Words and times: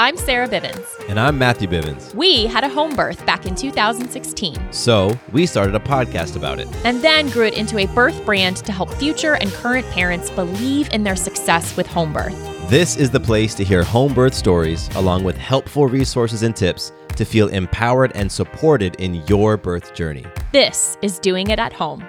I'm 0.00 0.16
Sarah 0.16 0.48
Bivens. 0.48 0.86
And 1.10 1.20
I'm 1.20 1.36
Matthew 1.36 1.68
Bivens. 1.68 2.14
We 2.14 2.46
had 2.46 2.64
a 2.64 2.70
home 2.70 2.96
birth 2.96 3.26
back 3.26 3.44
in 3.44 3.54
2016 3.54 4.72
So 4.72 5.14
we 5.30 5.44
started 5.44 5.74
a 5.74 5.78
podcast 5.78 6.36
about 6.36 6.58
it. 6.58 6.68
and 6.86 7.02
then 7.02 7.28
grew 7.28 7.44
it 7.44 7.52
into 7.52 7.76
a 7.76 7.84
birth 7.88 8.24
brand 8.24 8.56
to 8.64 8.72
help 8.72 8.90
future 8.94 9.34
and 9.34 9.52
current 9.52 9.86
parents 9.90 10.30
believe 10.30 10.88
in 10.94 11.02
their 11.02 11.16
success 11.16 11.76
with 11.76 11.86
home 11.86 12.14
birth. 12.14 12.34
This 12.70 12.96
is 12.96 13.10
the 13.10 13.20
place 13.20 13.54
to 13.56 13.62
hear 13.62 13.84
home 13.84 14.14
birth 14.14 14.32
stories 14.32 14.88
along 14.96 15.22
with 15.22 15.36
helpful 15.36 15.86
resources 15.86 16.44
and 16.44 16.56
tips 16.56 16.92
to 17.16 17.26
feel 17.26 17.48
empowered 17.48 18.12
and 18.14 18.32
supported 18.32 18.94
in 18.94 19.16
your 19.26 19.58
birth 19.58 19.92
journey. 19.92 20.24
This 20.50 20.96
is 21.02 21.18
Doing 21.18 21.50
It 21.50 21.58
at 21.58 21.74
Home. 21.74 22.02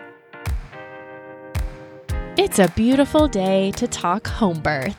It's 2.38 2.60
a 2.60 2.70
beautiful 2.70 3.28
day 3.28 3.72
to 3.72 3.86
talk 3.86 4.28
home 4.28 4.62
birth. 4.62 4.96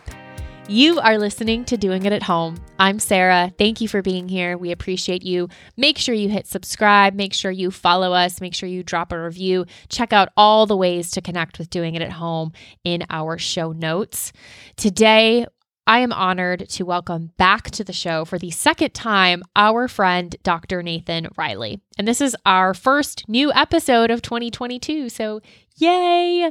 You 0.68 1.00
are 1.00 1.18
listening 1.18 1.64
to 1.66 1.76
Doing 1.76 2.06
It 2.06 2.12
at 2.12 2.22
Home. 2.22 2.56
I'm 2.78 3.00
Sarah. 3.00 3.52
Thank 3.58 3.80
you 3.80 3.88
for 3.88 4.00
being 4.00 4.28
here. 4.28 4.56
We 4.56 4.70
appreciate 4.70 5.24
you. 5.24 5.48
Make 5.76 5.98
sure 5.98 6.14
you 6.14 6.28
hit 6.28 6.46
subscribe. 6.46 7.14
Make 7.14 7.34
sure 7.34 7.50
you 7.50 7.72
follow 7.72 8.12
us. 8.12 8.40
Make 8.40 8.54
sure 8.54 8.68
you 8.68 8.84
drop 8.84 9.10
a 9.10 9.20
review. 9.20 9.66
Check 9.88 10.12
out 10.12 10.28
all 10.36 10.66
the 10.66 10.76
ways 10.76 11.10
to 11.10 11.20
connect 11.20 11.58
with 11.58 11.68
Doing 11.68 11.96
It 11.96 12.02
at 12.02 12.12
Home 12.12 12.52
in 12.84 13.02
our 13.10 13.38
show 13.38 13.72
notes. 13.72 14.32
Today, 14.76 15.46
I 15.84 15.98
am 15.98 16.12
honored 16.12 16.68
to 16.68 16.84
welcome 16.84 17.32
back 17.38 17.72
to 17.72 17.82
the 17.82 17.92
show 17.92 18.24
for 18.24 18.38
the 18.38 18.52
second 18.52 18.94
time 18.94 19.42
our 19.56 19.88
friend 19.88 20.34
Dr. 20.44 20.80
Nathan 20.80 21.26
Riley. 21.36 21.80
And 21.98 22.08
this 22.08 22.20
is 22.20 22.36
our 22.46 22.74
first 22.74 23.28
new 23.28 23.52
episode 23.52 24.10
of 24.10 24.22
2022. 24.22 25.08
So, 25.08 25.40
yay! 25.76 26.50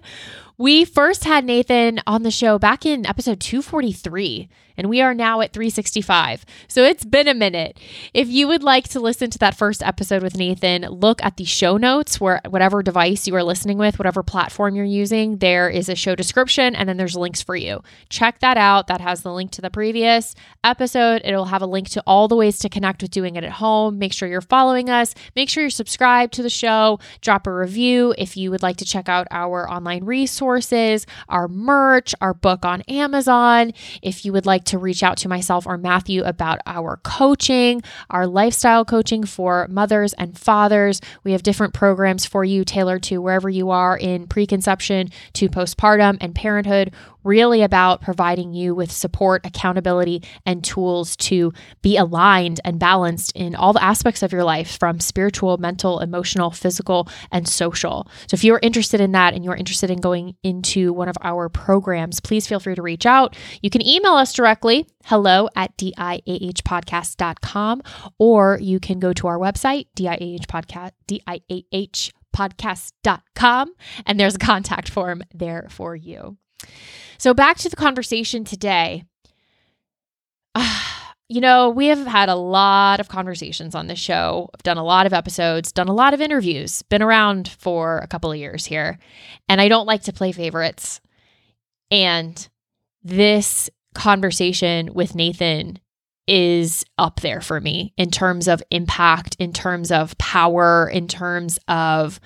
We 0.61 0.85
first 0.85 1.23
had 1.23 1.43
Nathan 1.43 2.01
on 2.05 2.21
the 2.21 2.29
show 2.29 2.59
back 2.59 2.85
in 2.85 3.07
episode 3.07 3.39
243, 3.39 4.47
and 4.77 4.89
we 4.89 5.01
are 5.01 5.15
now 5.15 5.41
at 5.41 5.53
365. 5.53 6.45
So 6.67 6.83
it's 6.83 7.03
been 7.03 7.27
a 7.27 7.33
minute. 7.33 7.79
If 8.13 8.29
you 8.29 8.47
would 8.47 8.61
like 8.61 8.87
to 8.89 8.99
listen 8.99 9.31
to 9.31 9.39
that 9.39 9.57
first 9.57 9.81
episode 9.81 10.21
with 10.21 10.37
Nathan, 10.37 10.83
look 10.83 11.23
at 11.23 11.37
the 11.37 11.45
show 11.45 11.77
notes 11.77 12.21
where 12.21 12.41
whatever 12.47 12.83
device 12.83 13.27
you 13.27 13.35
are 13.35 13.43
listening 13.43 13.79
with, 13.79 13.97
whatever 13.97 14.21
platform 14.21 14.75
you're 14.75 14.85
using, 14.85 15.37
there 15.37 15.67
is 15.67 15.89
a 15.89 15.95
show 15.95 16.13
description 16.13 16.75
and 16.75 16.87
then 16.87 16.97
there's 16.97 17.15
links 17.15 17.41
for 17.41 17.55
you. 17.55 17.81
Check 18.09 18.39
that 18.39 18.57
out. 18.57 18.85
That 18.85 19.01
has 19.01 19.23
the 19.23 19.33
link 19.33 19.49
to 19.51 19.61
the 19.61 19.71
previous 19.71 20.35
episode. 20.63 21.21
It'll 21.25 21.45
have 21.45 21.63
a 21.63 21.67
link 21.67 21.89
to 21.89 22.03
all 22.05 22.27
the 22.27 22.35
ways 22.35 22.59
to 22.59 22.69
connect 22.69 23.01
with 23.01 23.09
doing 23.09 23.35
it 23.35 23.43
at 23.43 23.53
home. 23.53 23.97
Make 23.97 24.13
sure 24.13 24.29
you're 24.29 24.41
following 24.41 24.91
us. 24.91 25.15
Make 25.35 25.49
sure 25.49 25.63
you're 25.63 25.69
subscribed 25.69 26.33
to 26.33 26.43
the 26.43 26.49
show. 26.49 26.99
Drop 27.21 27.47
a 27.47 27.53
review 27.53 28.13
if 28.17 28.35
you 28.37 28.51
would 28.51 28.61
like 28.61 28.77
to 28.77 28.85
check 28.85 29.09
out 29.09 29.27
our 29.31 29.69
online 29.69 30.03
resources, 30.03 31.05
our 31.29 31.47
merch, 31.47 32.13
our 32.21 32.33
book 32.33 32.65
on 32.65 32.81
Amazon. 32.81 33.73
If 34.01 34.25
you 34.25 34.33
would 34.33 34.45
like 34.45 34.65
to 34.65 34.77
reach 34.77 35.03
out 35.03 35.17
to 35.17 35.29
myself 35.29 35.65
or 35.65 35.77
Matthew 35.77 36.23
about 36.23 36.59
our 36.65 36.97
coaching, 37.03 37.81
our 38.09 38.27
lifestyle 38.27 38.85
coaching 38.85 39.25
for 39.25 39.67
mothers 39.69 40.13
and 40.13 40.37
fathers, 40.37 41.01
we 41.23 41.31
have 41.31 41.43
different 41.43 41.73
programs 41.73 42.25
for 42.25 42.43
you 42.43 42.63
tailored 42.63 43.03
to 43.03 43.21
wherever 43.21 43.49
you 43.49 43.69
are 43.69 43.97
in 43.97 44.27
preconception 44.27 45.09
to 45.33 45.49
postpartum 45.49 46.17
and 46.21 46.35
parenthood 46.35 46.93
really 47.23 47.61
about 47.61 48.01
providing 48.01 48.53
you 48.53 48.75
with 48.75 48.91
support, 48.91 49.45
accountability, 49.45 50.21
and 50.45 50.61
tools 50.63 51.15
to 51.15 51.53
be 51.81 51.97
aligned 51.97 52.59
and 52.63 52.77
balanced 52.79 53.31
in 53.35 53.55
all 53.55 53.73
the 53.73 53.83
aspects 53.83 54.21
of 54.23 54.31
your 54.31 54.43
life 54.43 54.77
from 54.77 54.99
spiritual, 54.99 55.57
mental, 55.57 55.99
emotional, 55.99 56.51
physical, 56.51 57.07
and 57.31 57.47
social. 57.47 58.07
So 58.27 58.35
if 58.35 58.43
you're 58.43 58.59
interested 58.61 59.01
in 59.01 59.13
that 59.13 59.33
and 59.33 59.43
you're 59.43 59.55
interested 59.55 59.89
in 59.89 60.01
going 60.01 60.35
into 60.43 60.93
one 60.93 61.09
of 61.09 61.17
our 61.21 61.49
programs, 61.49 62.19
please 62.19 62.45
feel 62.47 62.59
free 62.59 62.75
to 62.75 62.81
reach 62.81 63.05
out. 63.05 63.37
You 63.61 63.69
can 63.69 63.85
email 63.85 64.13
us 64.13 64.33
directly 64.33 64.87
hello 65.05 65.47
at 65.55 65.77
diahpodcast.com 65.77 67.81
or 68.17 68.57
you 68.61 68.79
can 68.79 68.99
go 68.99 69.13
to 69.13 69.27
our 69.27 69.37
website 69.37 69.85
diahpodcast 69.95 70.91
diah 71.07 71.87
podcast.com 72.35 73.73
and 74.05 74.19
there's 74.19 74.35
a 74.35 74.39
contact 74.39 74.89
form 74.89 75.23
there 75.33 75.67
for 75.69 75.95
you. 75.95 76.37
So, 77.17 77.33
back 77.33 77.57
to 77.59 77.69
the 77.69 77.75
conversation 77.75 78.43
today. 78.43 79.03
you 81.29 81.39
know, 81.39 81.69
we 81.69 81.87
have 81.87 82.05
had 82.05 82.29
a 82.29 82.35
lot 82.35 82.99
of 82.99 83.07
conversations 83.07 83.75
on 83.75 83.87
this 83.87 83.99
show. 83.99 84.49
I've 84.53 84.63
done 84.63 84.77
a 84.77 84.83
lot 84.83 85.05
of 85.05 85.13
episodes, 85.13 85.71
done 85.71 85.87
a 85.87 85.93
lot 85.93 86.13
of 86.13 86.19
interviews, 86.19 86.81
been 86.83 87.01
around 87.01 87.47
for 87.47 87.99
a 87.99 88.07
couple 88.07 88.31
of 88.31 88.37
years 88.37 88.65
here. 88.65 88.97
And 89.47 89.61
I 89.61 89.69
don't 89.69 89.85
like 89.85 90.03
to 90.03 90.13
play 90.13 90.31
favorites. 90.31 90.99
And 91.89 92.49
this 93.03 93.69
conversation 93.93 94.93
with 94.93 95.15
Nathan 95.15 95.79
is 96.27 96.85
up 96.97 97.21
there 97.21 97.41
for 97.41 97.59
me 97.59 97.93
in 97.97 98.11
terms 98.11 98.47
of 98.47 98.63
impact, 98.69 99.35
in 99.39 99.53
terms 99.53 99.91
of 99.91 100.17
power, 100.17 100.89
in 100.89 101.07
terms 101.07 101.59
of 101.67 102.19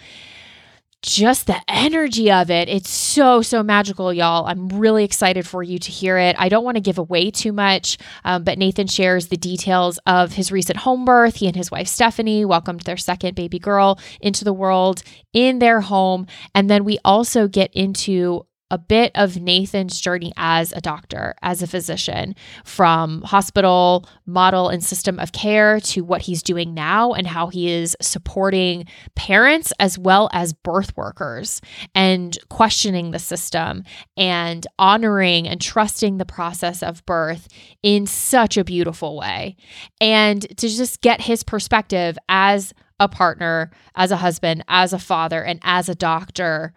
just 1.05 1.47
the 1.47 1.61
energy 1.67 2.31
of 2.31 2.49
it. 2.49 2.67
It's 2.67 2.89
so, 2.89 3.41
so 3.41 3.61
magical, 3.61 4.11
y'all. 4.11 4.45
I'm 4.47 4.69
really 4.69 5.03
excited 5.03 5.47
for 5.47 5.61
you 5.61 5.77
to 5.79 5.91
hear 5.91 6.17
it. 6.17 6.35
I 6.39 6.49
don't 6.49 6.63
want 6.63 6.75
to 6.75 6.81
give 6.81 6.97
away 6.97 7.31
too 7.31 7.53
much, 7.53 7.97
um, 8.23 8.43
but 8.43 8.57
Nathan 8.57 8.87
shares 8.87 9.27
the 9.27 9.37
details 9.37 9.99
of 10.07 10.33
his 10.33 10.51
recent 10.51 10.77
home 10.77 11.05
birth. 11.05 11.35
He 11.35 11.47
and 11.47 11.55
his 11.55 11.69
wife, 11.69 11.87
Stephanie, 11.87 12.43
welcomed 12.43 12.81
their 12.81 12.97
second 12.97 13.35
baby 13.35 13.59
girl 13.59 13.99
into 14.19 14.43
the 14.43 14.53
world 14.53 15.03
in 15.31 15.59
their 15.59 15.81
home. 15.81 16.27
And 16.53 16.69
then 16.69 16.83
we 16.83 16.97
also 17.05 17.47
get 17.47 17.71
into 17.73 18.45
a 18.71 18.77
bit 18.77 19.11
of 19.13 19.37
Nathan's 19.37 20.01
journey 20.01 20.33
as 20.37 20.71
a 20.71 20.81
doctor, 20.81 21.35
as 21.43 21.61
a 21.61 21.67
physician, 21.67 22.35
from 22.63 23.21
hospital 23.21 24.07
model 24.25 24.69
and 24.69 24.83
system 24.83 25.19
of 25.19 25.31
care 25.31 25.79
to 25.81 26.03
what 26.03 26.23
he's 26.23 26.41
doing 26.41 26.73
now 26.73 27.13
and 27.13 27.27
how 27.27 27.47
he 27.47 27.69
is 27.69 27.95
supporting 28.01 28.85
parents 29.15 29.71
as 29.79 29.99
well 29.99 30.29
as 30.33 30.51
birth 30.51 30.97
workers 30.97 31.61
and 31.93 32.37
questioning 32.49 33.11
the 33.11 33.19
system 33.19 33.83
and 34.17 34.65
honoring 34.79 35.47
and 35.47 35.61
trusting 35.61 36.17
the 36.17 36.25
process 36.25 36.81
of 36.81 37.05
birth 37.05 37.47
in 37.83 38.07
such 38.07 38.57
a 38.57 38.63
beautiful 38.63 39.15
way. 39.15 39.55
And 40.01 40.41
to 40.57 40.67
just 40.67 41.01
get 41.01 41.21
his 41.21 41.43
perspective 41.43 42.17
as 42.29 42.73
a 42.99 43.07
partner, 43.07 43.69
as 43.95 44.09
a 44.09 44.17
husband, 44.17 44.63
as 44.67 44.91
a 44.93 44.99
father, 44.99 45.43
and 45.43 45.59
as 45.63 45.87
a 45.87 45.95
doctor 45.95 46.73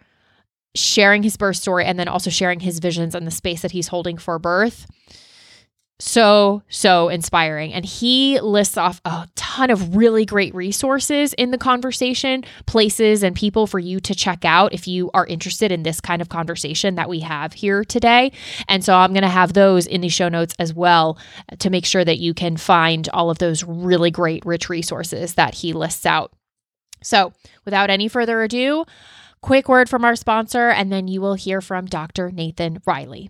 sharing 0.75 1.23
his 1.23 1.37
birth 1.37 1.57
story 1.57 1.85
and 1.85 1.99
then 1.99 2.07
also 2.07 2.29
sharing 2.29 2.59
his 2.59 2.79
visions 2.79 3.15
and 3.15 3.25
the 3.25 3.31
space 3.31 3.61
that 3.61 3.71
he's 3.71 3.87
holding 3.87 4.17
for 4.17 4.37
birth. 4.39 4.85
So, 6.01 6.63
so 6.69 7.09
inspiring. 7.09 7.73
And 7.73 7.83
he 7.83 8.39
lists 8.39 8.77
off 8.77 9.01
a 9.03 9.27
ton 9.35 9.69
of 9.69 9.97
really 9.97 10.25
great 10.25 10.55
resources 10.55 11.33
in 11.33 11.51
the 11.51 11.57
conversation, 11.57 12.45
places 12.65 13.21
and 13.21 13.35
people 13.35 13.67
for 13.67 13.79
you 13.79 13.99
to 14.01 14.15
check 14.15 14.45
out 14.45 14.73
if 14.73 14.87
you 14.87 15.11
are 15.13 15.25
interested 15.25 15.73
in 15.73 15.83
this 15.83 15.99
kind 15.99 16.21
of 16.21 16.29
conversation 16.29 16.95
that 16.95 17.09
we 17.09 17.19
have 17.19 17.51
here 17.51 17.83
today. 17.83 18.31
And 18.69 18.81
so 18.81 18.95
I'm 18.95 19.11
going 19.11 19.23
to 19.23 19.27
have 19.27 19.51
those 19.51 19.85
in 19.85 19.99
the 19.99 20.07
show 20.07 20.29
notes 20.29 20.55
as 20.57 20.73
well 20.73 21.17
to 21.59 21.69
make 21.69 21.85
sure 21.85 22.05
that 22.05 22.19
you 22.19 22.33
can 22.33 22.55
find 22.55 23.09
all 23.09 23.29
of 23.29 23.39
those 23.39 23.65
really 23.65 24.09
great, 24.09 24.45
rich 24.45 24.69
resources 24.69 25.33
that 25.33 25.53
he 25.53 25.73
lists 25.73 26.05
out. 26.05 26.31
So, 27.01 27.33
without 27.65 27.89
any 27.89 28.07
further 28.07 28.41
ado, 28.41 28.85
Quick 29.41 29.69
word 29.69 29.89
from 29.89 30.03
our 30.03 30.15
sponsor, 30.15 30.69
and 30.69 30.91
then 30.91 31.07
you 31.07 31.21
will 31.21 31.35
hear 31.35 31.61
from 31.61 31.85
Dr. 31.85 32.29
Nathan 32.31 32.79
Riley. 32.85 33.29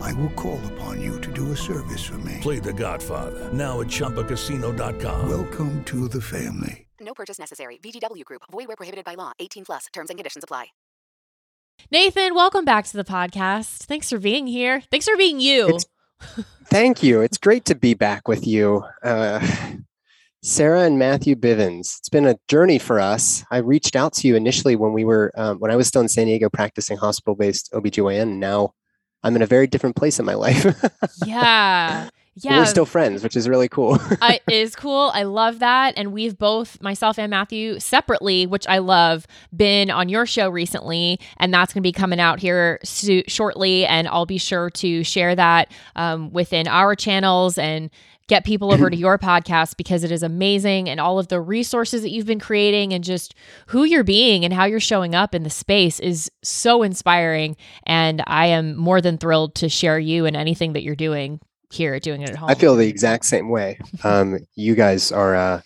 I 0.00 0.12
will 0.14 0.30
call 0.30 0.60
upon 0.74 1.00
you 1.00 1.20
to 1.20 1.32
do 1.32 1.52
a 1.52 1.56
service 1.56 2.04
for 2.04 2.18
me. 2.18 2.38
Play 2.40 2.58
The 2.58 2.72
Godfather 2.72 3.52
now 3.52 3.80
at 3.80 3.86
ChumbaCasino.com. 3.88 5.28
Welcome 5.28 5.84
to 5.84 6.08
the 6.08 6.20
family. 6.20 6.86
No 7.00 7.14
purchase 7.14 7.38
necessary. 7.38 7.78
VGW 7.82 8.24
Group. 8.24 8.42
Void 8.50 8.66
where 8.68 8.76
prohibited 8.76 9.04
by 9.04 9.14
law. 9.14 9.32
18 9.38 9.64
plus. 9.64 9.86
Terms 9.92 10.10
and 10.10 10.18
conditions 10.18 10.44
apply. 10.44 10.66
Nathan, 11.92 12.34
welcome 12.34 12.64
back 12.64 12.86
to 12.86 12.96
the 12.96 13.04
podcast. 13.04 13.84
Thanks 13.84 14.10
for 14.10 14.18
being 14.18 14.46
here. 14.48 14.82
Thanks 14.90 15.06
for 15.08 15.16
being 15.16 15.38
you. 15.40 15.68
It's- 15.68 15.86
Thank 16.66 17.04
you. 17.04 17.20
It's 17.20 17.38
great 17.38 17.64
to 17.66 17.76
be 17.76 17.94
back 17.94 18.26
with 18.26 18.44
you. 18.46 18.82
Uh, 19.04 19.46
Sarah 20.42 20.82
and 20.82 20.98
Matthew 20.98 21.36
Bivens. 21.36 21.98
It's 21.98 22.08
been 22.08 22.26
a 22.26 22.36
journey 22.48 22.78
for 22.80 22.98
us. 22.98 23.44
I 23.52 23.58
reached 23.58 23.94
out 23.94 24.12
to 24.14 24.26
you 24.28 24.34
initially 24.34 24.74
when 24.74 24.92
we 24.92 25.04
were 25.04 25.30
um, 25.36 25.58
when 25.60 25.70
I 25.70 25.76
was 25.76 25.86
still 25.86 26.00
in 26.02 26.08
San 26.08 26.26
Diego 26.26 26.48
practicing 26.50 26.96
hospital-based 26.96 27.70
OBGYN 27.72 28.22
and 28.22 28.40
now 28.40 28.74
I'm 29.22 29.36
in 29.36 29.42
a 29.42 29.46
very 29.46 29.66
different 29.66 29.96
place 29.96 30.18
in 30.18 30.24
my 30.24 30.34
life. 30.34 30.64
yeah. 31.26 32.08
Yeah. 32.44 32.58
We're 32.58 32.66
still 32.66 32.86
friends, 32.86 33.24
which 33.24 33.36
is 33.36 33.48
really 33.48 33.68
cool. 33.68 33.98
I, 34.22 34.40
it 34.48 34.52
is 34.54 34.76
cool. 34.76 35.10
I 35.12 35.24
love 35.24 35.58
that. 35.58 35.94
And 35.96 36.12
we've 36.12 36.38
both, 36.38 36.80
myself 36.80 37.18
and 37.18 37.30
Matthew, 37.30 37.80
separately, 37.80 38.46
which 38.46 38.66
I 38.68 38.78
love, 38.78 39.26
been 39.56 39.90
on 39.90 40.08
your 40.08 40.24
show 40.26 40.48
recently. 40.48 41.18
And 41.38 41.52
that's 41.52 41.72
going 41.72 41.82
to 41.82 41.86
be 41.86 41.92
coming 41.92 42.20
out 42.20 42.38
here 42.38 42.78
so- 42.84 43.22
shortly. 43.26 43.86
And 43.86 44.06
I'll 44.08 44.26
be 44.26 44.38
sure 44.38 44.70
to 44.70 45.02
share 45.02 45.34
that 45.34 45.72
um, 45.96 46.30
within 46.32 46.68
our 46.68 46.94
channels 46.94 47.58
and 47.58 47.90
get 48.28 48.44
people 48.44 48.72
over 48.72 48.88
to 48.88 48.96
your 48.96 49.18
podcast 49.18 49.76
because 49.76 50.04
it 50.04 50.12
is 50.12 50.22
amazing. 50.22 50.88
And 50.88 51.00
all 51.00 51.18
of 51.18 51.28
the 51.28 51.40
resources 51.40 52.02
that 52.02 52.10
you've 52.10 52.26
been 52.26 52.38
creating 52.38 52.92
and 52.92 53.02
just 53.02 53.34
who 53.68 53.84
you're 53.84 54.04
being 54.04 54.44
and 54.44 54.54
how 54.54 54.64
you're 54.64 54.78
showing 54.78 55.14
up 55.14 55.34
in 55.34 55.42
the 55.42 55.50
space 55.50 55.98
is 55.98 56.30
so 56.42 56.82
inspiring. 56.82 57.56
And 57.84 58.22
I 58.26 58.46
am 58.46 58.76
more 58.76 59.00
than 59.00 59.18
thrilled 59.18 59.56
to 59.56 59.68
share 59.68 59.98
you 59.98 60.26
and 60.26 60.36
anything 60.36 60.74
that 60.74 60.82
you're 60.82 60.94
doing 60.94 61.40
here, 61.70 61.98
doing 61.98 62.22
it 62.22 62.30
at 62.30 62.36
home. 62.36 62.48
I 62.48 62.54
feel 62.54 62.76
the 62.76 62.88
exact 62.88 63.24
same 63.24 63.48
way. 63.48 63.78
Um, 64.04 64.38
you 64.54 64.74
guys 64.74 65.12
are 65.12 65.34
uh, 65.34 65.60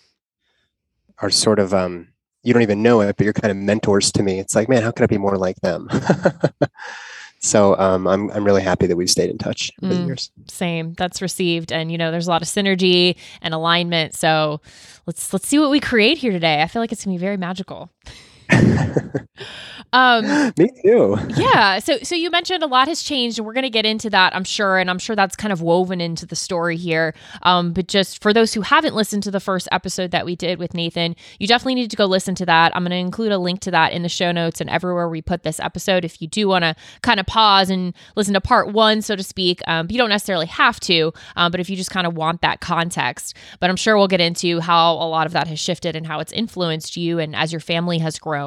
are 1.19 1.29
sort 1.29 1.59
of 1.59 1.73
um, 1.73 2.09
you 2.43 2.53
don't 2.53 2.61
even 2.61 2.83
know 2.83 3.01
it, 3.01 3.15
but 3.17 3.23
you're 3.23 3.33
kind 3.33 3.51
of 3.51 3.57
mentors 3.57 4.11
to 4.13 4.23
me. 4.23 4.39
It's 4.39 4.55
like, 4.55 4.67
man, 4.69 4.83
how 4.83 4.91
can 4.91 5.03
I 5.03 5.07
be 5.07 5.17
more 5.17 5.37
like 5.37 5.55
them? 5.61 5.89
so 7.43 7.77
um, 7.77 8.07
I'm 8.07 8.31
I'm 8.31 8.43
really 8.45 8.63
happy 8.63 8.87
that 8.87 8.95
we've 8.95 9.09
stayed 9.09 9.29
in 9.29 9.37
touch 9.37 9.71
over 9.83 9.93
the 9.93 9.99
Mm. 9.99 10.05
years. 10.07 10.31
same 10.47 10.93
that's 10.93 11.21
received 11.21 11.71
and 11.71 11.91
you 11.91 11.97
know 11.97 12.09
there's 12.09 12.27
a 12.27 12.29
lot 12.29 12.41
of 12.41 12.47
synergy 12.47 13.15
and 13.41 13.53
alignment 13.53 14.15
so 14.15 14.61
let's 15.05 15.31
let's 15.33 15.47
see 15.47 15.59
what 15.59 15.69
we 15.69 15.79
create 15.79 16.17
here 16.17 16.31
today 16.31 16.61
i 16.61 16.67
feel 16.67 16.81
like 16.81 16.91
it's 16.93 17.03
gonna 17.05 17.15
be 17.17 17.19
very 17.21 17.37
magical 17.37 17.89
um 19.93 20.25
me 20.57 20.69
too. 20.83 21.15
yeah 21.35 21.77
so 21.77 21.97
so 21.99 22.15
you 22.15 22.31
mentioned 22.31 22.63
a 22.63 22.67
lot 22.67 22.87
has 22.87 23.03
changed 23.03 23.37
and 23.37 23.45
we're 23.45 23.53
going 23.53 23.61
to 23.63 23.69
get 23.69 23.85
into 23.85 24.09
that 24.09 24.35
i'm 24.35 24.43
sure 24.43 24.79
and 24.79 24.89
i'm 24.89 24.97
sure 24.97 25.15
that's 25.15 25.35
kind 25.35 25.53
of 25.53 25.61
woven 25.61 26.01
into 26.01 26.25
the 26.25 26.35
story 26.35 26.77
here. 26.77 27.13
Um 27.43 27.73
but 27.73 27.87
just 27.87 28.21
for 28.21 28.33
those 28.33 28.53
who 28.53 28.61
haven't 28.61 28.95
listened 28.95 29.21
to 29.23 29.31
the 29.31 29.39
first 29.39 29.67
episode 29.71 30.11
that 30.11 30.25
we 30.25 30.35
did 30.35 30.57
with 30.57 30.73
nathan 30.73 31.15
you 31.39 31.47
definitely 31.47 31.75
need 31.75 31.91
to 31.91 31.95
go 31.95 32.05
listen 32.05 32.33
to 32.35 32.45
that. 32.47 32.75
I'm 32.75 32.83
going 32.83 32.91
to 32.91 32.97
include 32.97 33.31
a 33.31 33.37
link 33.37 33.59
to 33.61 33.71
that 33.71 33.93
in 33.93 34.01
the 34.01 34.09
show 34.09 34.31
notes 34.31 34.59
and 34.61 34.69
everywhere 34.69 35.07
we 35.07 35.21
put 35.21 35.43
this 35.43 35.59
episode 35.59 36.03
if 36.05 36.21
you 36.21 36.27
do 36.27 36.47
want 36.47 36.63
to 36.63 36.75
kind 37.01 37.19
of 37.19 37.25
pause 37.27 37.69
and 37.69 37.93
listen 38.15 38.33
to 38.33 38.41
part 38.41 38.69
one 38.73 39.01
so 39.01 39.15
to 39.15 39.23
speak. 39.23 39.61
Um, 39.67 39.87
you 39.91 39.97
don't 39.97 40.09
necessarily 40.09 40.47
have 40.47 40.79
to 40.81 41.13
um, 41.35 41.51
but 41.51 41.59
if 41.59 41.69
you 41.69 41.75
just 41.75 41.91
kind 41.91 42.07
of 42.07 42.15
want 42.15 42.41
that 42.41 42.61
context. 42.61 43.35
But 43.59 43.69
i'm 43.69 43.75
sure 43.75 43.95
we'll 43.95 44.07
get 44.07 44.21
into 44.21 44.59
how 44.59 44.93
a 44.93 45.07
lot 45.07 45.27
of 45.27 45.33
that 45.33 45.47
has 45.47 45.59
shifted 45.59 45.95
and 45.95 46.07
how 46.07 46.19
it's 46.19 46.33
influenced 46.33 46.97
you 46.97 47.19
and 47.19 47.35
as 47.35 47.51
your 47.51 47.61
family 47.61 47.99
has 47.99 48.17
grown 48.17 48.42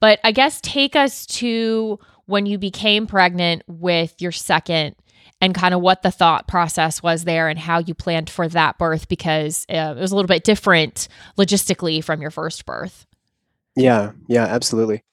but 0.00 0.18
I 0.24 0.32
guess 0.32 0.60
take 0.60 0.96
us 0.96 1.26
to 1.26 1.98
when 2.26 2.46
you 2.46 2.58
became 2.58 3.06
pregnant 3.06 3.62
with 3.66 4.14
your 4.20 4.32
second 4.32 4.94
and 5.40 5.54
kind 5.54 5.72
of 5.72 5.80
what 5.80 6.02
the 6.02 6.10
thought 6.10 6.48
process 6.48 7.02
was 7.02 7.24
there 7.24 7.48
and 7.48 7.58
how 7.58 7.78
you 7.78 7.94
planned 7.94 8.28
for 8.28 8.48
that 8.48 8.76
birth 8.78 9.08
because 9.08 9.64
uh, 9.70 9.94
it 9.96 10.00
was 10.00 10.12
a 10.12 10.16
little 10.16 10.28
bit 10.28 10.44
different 10.44 11.08
logistically 11.38 12.02
from 12.02 12.20
your 12.20 12.30
first 12.30 12.66
birth. 12.66 13.06
Yeah, 13.76 14.12
yeah, 14.28 14.44
absolutely. 14.44 15.04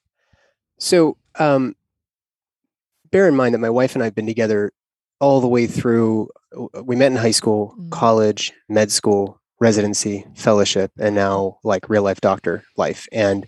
So, 0.78 1.16
um, 1.38 1.74
bear 3.10 3.28
in 3.28 3.36
mind 3.36 3.54
that 3.54 3.60
my 3.60 3.70
wife 3.70 3.94
and 3.94 4.02
I 4.02 4.06
have 4.06 4.14
been 4.14 4.26
together 4.26 4.72
all 5.20 5.40
the 5.40 5.48
way 5.48 5.66
through. 5.66 6.28
uh, 6.74 6.82
We 6.82 6.96
met 6.96 7.12
in 7.12 7.16
high 7.16 7.30
school, 7.30 7.74
Mm. 7.78 7.90
college, 7.90 8.52
med 8.68 8.90
school, 8.90 9.40
residency, 9.60 10.26
fellowship, 10.34 10.90
and 10.98 11.14
now 11.14 11.58
like 11.64 11.88
real 11.88 12.02
life 12.02 12.20
doctor 12.20 12.64
life. 12.76 13.06
And 13.12 13.46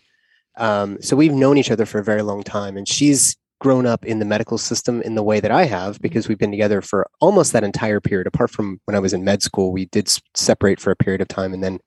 um, 0.59 1.01
so 1.01 1.17
we've 1.17 1.33
known 1.33 1.59
each 1.59 1.71
other 1.71 1.87
for 1.87 1.99
a 1.99 2.05
very 2.05 2.23
long 2.23 2.43
time. 2.43 2.77
And 2.77 2.87
she's 2.87 3.37
grown 3.61 3.87
up 3.87 4.05
in 4.05 4.19
the 4.19 4.25
medical 4.25 4.59
system 4.59 5.03
in 5.03 5.15
the 5.15 5.23
way 5.23 5.41
that 5.41 5.51
I 5.51 5.65
have 5.65 6.01
because 6.01 6.29
we've 6.29 6.39
been 6.39 6.51
together 6.51 6.81
for 6.81 7.09
almost 7.21 7.53
that 7.53 7.65
entire 7.65 8.01
period. 8.01 8.27
Apart 8.27 8.51
from 8.51 8.81
when 8.85 8.95
I 8.95 9.01
was 9.01 9.13
in 9.13 9.25
med 9.25 9.43
school, 9.43 9.73
we 9.73 9.87
did 9.87 10.09
separate 10.35 10.81
for 10.81 10.91
a 10.91 10.97
period 10.97 11.21
of 11.21 11.29
time, 11.29 11.53
and 11.53 11.63
then 11.63 11.81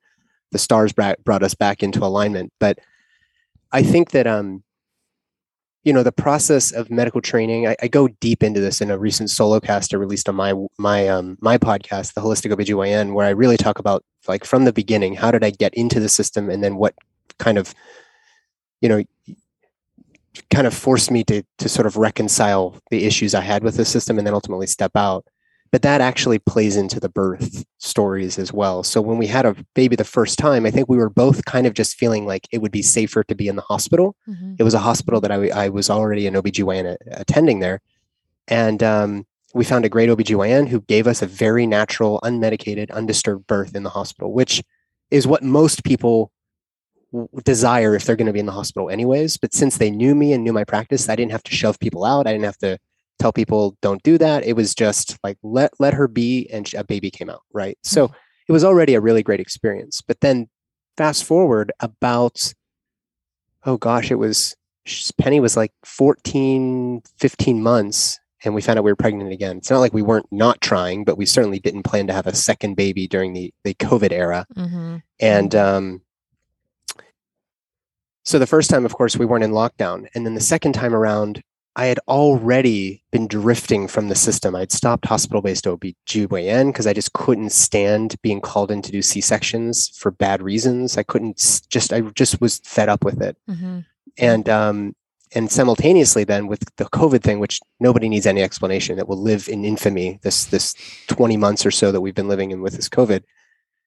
the 0.50 0.58
stars 0.58 0.92
brought 0.92 1.42
us 1.42 1.54
back 1.54 1.82
into 1.82 2.04
alignment. 2.04 2.52
But 2.60 2.78
I 3.70 3.82
think 3.82 4.10
that 4.10 4.26
um, 4.26 4.62
you 5.84 5.92
know, 5.92 6.02
the 6.02 6.12
process 6.12 6.70
of 6.70 6.90
medical 6.90 7.20
training. 7.20 7.66
I, 7.66 7.76
I 7.82 7.88
go 7.88 8.08
deep 8.20 8.42
into 8.42 8.60
this 8.60 8.80
in 8.80 8.90
a 8.90 8.98
recent 8.98 9.30
solo 9.30 9.58
cast 9.58 9.92
I 9.92 9.96
released 9.96 10.28
on 10.28 10.36
my 10.36 10.54
my 10.78 11.08
um 11.08 11.38
my 11.40 11.58
podcast, 11.58 12.14
the 12.14 12.20
Holistic 12.20 12.52
OBGYN, 12.52 13.14
where 13.14 13.26
I 13.26 13.30
really 13.30 13.56
talk 13.56 13.78
about 13.78 14.04
like 14.28 14.44
from 14.44 14.64
the 14.64 14.72
beginning, 14.72 15.14
how 15.14 15.30
did 15.30 15.42
I 15.42 15.50
get 15.50 15.74
into 15.74 15.98
the 15.98 16.08
system, 16.08 16.50
and 16.50 16.62
then 16.62 16.76
what 16.76 16.94
kind 17.38 17.58
of, 17.58 17.74
you 18.82 18.88
know, 18.88 19.02
kind 20.50 20.66
of 20.66 20.74
forced 20.74 21.10
me 21.10 21.24
to 21.24 21.42
to 21.58 21.68
sort 21.68 21.86
of 21.86 21.96
reconcile 21.96 22.76
the 22.90 23.04
issues 23.04 23.34
I 23.34 23.40
had 23.40 23.62
with 23.64 23.76
the 23.76 23.84
system, 23.84 24.18
and 24.18 24.26
then 24.26 24.34
ultimately 24.34 24.66
step 24.66 24.92
out. 24.94 25.24
But 25.70 25.80
that 25.82 26.02
actually 26.02 26.38
plays 26.38 26.76
into 26.76 27.00
the 27.00 27.08
birth 27.08 27.64
stories 27.78 28.38
as 28.38 28.52
well. 28.52 28.82
So 28.82 29.00
when 29.00 29.16
we 29.16 29.26
had 29.26 29.46
a 29.46 29.56
baby 29.74 29.96
the 29.96 30.04
first 30.04 30.38
time, 30.38 30.66
I 30.66 30.70
think 30.70 30.86
we 30.86 30.98
were 30.98 31.08
both 31.08 31.46
kind 31.46 31.66
of 31.66 31.72
just 31.72 31.96
feeling 31.96 32.26
like 32.26 32.46
it 32.52 32.60
would 32.60 32.72
be 32.72 32.82
safer 32.82 33.24
to 33.24 33.34
be 33.34 33.48
in 33.48 33.56
the 33.56 33.62
hospital. 33.62 34.14
It 34.58 34.64
was 34.64 34.74
a 34.74 34.78
hospital 34.80 35.18
that 35.22 35.32
I, 35.32 35.48
I 35.48 35.68
was 35.70 35.88
already 35.88 36.26
an 36.26 36.34
OBGYN 36.34 36.96
attending 37.12 37.60
there. 37.60 37.80
And 38.48 38.82
um, 38.82 39.26
we 39.54 39.64
found 39.64 39.86
a 39.86 39.88
great 39.88 40.10
OBGYN 40.10 40.68
who 40.68 40.82
gave 40.82 41.06
us 41.06 41.22
a 41.22 41.26
very 41.26 41.66
natural, 41.66 42.20
unmedicated, 42.22 42.90
undisturbed 42.90 43.46
birth 43.46 43.74
in 43.74 43.82
the 43.82 43.90
hospital, 43.90 44.30
which 44.30 44.62
is 45.10 45.26
what 45.26 45.42
most 45.42 45.84
people 45.84 46.30
desire 47.44 47.94
if 47.94 48.04
they're 48.04 48.16
going 48.16 48.26
to 48.26 48.32
be 48.32 48.40
in 48.40 48.46
the 48.46 48.52
hospital 48.52 48.90
anyways. 48.90 49.36
But 49.36 49.54
since 49.54 49.78
they 49.78 49.90
knew 49.90 50.14
me 50.14 50.32
and 50.32 50.44
knew 50.44 50.52
my 50.52 50.64
practice, 50.64 51.08
I 51.08 51.16
didn't 51.16 51.32
have 51.32 51.42
to 51.44 51.54
shove 51.54 51.78
people 51.78 52.04
out. 52.04 52.26
I 52.26 52.32
didn't 52.32 52.44
have 52.44 52.58
to 52.58 52.78
tell 53.18 53.32
people 53.32 53.76
don't 53.82 54.02
do 54.02 54.18
that. 54.18 54.44
It 54.44 54.54
was 54.54 54.74
just 54.74 55.18
like 55.22 55.38
let 55.42 55.72
let 55.78 55.94
her 55.94 56.08
be, 56.08 56.48
and 56.52 56.72
a 56.74 56.84
baby 56.84 57.10
came 57.10 57.30
out. 57.30 57.42
Right. 57.52 57.78
So 57.82 58.12
it 58.48 58.52
was 58.52 58.64
already 58.64 58.94
a 58.94 59.00
really 59.00 59.22
great 59.22 59.40
experience. 59.40 60.00
But 60.00 60.20
then 60.20 60.48
fast 60.96 61.24
forward 61.24 61.72
about 61.80 62.52
oh 63.64 63.76
gosh, 63.76 64.10
it 64.10 64.16
was 64.16 64.56
Penny 65.16 65.38
was 65.38 65.56
like 65.56 65.72
14, 65.84 67.02
15 67.18 67.62
months, 67.62 68.18
and 68.44 68.52
we 68.52 68.60
found 68.60 68.78
out 68.78 68.84
we 68.84 68.90
were 68.90 68.96
pregnant 68.96 69.32
again. 69.32 69.58
It's 69.58 69.70
not 69.70 69.78
like 69.78 69.94
we 69.94 70.02
weren't 70.02 70.26
not 70.32 70.60
trying, 70.60 71.04
but 71.04 71.16
we 71.16 71.26
certainly 71.26 71.60
didn't 71.60 71.84
plan 71.84 72.08
to 72.08 72.12
have 72.12 72.26
a 72.26 72.34
second 72.34 72.74
baby 72.74 73.06
during 73.06 73.32
the 73.32 73.52
the 73.64 73.74
COVID 73.74 74.12
era. 74.12 74.46
Mm-hmm. 74.56 74.96
And 75.20 75.54
um, 75.54 76.02
so 78.24 78.38
the 78.38 78.46
first 78.46 78.70
time, 78.70 78.84
of 78.84 78.94
course, 78.94 79.16
we 79.16 79.26
weren't 79.26 79.44
in 79.44 79.52
lockdown, 79.52 80.06
and 80.14 80.24
then 80.24 80.34
the 80.34 80.40
second 80.40 80.72
time 80.72 80.94
around, 80.94 81.42
I 81.74 81.86
had 81.86 82.00
already 82.06 83.02
been 83.10 83.26
drifting 83.26 83.88
from 83.88 84.08
the 84.08 84.14
system. 84.14 84.54
I'd 84.54 84.72
stopped 84.72 85.06
hospital-based 85.06 85.64
OBGYN 85.64 86.68
because 86.68 86.86
I 86.86 86.92
just 86.92 87.14
couldn't 87.14 87.50
stand 87.50 88.16
being 88.22 88.42
called 88.42 88.70
in 88.70 88.82
to 88.82 88.92
do 88.92 89.00
C-sections 89.00 89.88
for 89.88 90.10
bad 90.10 90.42
reasons. 90.42 90.98
I 90.98 91.02
couldn't 91.02 91.38
just 91.70 91.92
I 91.92 92.02
just 92.02 92.40
was 92.42 92.58
fed 92.64 92.90
up 92.90 93.04
with 93.04 93.22
it. 93.22 93.38
Mm-hmm. 93.48 93.80
And 94.18 94.48
um 94.50 94.94
and 95.34 95.50
simultaneously 95.50 96.24
then 96.24 96.46
with 96.46 96.60
the 96.76 96.84
COVID 96.84 97.22
thing, 97.22 97.38
which 97.38 97.58
nobody 97.80 98.10
needs 98.10 98.26
any 98.26 98.42
explanation, 98.42 98.96
that 98.96 99.08
will 99.08 99.20
live 99.20 99.48
in 99.48 99.64
infamy 99.64 100.18
this 100.22 100.44
this 100.44 100.74
20 101.06 101.38
months 101.38 101.64
or 101.64 101.70
so 101.70 101.90
that 101.90 102.02
we've 102.02 102.14
been 102.14 102.28
living 102.28 102.50
in 102.50 102.60
with 102.60 102.74
this 102.74 102.90
COVID, 102.90 103.22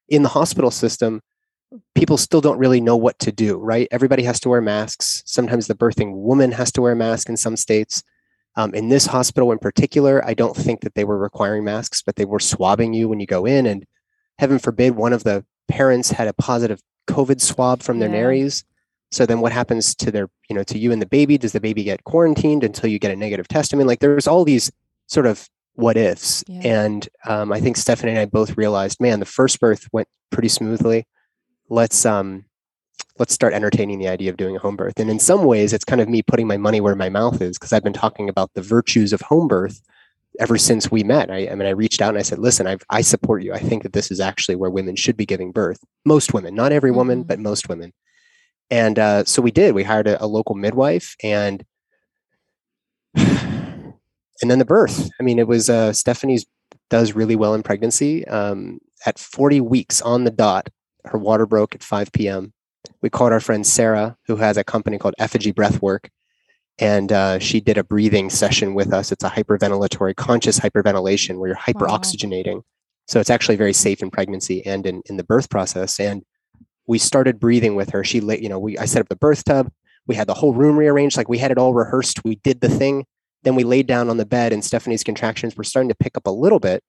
in 0.09 0.23
the 0.23 0.29
hospital 0.29 0.71
system, 0.71 1.21
people 1.95 2.17
still 2.17 2.41
don't 2.41 2.57
really 2.57 2.81
know 2.81 2.97
what 2.97 3.17
to 3.19 3.31
do, 3.31 3.57
right? 3.57 3.87
Everybody 3.91 4.23
has 4.23 4.39
to 4.41 4.49
wear 4.49 4.61
masks. 4.61 5.23
Sometimes 5.25 5.67
the 5.67 5.75
birthing 5.75 6.13
woman 6.15 6.51
has 6.51 6.71
to 6.73 6.81
wear 6.81 6.93
a 6.93 6.95
mask 6.95 7.29
in 7.29 7.37
some 7.37 7.55
states. 7.55 8.03
Um, 8.57 8.73
in 8.73 8.89
this 8.89 9.05
hospital 9.05 9.51
in 9.51 9.59
particular, 9.59 10.25
I 10.25 10.33
don't 10.33 10.55
think 10.55 10.81
that 10.81 10.95
they 10.95 11.03
were 11.03 11.17
requiring 11.17 11.63
masks, 11.63 12.01
but 12.01 12.15
they 12.15 12.25
were 12.25 12.39
swabbing 12.39 12.93
you 12.93 13.09
when 13.09 13.19
you 13.19 13.25
go 13.25 13.45
in. 13.45 13.65
And 13.65 13.85
heaven 14.39 14.59
forbid, 14.59 14.95
one 14.95 15.13
of 15.13 15.23
the 15.23 15.45
parents 15.67 16.11
had 16.11 16.27
a 16.27 16.33
positive 16.33 16.81
COVID 17.07 17.41
swab 17.41 17.81
from 17.81 17.99
their 17.99 18.09
Yeah. 18.09 18.21
nares. 18.21 18.63
So 19.11 19.25
then 19.25 19.39
what 19.41 19.51
happens 19.51 19.93
to 19.95 20.11
their, 20.11 20.29
you 20.49 20.55
know, 20.55 20.63
to 20.63 20.77
you 20.77 20.91
and 20.91 21.01
the 21.01 21.05
baby? 21.05 21.37
Does 21.37 21.51
the 21.51 21.59
baby 21.59 21.83
get 21.83 22.03
quarantined 22.03 22.63
until 22.63 22.89
you 22.89 22.99
get 22.99 23.11
a 23.11 23.15
negative 23.15 23.47
test? 23.47 23.73
I 23.73 23.77
mean, 23.77 23.87
like 23.87 23.99
there's 23.99 24.27
all 24.27 24.43
these 24.43 24.71
sort 25.07 25.25
of 25.25 25.47
what 25.75 25.97
ifs. 25.97 26.43
Yeah. 26.47 26.61
And 26.63 27.09
um, 27.25 27.51
I 27.51 27.59
think 27.59 27.77
Stephanie 27.77 28.13
and 28.13 28.19
I 28.19 28.25
both 28.25 28.57
realized, 28.57 28.99
man, 29.01 29.19
the 29.19 29.25
first 29.25 29.59
birth 29.59 29.87
went 29.91 30.07
pretty 30.31 30.47
smoothly. 30.47 31.05
Let's 31.69 32.05
um 32.05 32.45
let's 33.17 33.33
start 33.33 33.53
entertaining 33.53 33.99
the 33.99 34.07
idea 34.09 34.29
of 34.29 34.37
doing 34.37 34.55
a 34.55 34.59
home 34.59 34.75
birth. 34.75 34.99
And 34.99 35.09
in 35.09 35.19
some 35.19 35.45
ways, 35.45 35.73
it's 35.73 35.85
kind 35.85 36.01
of 36.01 36.09
me 36.09 36.21
putting 36.21 36.47
my 36.47 36.57
money 36.57 36.81
where 36.81 36.95
my 36.95 37.09
mouth 37.09 37.41
is 37.41 37.57
because 37.57 37.71
I've 37.73 37.83
been 37.83 37.93
talking 37.93 38.27
about 38.29 38.53
the 38.53 38.61
virtues 38.61 39.13
of 39.13 39.21
home 39.21 39.47
birth 39.47 39.81
ever 40.39 40.57
since 40.57 40.91
we 40.91 41.01
met. 41.03 41.31
I, 41.31 41.47
I 41.47 41.55
mean, 41.55 41.65
I 41.67 41.71
reached 41.71 42.01
out 42.01 42.09
and 42.09 42.17
I 42.17 42.23
said, 42.23 42.39
listen, 42.39 42.67
I've, 42.67 42.83
I 42.89 42.99
support 42.99 43.41
you. 43.41 43.53
I 43.53 43.59
think 43.59 43.83
that 43.83 43.93
this 43.93 44.11
is 44.11 44.19
actually 44.19 44.57
where 44.57 44.69
women 44.69 44.97
should 44.97 45.15
be 45.15 45.25
giving 45.25 45.53
birth. 45.53 45.79
Most 46.03 46.33
women, 46.33 46.55
not 46.55 46.73
every 46.73 46.91
woman, 46.91 47.23
Mhm. 47.23 47.27
but 47.27 47.39
most 47.39 47.69
women. 47.69 47.93
And 48.69 48.99
uh, 48.99 49.23
so 49.23 49.41
we 49.41 49.51
did. 49.51 49.75
We 49.75 49.83
hired 49.83 50.07
a, 50.07 50.21
a 50.21 50.27
local 50.27 50.55
midwife 50.55 51.15
and 51.23 51.63
and 53.15 53.93
then 54.41 54.59
the 54.59 54.65
birth. 54.65 55.09
I 55.19 55.23
mean, 55.23 55.39
it 55.39 55.47
was 55.47 55.69
uh, 55.69 55.93
Stephanie's 55.93 56.45
does 56.89 57.13
really 57.13 57.35
well 57.37 57.53
in 57.53 57.63
pregnancy. 57.63 58.27
Um, 58.27 58.79
at 59.05 59.17
40 59.19 59.61
weeks 59.61 60.01
on 60.01 60.23
the 60.25 60.31
dot, 60.31 60.67
her 61.07 61.17
water 61.17 61.45
broke 61.45 61.75
at 61.75 61.83
5 61.83 62.11
p.m. 62.11 62.53
We 63.01 63.09
called 63.09 63.31
our 63.31 63.39
friend 63.39 63.65
Sarah, 63.65 64.17
who 64.27 64.37
has 64.37 64.57
a 64.57 64.63
company 64.63 64.97
called 64.97 65.15
Effigy 65.17 65.53
Breathwork, 65.53 66.09
and 66.77 67.11
uh, 67.11 67.39
she 67.39 67.61
did 67.61 67.77
a 67.77 67.83
breathing 67.83 68.29
session 68.29 68.73
with 68.73 68.93
us. 68.93 69.11
It's 69.11 69.23
a 69.23 69.29
hyperventilatory, 69.29 70.15
conscious 70.15 70.59
hyperventilation 70.59 71.37
where 71.37 71.49
you're 71.49 71.57
hyperoxygenating. 71.57 72.61
So 73.07 73.19
it's 73.19 73.29
actually 73.29 73.55
very 73.55 73.73
safe 73.73 74.01
in 74.01 74.09
pregnancy 74.09 74.65
and 74.65 74.85
in, 74.85 75.01
in 75.05 75.17
the 75.17 75.23
birth 75.23 75.49
process. 75.49 75.99
And 75.99 76.23
we 76.87 76.97
started 76.97 77.39
breathing 77.39 77.75
with 77.75 77.91
her. 77.91 78.03
She, 78.03 78.19
you 78.19 78.49
know, 78.49 78.59
we 78.59 78.77
I 78.77 78.85
set 78.85 79.01
up 79.01 79.09
the 79.09 79.15
birth 79.15 79.43
tub. 79.43 79.71
We 80.07 80.15
had 80.15 80.27
the 80.27 80.33
whole 80.33 80.53
room 80.53 80.77
rearranged, 80.77 81.17
like 81.17 81.29
we 81.29 81.37
had 81.37 81.51
it 81.51 81.57
all 81.57 81.73
rehearsed. 81.73 82.23
We 82.23 82.35
did 82.35 82.61
the 82.61 82.69
thing. 82.69 83.05
Then 83.43 83.55
we 83.55 83.63
laid 83.63 83.87
down 83.87 84.09
on 84.09 84.17
the 84.17 84.25
bed, 84.25 84.53
and 84.53 84.63
Stephanie's 84.63 85.03
contractions 85.03 85.55
were 85.55 85.63
starting 85.63 85.89
to 85.89 85.95
pick 85.95 86.17
up 86.17 86.27
a 86.27 86.31
little 86.31 86.59
bit, 86.59 86.83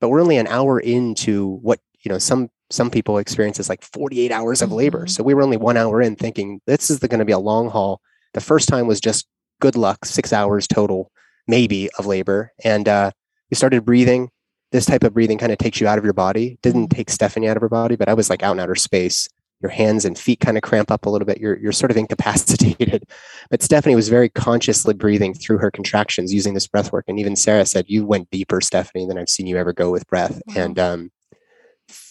but 0.00 0.08
we're 0.08 0.20
only 0.20 0.36
an 0.36 0.46
hour 0.46 0.80
into 0.80 1.58
what 1.62 1.80
you 2.00 2.10
know 2.10 2.18
some 2.18 2.48
some 2.70 2.90
people 2.90 3.18
experience 3.18 3.58
as 3.58 3.68
like 3.68 3.82
48 3.82 4.30
hours 4.30 4.62
of 4.62 4.72
labor. 4.72 5.04
Mhm. 5.04 5.10
So 5.10 5.22
we 5.22 5.34
were 5.34 5.42
only 5.42 5.56
one 5.56 5.76
hour 5.76 6.00
in, 6.00 6.16
thinking 6.16 6.60
this 6.66 6.90
is 6.90 6.98
going 7.00 7.18
to 7.18 7.24
be 7.24 7.32
a 7.32 7.38
long 7.38 7.68
haul. 7.68 8.00
The 8.34 8.40
first 8.40 8.68
time 8.68 8.86
was 8.86 9.00
just 9.00 9.26
good 9.60 9.76
luck, 9.76 10.04
six 10.04 10.32
hours 10.32 10.66
total, 10.66 11.10
maybe 11.46 11.90
of 11.98 12.06
labor, 12.06 12.52
and 12.64 12.88
uh, 12.88 13.10
we 13.50 13.56
started 13.56 13.84
breathing. 13.84 14.30
This 14.72 14.86
type 14.86 15.02
of 15.02 15.14
breathing 15.14 15.36
kind 15.38 15.50
of 15.50 15.58
takes 15.58 15.80
you 15.80 15.88
out 15.88 15.98
of 15.98 16.04
your 16.04 16.12
body. 16.12 16.58
Didn't 16.62 16.88
take 16.88 17.10
Stephanie 17.10 17.48
out 17.48 17.56
of 17.56 17.60
her 17.60 17.68
body, 17.68 17.96
but 17.96 18.08
I 18.08 18.14
was 18.14 18.30
like 18.30 18.42
out 18.44 18.52
in 18.52 18.60
outer 18.60 18.76
space. 18.76 19.28
Your 19.60 19.70
hands 19.70 20.04
and 20.06 20.16
feet 20.16 20.40
kind 20.40 20.56
of 20.56 20.62
cramp 20.62 20.90
up 20.90 21.04
a 21.04 21.10
little 21.10 21.26
bit. 21.26 21.38
You're 21.38 21.58
you're 21.58 21.72
sort 21.72 21.90
of 21.90 21.96
incapacitated. 21.96 23.04
But 23.50 23.62
Stephanie 23.62 23.96
was 23.96 24.08
very 24.08 24.28
consciously 24.28 24.94
breathing 24.94 25.34
through 25.34 25.58
her 25.58 25.72
contractions 25.72 26.32
using 26.32 26.54
this 26.54 26.68
breath 26.68 26.92
work. 26.92 27.06
And 27.08 27.18
even 27.18 27.34
Sarah 27.34 27.66
said, 27.66 27.86
You 27.88 28.06
went 28.06 28.30
deeper, 28.30 28.60
Stephanie, 28.60 29.06
than 29.06 29.18
I've 29.18 29.28
seen 29.28 29.48
you 29.48 29.56
ever 29.56 29.72
go 29.72 29.90
with 29.90 30.06
breath. 30.06 30.40
And 30.54 30.78
um, 30.78 31.10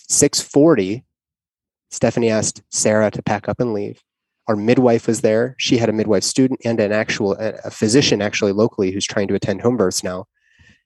640, 0.09 1.05
Stephanie 1.91 2.29
asked 2.29 2.61
Sarah 2.69 3.11
to 3.11 3.21
pack 3.21 3.47
up 3.47 3.59
and 3.59 3.73
leave. 3.73 4.01
Our 4.47 4.55
midwife 4.55 5.07
was 5.07 5.21
there. 5.21 5.55
She 5.59 5.77
had 5.77 5.89
a 5.89 5.93
midwife 5.93 6.23
student 6.23 6.59
and 6.65 6.79
an 6.79 6.91
actual 6.91 7.33
a 7.33 7.69
physician 7.69 8.21
actually 8.21 8.51
locally 8.51 8.91
who's 8.91 9.05
trying 9.05 9.27
to 9.27 9.35
attend 9.35 9.61
home 9.61 9.77
births 9.77 10.03
now. 10.03 10.25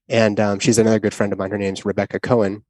And 0.09 0.39
um, 0.39 0.59
she's 0.59 0.77
another 0.77 0.99
good 0.99 1.13
friend 1.13 1.31
of 1.31 1.39
mine. 1.39 1.51
Her 1.51 1.57
name's 1.57 1.85
Rebecca 1.85 2.19
Cohen. 2.19 2.65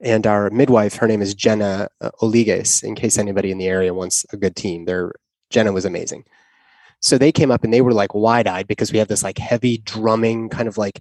And 0.00 0.26
our 0.26 0.50
midwife, 0.50 0.96
her 0.96 1.06
name 1.06 1.22
is 1.22 1.34
Jenna 1.34 1.88
uh, 2.00 2.10
Oligues, 2.20 2.82
in 2.82 2.94
case 2.94 3.16
anybody 3.16 3.50
in 3.50 3.58
the 3.58 3.68
area 3.68 3.94
wants 3.94 4.26
a 4.32 4.36
good 4.36 4.56
team. 4.56 4.84
They're, 4.84 5.12
Jenna 5.50 5.72
was 5.72 5.84
amazing. 5.84 6.24
So 7.00 7.16
they 7.16 7.30
came 7.30 7.52
up 7.52 7.62
and 7.62 7.72
they 7.72 7.80
were 7.80 7.92
like 7.92 8.12
wide 8.12 8.48
eyed 8.48 8.66
because 8.66 8.92
we 8.92 8.98
have 8.98 9.08
this 9.08 9.22
like 9.22 9.38
heavy 9.38 9.78
drumming, 9.78 10.48
kind 10.48 10.66
of 10.66 10.76
like 10.76 11.00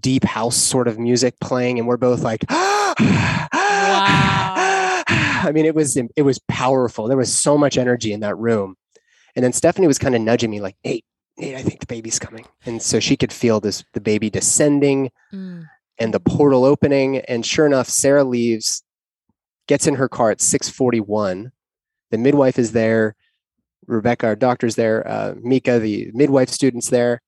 deep 0.00 0.24
house 0.24 0.56
sort 0.56 0.88
of 0.88 0.98
music 0.98 1.38
playing. 1.40 1.78
And 1.78 1.86
we're 1.86 1.96
both 1.96 2.22
like, 2.22 2.44
I 5.08 5.50
mean, 5.52 5.64
it 5.66 5.74
was, 5.74 5.96
it 5.96 6.22
was 6.22 6.38
powerful. 6.48 7.06
There 7.08 7.16
was 7.16 7.34
so 7.34 7.56
much 7.56 7.78
energy 7.78 8.12
in 8.12 8.20
that 8.20 8.36
room. 8.36 8.76
And 9.34 9.44
then 9.44 9.52
Stephanie 9.52 9.86
was 9.86 9.98
kind 9.98 10.14
of 10.14 10.20
nudging 10.22 10.50
me 10.50 10.60
like, 10.60 10.76
Nate, 10.84 11.04
Nate, 11.38 11.54
I 11.56 11.62
think 11.62 11.80
the 11.80 11.86
baby's 11.86 12.18
coming. 12.18 12.46
And 12.64 12.80
so 12.82 12.98
she 13.00 13.16
could 13.16 13.32
feel 13.32 13.60
this, 13.60 13.84
the 13.92 14.00
baby 14.00 14.30
descending 14.30 15.10
Mm. 15.32 15.66
and 15.98 16.14
the 16.14 16.20
portal 16.20 16.64
opening. 16.64 17.18
And 17.18 17.44
sure 17.44 17.66
enough, 17.66 17.88
Sarah 17.88 18.24
leaves, 18.24 18.82
gets 19.68 19.86
in 19.86 19.96
her 19.96 20.08
car 20.08 20.30
at 20.30 20.40
641. 20.40 21.52
The 22.10 22.18
midwife 22.18 22.58
is 22.58 22.72
there. 22.72 23.14
Rebecca, 23.86 24.26
our 24.26 24.36
doctor's 24.36 24.74
there. 24.76 25.06
Uh, 25.06 25.34
Mika, 25.40 25.78
the 25.78 26.10
midwife 26.14 26.48
student's 26.48 26.88
there. 26.90 27.20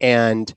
And 0.00 0.52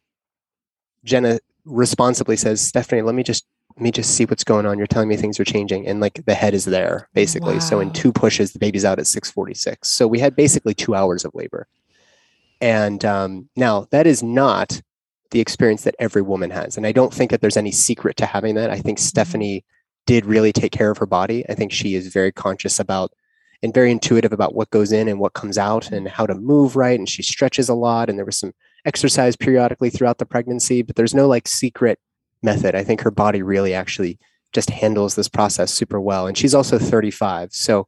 Jenna 1.04 1.40
responsibly 1.66 2.36
says, 2.36 2.62
Stephanie, 2.62 3.02
let 3.04 3.16
me 3.16 3.24
just 3.24 3.46
let 3.78 3.84
me 3.84 3.92
just 3.92 4.16
see 4.16 4.24
what's 4.26 4.46
going 4.46 4.66
on. 4.66 4.78
You're 4.78 4.88
telling 4.88 5.10
me 5.10 5.18
things 5.18 5.38
are 5.40 5.46
changing. 5.46 5.86
And 5.86 6.00
like 6.00 6.26
the 6.26 6.34
head 6.34 6.54
is 6.54 6.64
there, 6.64 7.10
basically. 7.14 7.60
So 7.60 7.82
in 7.82 7.92
two 7.92 8.14
pushes, 8.14 8.54
the 8.54 8.60
baby's 8.60 8.86
out 8.86 9.00
at 9.00 9.08
646. 9.08 9.90
So 9.90 10.08
we 10.08 10.20
had 10.20 10.36
basically 10.36 10.74
two 10.74 10.96
hours 10.96 11.26
of 11.26 11.36
labor. 11.36 11.68
And 12.62 13.04
um, 13.04 13.50
now 13.58 13.88
that 13.92 14.08
is 14.08 14.24
not 14.24 14.82
the 15.32 15.42
experience 15.42 15.84
that 15.84 15.96
every 16.00 16.22
woman 16.22 16.52
has. 16.52 16.78
And 16.78 16.88
I 16.88 16.94
don't 16.94 17.14
think 17.14 17.32
that 17.32 17.42
there's 17.42 17.58
any 17.58 17.72
secret 17.72 18.16
to 18.18 18.26
having 18.26 18.56
that. 18.56 18.70
I 18.70 18.80
think 18.80 18.98
Stephanie 18.98 19.66
did 20.06 20.26
really 20.26 20.54
take 20.54 20.72
care 20.72 20.92
of 20.92 20.98
her 21.00 21.06
body. 21.06 21.44
I 21.50 21.54
think 21.54 21.74
she 21.74 21.96
is 21.96 22.08
very 22.08 22.32
conscious 22.32 22.80
about 22.80 23.12
and 23.62 23.74
very 23.74 23.92
intuitive 23.92 24.32
about 24.32 24.56
what 24.56 24.70
goes 24.70 24.94
in 24.94 25.10
and 25.10 25.20
what 25.20 25.34
comes 25.34 25.58
out 25.58 25.92
and 25.92 26.08
how 26.08 26.26
to 26.26 26.36
move 26.36 26.78
right. 26.78 26.98
And 26.98 27.10
she 27.10 27.24
stretches 27.24 27.68
a 27.68 27.74
lot. 27.74 28.10
And 28.10 28.18
there 28.18 28.26
was 28.26 28.38
some 28.38 28.54
exercise 28.86 29.36
periodically 29.36 29.90
throughout 29.90 30.20
the 30.20 30.26
pregnancy, 30.26 30.82
but 30.82 30.96
there's 30.96 31.16
no 31.16 31.28
like 31.28 31.48
secret 31.48 32.00
method. 32.46 32.76
I 32.76 32.84
think 32.84 33.02
her 33.02 33.12
body 33.12 33.42
really 33.42 33.74
actually 33.74 34.18
just 34.54 34.70
handles 34.70 35.16
this 35.16 35.28
process 35.28 35.74
super 35.74 36.00
well. 36.00 36.28
And 36.28 36.38
she's 36.38 36.56
also 36.56 36.80
35. 36.80 37.54
So 37.54 37.88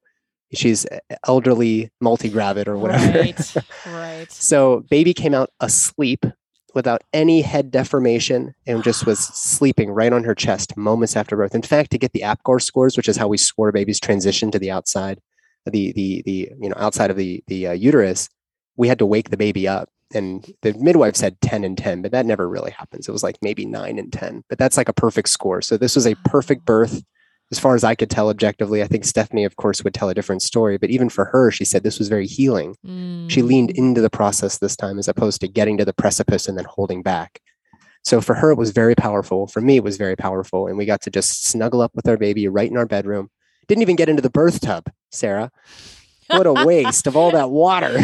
she's 0.53 0.85
elderly, 1.25 1.91
multi-gravid 2.01 2.67
or 2.67 2.77
whatever. 2.77 3.19
Right. 3.19 3.55
Right. 3.85 4.31
So 4.31 4.83
baby 4.89 5.13
came 5.13 5.33
out 5.33 5.51
asleep 5.59 6.25
without 6.73 7.03
any 7.13 7.41
head 7.41 7.71
deformation 7.71 8.53
and 8.65 8.83
just 8.83 9.05
was 9.05 9.19
sleeping 9.19 9.89
right 9.89 10.11
on 10.11 10.23
her 10.23 10.35
chest 10.35 10.75
moments 10.75 11.15
after 11.15 11.35
birth. 11.35 11.55
In 11.55 11.61
fact, 11.61 11.91
to 11.91 11.97
get 11.97 12.13
the 12.13 12.21
APGAR 12.21 12.61
scores, 12.61 12.97
which 12.97 13.07
is 13.07 13.17
how 13.17 13.27
we 13.27 13.37
score 13.37 13.71
babies 13.71 13.99
transition 13.99 14.51
to 14.51 14.59
the 14.59 14.71
outside, 14.71 15.19
the 15.65 15.91
the 15.93 16.21
the 16.25 16.51
you 16.59 16.69
know 16.69 16.75
outside 16.77 17.09
of 17.09 17.17
the 17.17 17.43
the 17.47 17.67
uh, 17.67 17.71
uterus, 17.71 18.29
we 18.75 18.87
had 18.87 18.99
to 18.99 19.05
wake 19.05 19.29
the 19.29 19.37
baby 19.37 19.67
up. 19.67 19.89
And 20.13 20.49
the 20.61 20.73
midwife 20.73 21.15
said 21.15 21.39
10 21.41 21.63
and 21.63 21.77
10, 21.77 22.01
but 22.01 22.11
that 22.11 22.25
never 22.25 22.47
really 22.47 22.71
happens. 22.71 23.07
It 23.07 23.11
was 23.11 23.23
like 23.23 23.37
maybe 23.41 23.65
9 23.65 23.99
and 23.99 24.11
10, 24.11 24.43
but 24.47 24.57
that's 24.57 24.77
like 24.77 24.87
a 24.89 24.93
perfect 24.93 25.29
score. 25.29 25.61
So 25.61 25.75
this 25.75 25.95
was 25.95 26.07
a 26.07 26.15
perfect 26.25 26.65
birth 26.65 27.03
as 27.51 27.59
far 27.59 27.75
as 27.75 27.83
I 27.83 27.95
could 27.95 28.09
tell 28.09 28.29
objectively. 28.29 28.81
I 28.83 28.87
think 28.87 29.05
Stephanie, 29.05 29.43
of 29.43 29.55
course, 29.57 29.83
would 29.83 29.93
tell 29.93 30.09
a 30.09 30.13
different 30.13 30.41
story, 30.41 30.77
but 30.77 30.89
even 30.89 31.09
for 31.09 31.25
her, 31.25 31.51
she 31.51 31.65
said 31.65 31.83
this 31.83 31.99
was 31.99 32.07
very 32.09 32.27
healing 32.27 32.75
she 33.29 33.41
leaned 33.41 33.69
Mm. 33.71 33.77
into 33.77 34.01
the 34.01 34.09
process 34.09 34.57
this 34.57 34.75
time 34.77 34.97
as 34.97 35.07
opposed 35.09 35.41
to 35.41 35.47
getting 35.47 35.77
to 35.77 35.85
the 35.85 35.93
precipice 35.93 36.47
and 36.47 36.57
then 36.57 36.65
holding 36.65 37.01
back. 37.01 37.41
So 38.03 38.21
for 38.21 38.35
her, 38.35 38.51
it 38.51 38.57
was 38.57 38.71
very 38.71 38.95
powerful. 38.95 39.47
For 39.47 39.59
me, 39.59 39.75
it 39.75 39.83
was 39.83 39.97
very 39.97 40.15
powerful. 40.15 40.67
And 40.67 40.77
we 40.77 40.85
got 40.85 41.01
to 41.01 41.09
just 41.09 41.45
snuggle 41.45 41.81
up 41.81 41.91
with 41.93 42.07
our 42.07 42.15
baby 42.15 42.47
right 42.47 42.71
in 42.71 42.77
our 42.77 42.85
bedroom. 42.85 43.29
Didn't 43.67 43.81
even 43.81 43.97
get 43.97 44.07
into 44.07 44.21
the 44.21 44.29
birth 44.29 44.61
tub, 44.61 44.85
Sarah. 45.11 45.51
What 46.29 46.45
a 46.45 46.53
waste 46.65 47.07
of 47.07 47.15
all 47.15 47.31
that 47.31 47.49
water. 47.49 47.97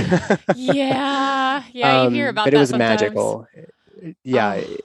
Yeah. 0.55 1.63
Yeah. 1.71 2.03
you 2.05 2.09
hear 2.11 2.27
Um, 2.27 2.29
about 2.29 2.45
but 2.45 2.51
that 2.51 2.57
it 2.57 2.59
was 2.59 2.69
sometimes. 2.69 3.01
magical. 3.01 3.47
Yeah, 4.23 4.61
Oh. 4.61 4.75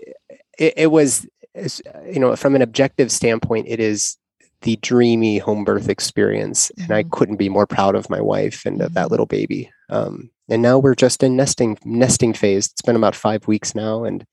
it, 0.58 0.74
it 0.76 0.86
was, 0.90 1.26
you 1.54 2.18
know, 2.20 2.34
from 2.36 2.54
an 2.56 2.62
objective 2.62 3.10
standpoint, 3.10 3.66
it 3.68 3.80
is 3.80 4.16
the 4.62 4.76
dreamy 4.82 5.38
home 5.38 5.64
birth 5.64 5.88
experience. 5.88 6.70
And 6.78 6.90
I 6.90 7.04
Mhm. 7.04 7.10
couldn't 7.12 7.36
be 7.36 7.48
more 7.48 7.66
proud 7.66 7.94
of 7.94 8.10
my 8.10 8.20
wife 8.20 8.64
and 8.66 8.80
of 8.82 8.94
that 8.94 9.06
Mhm. 9.06 9.10
little 9.10 9.26
baby. 9.26 9.70
Um, 9.88 10.30
and 10.48 10.62
now 10.62 10.78
we're 10.78 10.94
just 10.94 11.22
in 11.22 11.36
nesting 11.36 11.78
nesting 11.84 12.32
phase. 12.32 12.66
It's 12.66 12.82
been 12.82 12.96
about 12.96 13.14
five 13.14 13.46
weeks 13.46 13.74
now, 13.74 14.04
and 14.04 14.24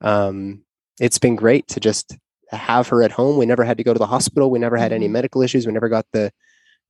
um, 0.00 0.62
it's 1.00 1.18
been 1.18 1.36
great 1.36 1.66
to 1.68 1.80
just 1.80 2.16
have 2.50 2.88
her 2.88 3.02
at 3.02 3.12
home. 3.12 3.36
We 3.36 3.46
never 3.46 3.64
had 3.64 3.76
to 3.78 3.84
go 3.84 3.92
to 3.92 3.98
the 3.98 4.06
hospital. 4.06 4.50
We 4.50 4.58
never 4.58 4.76
had 4.76 4.92
any 4.92 5.08
Mhm. 5.08 5.12
medical 5.12 5.42
issues. 5.42 5.66
We 5.66 5.72
never 5.72 5.88
got 5.88 6.06
the 6.12 6.32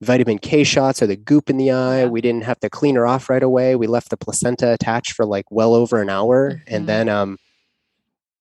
vitamin 0.00 0.38
K 0.38 0.64
shots 0.64 1.02
or 1.02 1.06
the 1.06 1.16
goop 1.16 1.50
in 1.50 1.56
the 1.58 1.70
eye. 1.72 2.06
We 2.06 2.20
didn't 2.20 2.44
have 2.44 2.58
to 2.60 2.70
clean 2.70 2.94
her 2.96 3.06
off 3.06 3.28
right 3.28 3.42
away. 3.42 3.76
We 3.76 3.86
left 3.86 4.10
the 4.10 4.16
placenta 4.16 4.72
attached 4.72 5.12
for 5.12 5.24
like 5.26 5.44
well 5.50 5.74
over 5.74 6.00
an 6.00 6.08
hour, 6.10 6.52
Mhm. 6.52 6.62
and 6.66 6.86
then 6.88 7.08
um, 7.08 7.36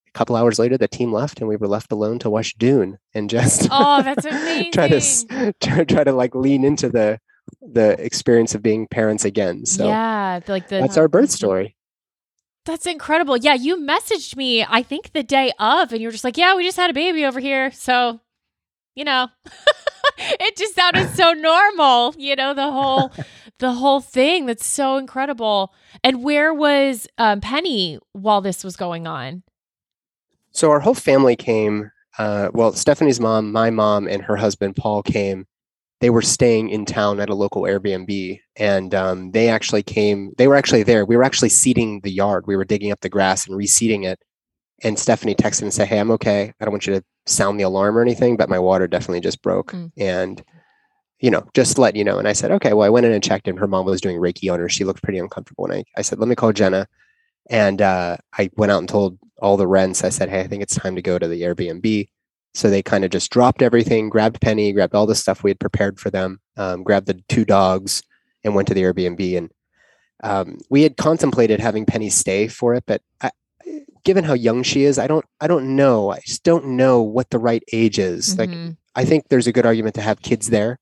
a 0.08 0.12
couple 0.12 0.36
hours 0.36 0.58
later, 0.60 0.78
the 0.78 0.88
team 0.88 1.12
left, 1.14 1.40
and 1.40 1.48
we 1.48 1.56
were 1.56 1.68
left 1.68 1.92
alone 1.92 2.20
to 2.20 2.30
watch 2.30 2.58
Dune 2.58 2.98
and 3.14 3.30
just 3.30 3.68
Oh, 3.72 4.02
that's 4.04 4.26
try 4.74 4.88
to 4.88 5.54
try, 5.62 5.84
try 5.84 6.04
to 6.04 6.14
like 6.14 6.34
lean 6.36 6.64
into 6.64 6.90
the 6.90 7.20
the 7.62 7.92
experience 8.04 8.54
of 8.56 8.62
being 8.62 8.88
parents 8.88 9.26
again. 9.26 9.66
So 9.66 9.88
yeah, 9.88 10.40
like 10.48 10.68
the 10.70 10.80
that's 10.80 10.98
our 10.98 11.08
birth 11.08 11.32
story. 11.32 11.76
That's 12.66 12.86
incredible. 12.86 13.36
Yeah, 13.38 13.56
you 13.56 13.78
messaged 13.78 14.36
me, 14.36 14.64
I 14.64 14.84
think 14.84 15.14
the 15.14 15.24
day 15.24 15.52
of, 15.60 15.92
and 15.92 16.00
you 16.02 16.08
were 16.08 16.12
just 16.12 16.24
like, 16.24 16.38
Yeah, 16.38 16.56
we 16.56 16.64
just 16.64 16.78
had 16.78 16.90
a 16.90 16.94
baby 16.94 17.26
over 17.26 17.40
here. 17.40 17.72
So, 17.72 18.20
you 18.96 19.04
know, 19.04 19.28
it 20.40 20.58
just 20.58 20.76
sounded 20.76 21.10
so 21.12 21.32
normal, 21.32 22.14
you 22.18 22.36
know, 22.36 22.54
the 22.54 22.70
whole 22.70 23.12
the 23.60 23.74
whole 23.74 24.02
thing. 24.02 24.46
That's 24.46 24.66
so 24.66 24.98
incredible. 24.98 25.74
And 26.04 26.24
where 26.24 26.54
was 26.54 27.08
um, 27.18 27.40
Penny 27.42 28.00
while 28.12 28.42
this 28.42 28.64
was 28.64 28.76
going 28.76 29.08
on? 29.08 29.44
So 30.52 30.72
our 30.72 30.80
whole 30.82 30.94
family 30.94 31.36
came. 31.36 31.92
Uh, 32.18 32.50
well, 32.54 32.74
Stephanie's 32.74 33.20
mom, 33.20 33.52
my 33.52 33.70
mom, 33.70 34.08
and 34.08 34.24
her 34.24 34.36
husband 34.36 34.76
Paul 34.76 35.04
came. 35.04 35.46
They 36.02 36.10
were 36.10 36.22
staying 36.22 36.70
in 36.70 36.86
town 36.86 37.20
at 37.20 37.30
a 37.30 37.36
local 37.36 37.64
Airbnb, 37.64 38.40
and 38.58 38.96
um, 38.96 39.32
they 39.32 39.50
actually 39.50 39.84
came. 39.84 40.34
They 40.38 40.48
were 40.48 40.56
actually 40.56 40.84
there. 40.84 41.06
We 41.06 41.16
were 41.16 41.24
actually 41.24 41.50
seeding 41.50 42.02
the 42.02 42.12
yard. 42.12 42.46
We 42.48 42.58
were 42.58 42.66
digging 42.66 42.92
up 42.92 43.02
the 43.02 43.10
grass 43.10 43.48
and 43.48 43.58
reseeding 43.58 44.06
it. 44.06 44.20
And 44.84 44.98
Stephanie 44.98 45.36
texted 45.36 45.64
and 45.64 45.74
said, 45.74 45.88
"Hey, 45.88 46.00
I'm 46.00 46.12
okay. 46.12 46.54
I 46.60 46.66
don't 46.66 46.72
want 46.72 46.88
you 46.88 46.94
to 46.96 47.04
sound 47.26 47.60
the 47.60 47.64
alarm 47.66 47.98
or 47.98 48.02
anything, 48.02 48.38
but 48.38 48.50
my 48.50 48.60
water 48.60 48.88
definitely 48.88 49.22
just 49.22 49.42
broke, 49.42 49.72
Mm. 49.74 49.92
and 49.98 50.44
you 51.20 51.30
know, 51.30 51.46
just 51.54 51.78
let 51.78 51.96
you 51.96 52.04
know." 52.04 52.18
And 52.18 52.28
I 52.28 52.34
said, 52.34 52.52
"Okay." 52.52 52.74
Well, 52.74 52.86
I 52.86 52.90
went 52.90 53.06
in 53.06 53.12
and 53.12 53.24
checked, 53.24 53.48
and 53.48 53.60
her 53.60 53.68
mom 53.68 53.86
was 53.86 54.02
doing 54.02 54.18
Reiki 54.18 54.52
on 54.52 54.60
her. 54.60 54.70
She 54.70 54.86
looked 54.86 55.04
pretty 55.04 55.20
uncomfortable, 55.20 55.66
and 55.66 55.74
I, 55.74 55.84
I 55.98 56.02
said, 56.02 56.20
"Let 56.20 56.30
me 56.30 56.36
call 56.36 56.54
Jenna." 56.54 56.88
And 57.50 57.82
uh, 57.82 58.18
I 58.38 58.50
went 58.58 58.72
out 58.72 58.80
and 58.80 58.88
told 58.88 59.18
all 59.42 59.58
the 59.58 59.68
rents. 59.68 60.04
I 60.04 60.10
said, 60.10 60.30
"Hey, 60.30 60.42
I 60.42 60.48
think 60.48 60.64
it's 60.64 60.76
time 60.76 60.96
to 60.96 61.02
go 61.02 61.20
to 61.20 61.28
the 61.28 61.42
Airbnb." 61.42 62.08
So 62.56 62.70
they 62.70 62.82
kind 62.82 63.04
of 63.06 63.12
just 63.12 63.32
dropped 63.32 63.62
everything, 63.62 64.10
grabbed 64.10 64.42
Penny, 64.42 64.72
grabbed 64.74 64.96
all 64.96 65.06
the 65.06 65.14
stuff 65.16 65.44
we 65.44 65.52
had 65.52 65.60
prepared 65.60 66.00
for 66.00 66.10
them, 66.10 66.40
um, 66.58 66.84
grabbed 66.84 67.06
the 67.08 67.22
two 67.30 67.46
dogs, 67.46 68.02
and 68.44 68.56
went 68.56 68.68
to 68.70 68.74
the 68.74 68.82
Airbnb. 68.84 69.38
And 69.38 69.52
um, 70.24 70.58
we 70.70 70.82
had 70.84 70.98
contemplated 70.98 71.60
having 71.60 71.86
Penny 71.86 72.10
stay 72.10 72.48
for 72.48 72.74
it, 72.74 72.84
but 72.88 73.02
I, 73.22 73.32
given 74.04 74.24
how 74.24 74.34
young 74.34 74.64
she 74.64 74.84
is, 74.84 74.98
I 75.00 75.08
don't, 75.08 75.26
I 75.42 75.48
don't 75.48 75.76
know. 75.76 76.12
I 76.12 76.20
just 76.26 76.44
don't 76.44 76.66
know 76.78 77.02
what 77.02 77.30
the 77.30 77.40
right 77.40 77.64
age 77.74 78.00
is. 78.00 78.38
Like, 78.38 78.50
Mhm. 78.50 78.78
I 78.96 79.06
think 79.06 79.26
there's 79.30 79.48
a 79.48 79.52
good 79.52 79.66
argument 79.66 79.96
to 79.96 80.02
have 80.02 80.22
kids 80.22 80.50
there. 80.50 80.80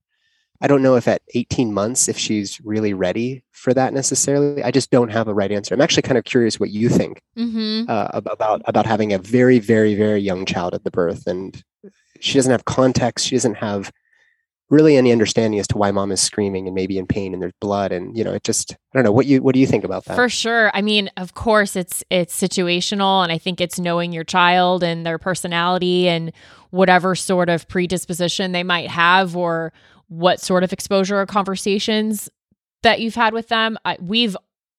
I 0.60 0.66
don't 0.68 0.82
know 0.82 0.96
if 0.96 1.08
at 1.08 1.22
18 1.36 1.72
months 1.72 2.08
if 2.08 2.18
she's 2.18 2.60
really 2.64 2.94
ready 2.94 3.44
for 3.52 3.76
that 3.76 3.94
necessarily. 3.94 4.64
I 4.64 4.72
just 4.72 4.90
don't 4.90 5.12
have 5.12 5.28
a 5.28 5.34
right 5.34 5.52
answer. 5.52 5.76
I'm 5.76 5.82
actually 5.82 6.02
kind 6.02 6.18
of 6.18 6.24
curious 6.24 6.60
what 6.60 6.72
you 6.72 6.90
think 6.90 7.22
Mm-hmm. 7.38 7.84
uh, 7.88 8.08
about 8.14 8.62
about 8.66 8.88
having 8.88 9.14
a 9.14 9.20
very 9.20 9.60
very 9.60 9.94
very 9.94 10.20
young 10.20 10.46
child 10.48 10.74
at 10.74 10.84
the 10.84 10.90
birth, 10.90 11.28
and 11.28 11.62
she 12.22 12.34
doesn't 12.40 12.52
have 12.52 12.66
context. 12.66 13.28
She 13.28 13.36
doesn't 13.36 13.56
have 13.58 13.92
really 14.70 14.98
any 14.98 15.12
understanding 15.12 15.60
as 15.60 15.68
to 15.68 15.78
why 15.78 15.92
mom 15.92 16.12
is 16.12 16.22
screaming 16.22 16.68
and 16.68 16.76
maybe 16.76 16.98
in 16.98 17.08
pain 17.08 17.34
and 17.34 17.42
there's 17.42 17.54
blood 17.62 17.92
and 17.92 18.18
you 18.18 18.24
know 18.24 18.34
it 18.34 18.44
just 18.44 18.74
I 18.74 18.76
don't 18.94 19.04
know 19.04 19.12
what 19.12 19.26
you 19.26 19.42
what 19.42 19.54
do 19.54 19.60
you 19.60 19.68
think 19.68 19.84
about 19.84 20.06
that? 20.06 20.16
For 20.16 20.30
sure. 20.30 20.72
I 20.74 20.82
mean, 20.82 21.10
of 21.18 21.34
course 21.34 21.76
it's 21.76 22.04
it's 22.10 22.40
situational 22.40 23.24
and 23.24 23.32
I 23.32 23.38
think 23.38 23.62
it's 23.62 23.80
knowing 23.80 24.12
your 24.12 24.24
child 24.24 24.84
and 24.84 25.06
their 25.06 25.18
personality 25.18 26.08
and 26.08 26.32
whatever 26.72 27.16
sort 27.16 27.50
of 27.50 27.68
predisposition 27.68 28.52
they 28.52 28.64
might 28.64 28.90
have 28.90 29.36
or 29.36 29.72
what 30.10 30.42
sort 30.42 30.64
of 30.64 30.74
exposure 30.74 31.20
or 31.20 31.26
conversations 31.26 32.30
that 32.84 33.00
you've 33.00 33.16
had 33.16 33.34
with 33.34 33.48
them. 33.50 33.78
I, 33.86 33.98
we've 34.00 34.36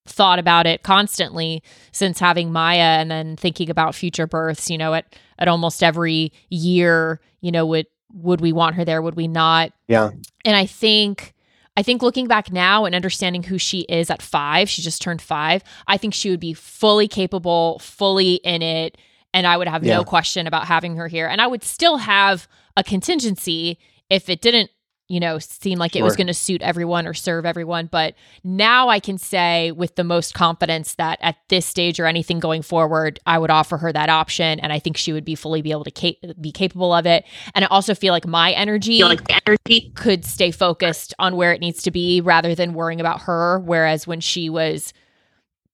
thought 0.06 0.38
about 0.38 0.66
it 0.66 0.82
constantly 0.82 1.62
since 1.92 2.18
having 2.18 2.50
Maya 2.50 2.98
and 2.98 3.10
then 3.10 3.36
thinking 3.36 3.68
about 3.68 3.94
future 3.94 4.26
births, 4.26 4.70
you 4.70 4.78
know, 4.78 4.94
at 4.94 5.16
at 5.38 5.48
almost 5.48 5.82
every 5.82 6.32
year, 6.50 7.20
you 7.40 7.52
know, 7.52 7.64
would 7.66 7.86
would 8.12 8.40
we 8.40 8.52
want 8.52 8.76
her 8.76 8.84
there, 8.84 9.02
would 9.02 9.16
we 9.16 9.28
not? 9.28 9.72
yeah, 9.86 10.10
And 10.44 10.56
I 10.56 10.66
think 10.66 11.34
I 11.76 11.82
think 11.82 12.02
looking 12.02 12.26
back 12.26 12.50
now 12.50 12.86
and 12.86 12.94
understanding 12.94 13.44
who 13.44 13.56
she 13.56 13.82
is 13.82 14.10
at 14.10 14.20
5, 14.20 14.68
she 14.68 14.82
just 14.82 15.00
turned 15.00 15.22
5, 15.22 15.62
I 15.86 15.96
think 15.96 16.12
she 16.12 16.28
would 16.28 16.40
be 16.40 16.52
fully 16.52 17.06
capable, 17.06 17.78
fully 17.78 18.34
in 18.36 18.62
it, 18.62 18.98
and 19.32 19.46
I 19.46 19.56
would 19.56 19.68
have 19.68 19.84
Yeah. 19.84 19.98
no 19.98 20.04
question 20.04 20.48
about 20.48 20.66
having 20.66 20.96
her 20.96 21.06
here. 21.06 21.28
And 21.28 21.40
I 21.40 21.46
would 21.46 21.62
still 21.62 21.98
have 21.98 22.48
a 22.76 22.82
contingency 22.82 23.78
if 24.10 24.28
it 24.28 24.40
didn't 24.40 24.70
you 25.08 25.20
know, 25.20 25.38
seem 25.38 25.78
like 25.78 25.96
it 25.96 26.02
was 26.02 26.16
going 26.16 26.26
to 26.26 26.34
suit 26.34 26.60
everyone 26.60 27.06
or 27.06 27.14
serve 27.14 27.46
everyone. 27.46 27.86
But 27.86 28.14
now 28.44 28.90
I 28.90 29.00
can 29.00 29.16
say 29.16 29.72
with 29.72 29.96
the 29.96 30.04
most 30.04 30.34
confidence 30.34 30.94
that 30.96 31.18
at 31.22 31.36
this 31.48 31.64
stage 31.64 31.98
or 31.98 32.04
anything 32.04 32.40
going 32.40 32.60
forward, 32.60 33.18
I 33.24 33.38
would 33.38 33.50
offer 33.50 33.78
her 33.78 33.90
that 33.90 34.10
option, 34.10 34.60
and 34.60 34.70
I 34.70 34.78
think 34.78 34.98
she 34.98 35.14
would 35.14 35.24
be 35.24 35.34
fully 35.34 35.62
be 35.62 35.70
able 35.70 35.84
to 35.84 35.90
ca- 35.90 36.18
be 36.38 36.52
capable 36.52 36.92
of 36.92 37.06
it. 37.06 37.24
And 37.54 37.64
I 37.64 37.68
also 37.68 37.94
feel 37.94 38.12
like 38.12 38.26
my 38.26 38.52
energy, 38.52 38.98
energy 39.46 39.92
could 39.94 40.26
stay 40.26 40.50
focused 40.50 41.14
on 41.18 41.36
where 41.36 41.52
it 41.52 41.60
needs 41.60 41.82
to 41.84 41.90
be 41.90 42.20
rather 42.20 42.54
than 42.54 42.74
worrying 42.74 43.00
about 43.00 43.22
her. 43.22 43.60
Whereas 43.60 44.06
when 44.06 44.20
she 44.20 44.50
was 44.50 44.92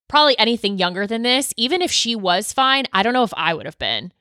probably 0.08 0.38
anything 0.38 0.78
younger 0.78 1.08
than 1.08 1.22
this, 1.22 1.52
even 1.56 1.82
if 1.82 1.90
she 1.90 2.14
was 2.14 2.52
fine, 2.52 2.84
I 2.92 3.02
don't 3.02 3.14
know 3.14 3.24
if 3.24 3.34
I 3.36 3.52
would 3.52 3.66
have 3.66 3.78
been. 3.78 4.12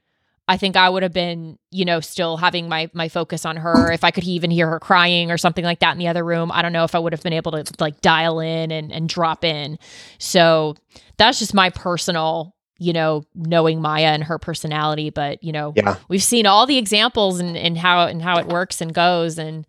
I 0.48 0.58
think 0.58 0.76
I 0.76 0.90
would 0.90 1.04
have 1.04 1.14
been, 1.14 1.58
you 1.72 1.86
know, 1.86 2.02
still 2.02 2.36
having 2.36 2.68
my 2.68 2.90
my 2.94 3.08
focus 3.08 3.46
on 3.46 3.56
her. 3.58 3.92
If 3.92 4.04
I 4.04 4.12
could 4.12 4.26
even 4.26 4.52
hear 4.52 4.68
her 4.70 4.80
crying 4.80 5.32
or 5.32 5.38
something 5.38 5.64
like 5.64 5.80
that 5.80 5.94
in 5.94 6.00
the 6.00 6.10
other 6.10 6.24
room, 6.24 6.52
I 6.52 6.62
don't 6.62 6.74
know 6.74 6.84
if 6.84 6.96
I 6.96 7.00
would 7.00 7.14
have 7.14 7.24
been 7.24 7.34
able 7.34 7.54
to 7.54 7.64
like 7.80 8.02
dial 8.02 8.40
in 8.42 8.72
and 8.72 8.92
and 8.92 9.08
drop 9.08 9.46
in. 9.46 9.80
So 10.18 10.76
that's 11.18 11.40
just 11.40 11.54
my 11.54 11.70
personal, 11.70 12.56
you 12.78 12.92
know, 12.92 13.24
knowing 13.34 13.82
Maya 13.82 14.08
and 14.08 14.24
her 14.26 14.38
personality. 14.38 15.10
But 15.10 15.42
you 15.44 15.54
know, 15.54 15.72
yeah, 15.78 15.96
we've 16.10 16.24
seen 16.24 16.46
all 16.46 16.66
the 16.66 16.78
examples 16.78 17.40
and 17.40 17.56
and 17.56 17.78
how 17.78 18.08
and 18.08 18.22
how 18.22 18.38
it 18.38 18.48
works 18.48 18.82
and 18.82 18.94
goes 18.94 19.38
and. 19.38 19.66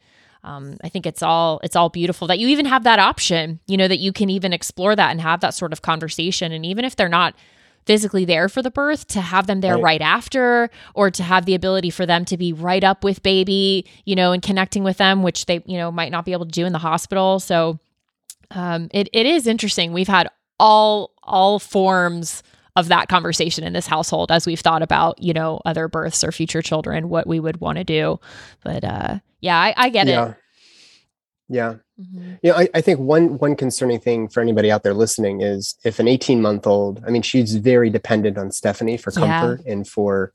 Um, 0.46 0.76
I 0.84 0.90
think 0.90 1.06
it's 1.06 1.22
all 1.22 1.58
it's 1.64 1.74
all 1.74 1.88
beautiful 1.88 2.28
that 2.28 2.38
you 2.38 2.48
even 2.48 2.66
have 2.66 2.84
that 2.84 2.98
option, 2.98 3.60
you 3.66 3.78
know, 3.78 3.88
that 3.88 3.96
you 3.96 4.12
can 4.12 4.28
even 4.28 4.52
explore 4.52 4.94
that 4.94 5.10
and 5.10 5.18
have 5.22 5.40
that 5.40 5.54
sort 5.54 5.72
of 5.72 5.80
conversation. 5.80 6.52
And 6.52 6.66
even 6.66 6.84
if 6.84 6.96
they're 6.96 7.08
not 7.08 7.34
physically 7.86 8.24
there 8.24 8.48
for 8.48 8.62
the 8.62 8.70
birth 8.70 9.06
to 9.08 9.20
have 9.20 9.46
them 9.46 9.60
there 9.60 9.74
Right. 9.74 9.82
right. 9.82 10.02
after 10.02 10.70
or 10.94 11.10
to 11.10 11.22
have 11.22 11.44
the 11.46 11.54
ability 11.54 11.90
for 11.90 12.06
them 12.06 12.24
to 12.26 12.36
be 12.36 12.52
right 12.52 12.82
up 12.82 13.04
with 13.04 13.22
baby 13.22 13.86
you 14.04 14.14
know 14.16 14.32
and 14.32 14.42
connecting 14.42 14.84
with 14.84 14.96
them 14.96 15.22
which 15.22 15.46
they 15.46 15.62
you 15.66 15.76
know 15.76 15.90
might 15.92 16.10
not 16.10 16.24
be 16.24 16.32
able 16.32 16.46
to 16.46 16.50
do 16.50 16.64
in 16.64 16.72
the 16.72 16.78
hospital 16.78 17.38
so 17.40 17.78
um 18.52 18.88
it, 18.92 19.08
it 19.12 19.26
is 19.26 19.46
interesting 19.46 19.92
we've 19.92 20.08
had 20.08 20.28
all 20.58 21.10
all 21.22 21.58
forms 21.58 22.42
of 22.76 22.88
that 22.88 23.08
conversation 23.08 23.64
in 23.64 23.72
this 23.72 23.86
household 23.86 24.32
as 24.32 24.46
we've 24.46 24.60
thought 24.60 24.82
about 24.82 25.20
you 25.22 25.32
know 25.32 25.60
other 25.64 25.86
births 25.88 26.24
or 26.24 26.32
future 26.32 26.62
children 26.62 27.08
what 27.08 27.26
we 27.26 27.38
would 27.40 27.60
want 27.60 27.78
to 27.78 27.84
do 27.84 28.18
but 28.62 28.82
uh 28.84 29.18
yeah 29.40 29.58
i, 29.58 29.74
I 29.76 29.88
get 29.90 30.06
yeah, 30.06 30.30
it 30.30 30.36
yeah. 31.48 31.74
Mhm. 32.00 32.38
You 32.42 32.50
know, 32.50 32.56
I, 32.56 32.68
I 32.74 32.80
think 32.80 32.98
one 33.00 33.38
one 33.38 33.54
concerning 33.56 34.00
thing 34.00 34.28
for 34.28 34.40
anybody 34.40 34.70
out 34.70 34.82
there 34.82 34.94
listening 34.94 35.40
is 35.42 35.76
if 35.84 35.98
an 35.98 36.08
18 36.08 36.40
month 36.42 36.66
old, 36.66 37.02
I 37.06 37.10
mean, 37.10 37.22
she's 37.22 37.56
very 37.56 37.90
dependent 37.90 38.38
on 38.38 38.50
Stephanie 38.50 38.96
for 38.96 39.12
Yeah. 39.12 39.20
comfort 39.40 39.66
and 39.66 39.86
for 39.86 40.32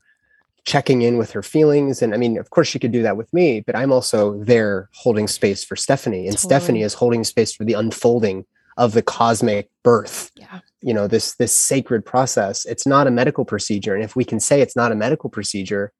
checking 0.64 1.02
in 1.02 1.16
with 1.16 1.32
her 1.32 1.42
feelings. 1.42 2.02
And 2.02 2.14
I 2.14 2.16
mean, 2.16 2.38
of 2.38 2.50
course, 2.50 2.68
she 2.68 2.78
could 2.78 2.92
do 2.92 3.02
that 3.02 3.16
with 3.16 3.32
me, 3.32 3.60
but 3.60 3.74
I'm 3.74 3.90
also 3.92 4.42
there 4.44 4.88
holding 4.94 5.26
space 5.26 5.64
for 5.64 5.74
Stephanie, 5.76 6.26
and 6.28 6.38
Stephanie 6.38 6.82
is 6.82 6.94
holding 6.94 7.24
space 7.24 7.52
for 7.54 7.64
the 7.64 7.72
unfolding 7.74 8.44
of 8.76 8.92
the 8.92 9.02
cosmic 9.02 9.68
birth. 9.82 10.30
yeah 10.36 10.60
You 10.82 10.94
know, 10.94 11.06
this 11.08 11.34
this 11.36 11.52
sacred 11.52 12.04
process. 12.06 12.64
It's 12.66 12.86
not 12.86 13.06
a 13.06 13.10
medical 13.10 13.44
procedure, 13.44 13.94
and 13.94 14.04
if 14.04 14.14
we 14.16 14.24
can 14.24 14.38
say 14.40 14.60
it's 14.60 14.76
not 14.76 14.92
a 14.92 14.94
medical 14.94 15.28
procedure, 15.30 15.92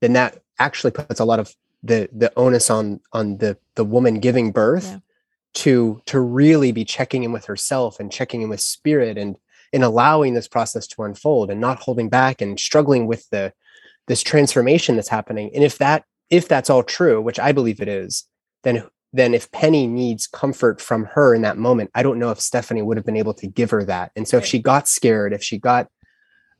then 0.00 0.12
that 0.12 0.38
actually 0.58 0.90
puts 0.92 1.20
a 1.20 1.24
lot 1.24 1.40
of 1.40 1.54
the 1.82 2.08
the 2.12 2.32
onus 2.36 2.70
on 2.70 3.00
on 3.12 3.38
the 3.38 3.56
the 3.76 3.84
woman 3.84 4.20
giving 4.20 4.50
birth 4.52 4.86
Yeah. 4.90 4.98
to 5.54 6.02
to 6.06 6.20
really 6.20 6.72
be 6.72 6.84
checking 6.84 7.22
in 7.24 7.32
with 7.32 7.46
herself 7.46 8.00
and 8.00 8.10
checking 8.12 8.42
in 8.42 8.48
with 8.48 8.60
spirit 8.60 9.16
and 9.16 9.36
in 9.72 9.82
allowing 9.82 10.34
this 10.34 10.48
process 10.48 10.86
to 10.88 11.02
unfold 11.04 11.50
and 11.50 11.60
not 11.60 11.78
holding 11.80 12.08
back 12.08 12.40
and 12.40 12.58
struggling 12.58 13.06
with 13.06 13.28
the 13.30 13.52
this 14.06 14.22
transformation 14.22 14.96
that's 14.96 15.08
happening. 15.10 15.50
And 15.54 15.62
if 15.62 15.78
that 15.78 16.04
if 16.30 16.48
that's 16.48 16.68
all 16.70 16.82
true 16.82 17.22
which 17.22 17.38
i 17.38 17.52
believe 17.52 17.80
it 17.80 17.88
is 17.88 18.24
then 18.64 18.84
then 19.14 19.32
if 19.32 19.50
penny 19.50 19.86
needs 19.86 20.26
comfort 20.26 20.78
from 20.80 21.04
her 21.06 21.34
in 21.34 21.40
that 21.42 21.56
moment 21.56 21.90
i 21.94 22.02
don't 22.02 22.18
know 22.18 22.30
if 22.30 22.40
stephanie 22.40 22.82
would 22.82 22.96
have 22.98 23.06
been 23.06 23.16
able 23.16 23.32
to 23.34 23.46
give 23.46 23.70
her 23.70 23.84
that. 23.84 24.10
And 24.16 24.28
so 24.28 24.36
if 24.36 24.44
she 24.44 24.58
got 24.58 24.86
scared 24.88 25.32
if 25.32 25.42
she 25.42 25.58
got 25.58 25.88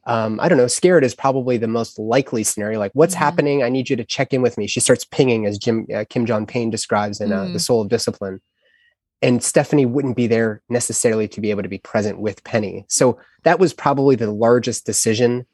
um, 0.09 0.41
I 0.41 0.49
don't 0.49 0.59
know. 0.59 0.67
Scared 0.67 1.05
is 1.05 1.15
probably 1.15 1.57
the 1.59 1.69
most 1.69 1.99
likely 1.99 2.43
scenario. 2.43 2.79
Like, 2.81 2.93
what's 2.95 3.15
Mhm. 3.15 3.19
happening? 3.19 3.63
I 3.63 3.69
need 3.69 3.89
you 3.91 3.97
to 3.97 4.05
check 4.05 4.33
in 4.33 4.43
with 4.43 4.59
me. 4.59 4.67
She 4.67 4.81
starts 4.81 5.05
pinging, 5.05 5.47
as 5.47 5.59
Jim 5.59 5.87
uh, 5.95 6.05
Kim 6.09 6.27
John 6.27 6.47
Payne 6.47 6.71
describes 6.71 7.21
in 7.21 7.33
uh, 7.33 7.45
Mm. 7.45 7.53
The 7.53 7.61
Soul 7.61 7.81
of 7.83 7.89
Discipline. 7.89 8.41
and 9.21 9.43
Stephanie 9.43 9.85
wouldn't 9.85 10.15
be 10.17 10.29
there 10.29 10.63
necessarily 10.69 11.27
to 11.27 11.41
be 11.41 11.51
able 11.51 11.65
to 11.65 11.69
be 11.69 11.79
present 11.79 12.21
with 12.21 12.45
Penny. 12.45 12.85
So 12.89 13.19
that 13.43 13.59
was 13.59 13.75
probably 13.75 14.15
the 14.15 14.31
largest 14.31 14.87
decision 14.87 15.45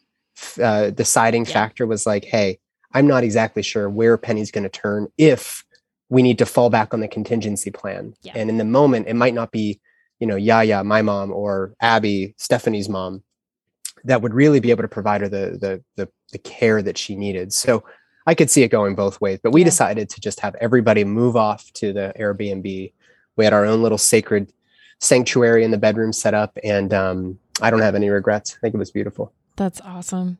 uh, 0.62 0.90
deciding 0.90 1.46
factor 1.46 1.86
was 1.86 2.04
like, 2.06 2.26
hey, 2.26 2.58
I'm 2.92 3.06
not 3.06 3.24
exactly 3.24 3.62
sure 3.62 3.88
where 3.88 4.18
Penny's 4.18 4.50
going 4.50 4.64
to 4.64 4.68
turn 4.68 5.08
if 5.16 5.64
we 6.10 6.22
need 6.22 6.36
to 6.38 6.46
fall 6.46 6.68
back 6.68 6.92
on 6.92 7.00
the 7.00 7.08
contingency 7.08 7.70
plan. 7.70 8.12
Yeah. 8.20 8.32
And 8.36 8.50
in 8.50 8.58
the 8.58 8.64
moment, 8.66 9.08
it 9.08 9.14
might 9.14 9.32
not 9.32 9.50
be, 9.50 9.80
you 10.20 10.26
know, 10.26 10.36
Yaya, 10.36 10.84
my 10.84 11.00
mom, 11.00 11.32
or 11.32 11.74
Abby, 11.80 12.34
Stephanie's 12.36 12.90
mom, 12.90 13.22
that 14.04 14.20
would 14.22 14.34
really 14.34 14.60
be 14.60 14.70
able 14.70 14.82
to 14.82 14.88
provide 14.88 15.20
her 15.22 15.28
the 15.28 15.58
the 15.60 15.82
the, 15.96 16.08
the 16.32 16.38
care 16.38 16.82
that 16.82 16.98
she 16.98 17.16
needed. 17.16 17.52
So 17.52 17.84
I 18.26 18.34
could 18.34 18.50
see 18.50 18.62
it 18.62 18.68
going 18.68 18.94
both 18.94 19.20
ways. 19.20 19.38
But 19.42 19.52
we 19.52 19.60
Yeah. 19.60 19.66
decided 19.66 20.08
to 20.10 20.20
just 20.20 20.40
have 20.40 20.54
everybody 20.60 21.04
move 21.04 21.36
off 21.36 21.70
to 21.74 21.92
the 21.92 22.12
Airbnb. 22.18 22.92
We 23.36 23.44
had 23.44 23.52
our 23.52 23.64
own 23.66 23.82
little 23.82 23.98
sacred 23.98 24.52
sanctuary 25.00 25.64
in 25.64 25.70
the 25.70 25.78
bedroom 25.78 26.12
set 26.12 26.34
up, 26.34 26.56
and 26.62 26.94
um, 26.94 27.38
I 27.60 27.70
don't 27.70 27.80
have 27.82 27.94
any 27.94 28.08
regrets. 28.08 28.56
I 28.56 28.60
think 28.60 28.74
it 28.74 28.78
was 28.78 28.90
beautiful. 28.90 29.32
That's 29.56 29.80
awesome. 29.82 30.38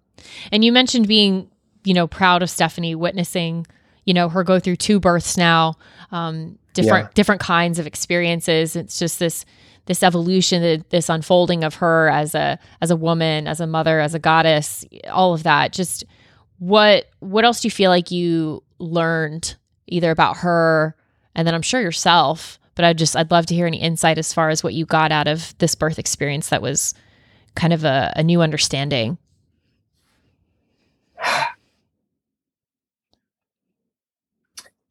And 0.52 0.64
you 0.64 0.72
mentioned 0.72 1.06
being, 1.08 1.50
you 1.84 1.92
know, 1.94 2.06
proud 2.06 2.42
of 2.42 2.48
Stephanie, 2.50 2.94
witnessing, 2.94 3.66
you 4.04 4.14
know, 4.14 4.28
her 4.28 4.44
go 4.44 4.58
through 4.60 4.76
two 4.76 5.00
births 5.00 5.36
now, 5.36 5.74
um, 6.12 6.58
different 6.72 7.04
Yeah. 7.06 7.10
different 7.14 7.40
kinds 7.40 7.78
of 7.78 7.86
experiences. 7.86 8.76
It's 8.76 8.98
just 8.98 9.18
this 9.18 9.44
this 9.86 10.02
evolution, 10.02 10.84
this 10.90 11.08
unfolding 11.08 11.64
of 11.64 11.76
her 11.76 12.08
as 12.08 12.34
a 12.34 12.58
as 12.80 12.90
a 12.90 12.96
woman, 12.96 13.46
as 13.46 13.60
a 13.60 13.66
mother, 13.66 14.00
as 14.00 14.14
a 14.14 14.18
goddess, 14.18 14.84
all 15.10 15.34
of 15.34 15.42
that. 15.42 15.72
Just 15.72 16.04
what 16.58 17.06
what 17.20 17.44
else 17.44 17.60
do 17.60 17.66
you 17.66 17.70
feel 17.70 17.90
like 17.90 18.10
you 18.10 18.62
learned 18.78 19.56
either 19.86 20.10
about 20.10 20.38
her 20.38 20.96
and 21.34 21.46
then 21.46 21.54
I'm 21.54 21.62
sure 21.62 21.80
yourself, 21.80 22.58
but 22.74 22.84
I 22.84 22.92
just 22.92 23.16
I'd 23.16 23.30
love 23.30 23.46
to 23.46 23.54
hear 23.54 23.66
any 23.66 23.80
insight 23.80 24.18
as 24.18 24.32
far 24.32 24.50
as 24.50 24.62
what 24.62 24.74
you 24.74 24.86
got 24.86 25.12
out 25.12 25.28
of 25.28 25.56
this 25.58 25.74
birth 25.74 25.98
experience 25.98 26.48
that 26.48 26.62
was 26.62 26.94
kind 27.54 27.72
of 27.72 27.84
a, 27.84 28.12
a 28.16 28.22
new 28.22 28.40
understanding. 28.40 29.18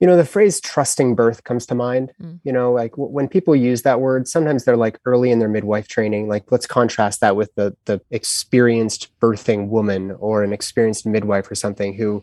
You 0.04 0.08
know 0.08 0.18
the 0.18 0.26
phrase 0.26 0.60
trusting 0.60 1.16
birth 1.16 1.46
comes 1.46 1.66
to 1.66 1.74
mind. 1.76 2.12
Mm. 2.22 2.42
you 2.44 2.52
know 2.52 2.74
like 2.74 2.92
w- 2.92 3.10
when 3.10 3.30
people 3.30 3.56
use 3.56 3.84
that 3.84 4.02
word 4.02 4.28
sometimes 4.28 4.66
they're 4.66 4.76
like 4.76 5.00
early 5.06 5.32
in 5.32 5.39
their 5.39 5.48
midwife 5.48 5.88
training 5.88 6.28
like 6.28 6.52
let's 6.52 6.68
contrast 6.68 7.22
that 7.22 7.38
with 7.38 7.56
the 7.56 7.74
the 7.86 8.02
experienced 8.12 9.18
birthing 9.22 9.70
woman 9.70 10.12
or 10.20 10.44
an 10.44 10.52
experienced 10.52 11.06
midwife 11.06 11.50
or 11.50 11.56
something 11.56 11.94
who 11.94 12.22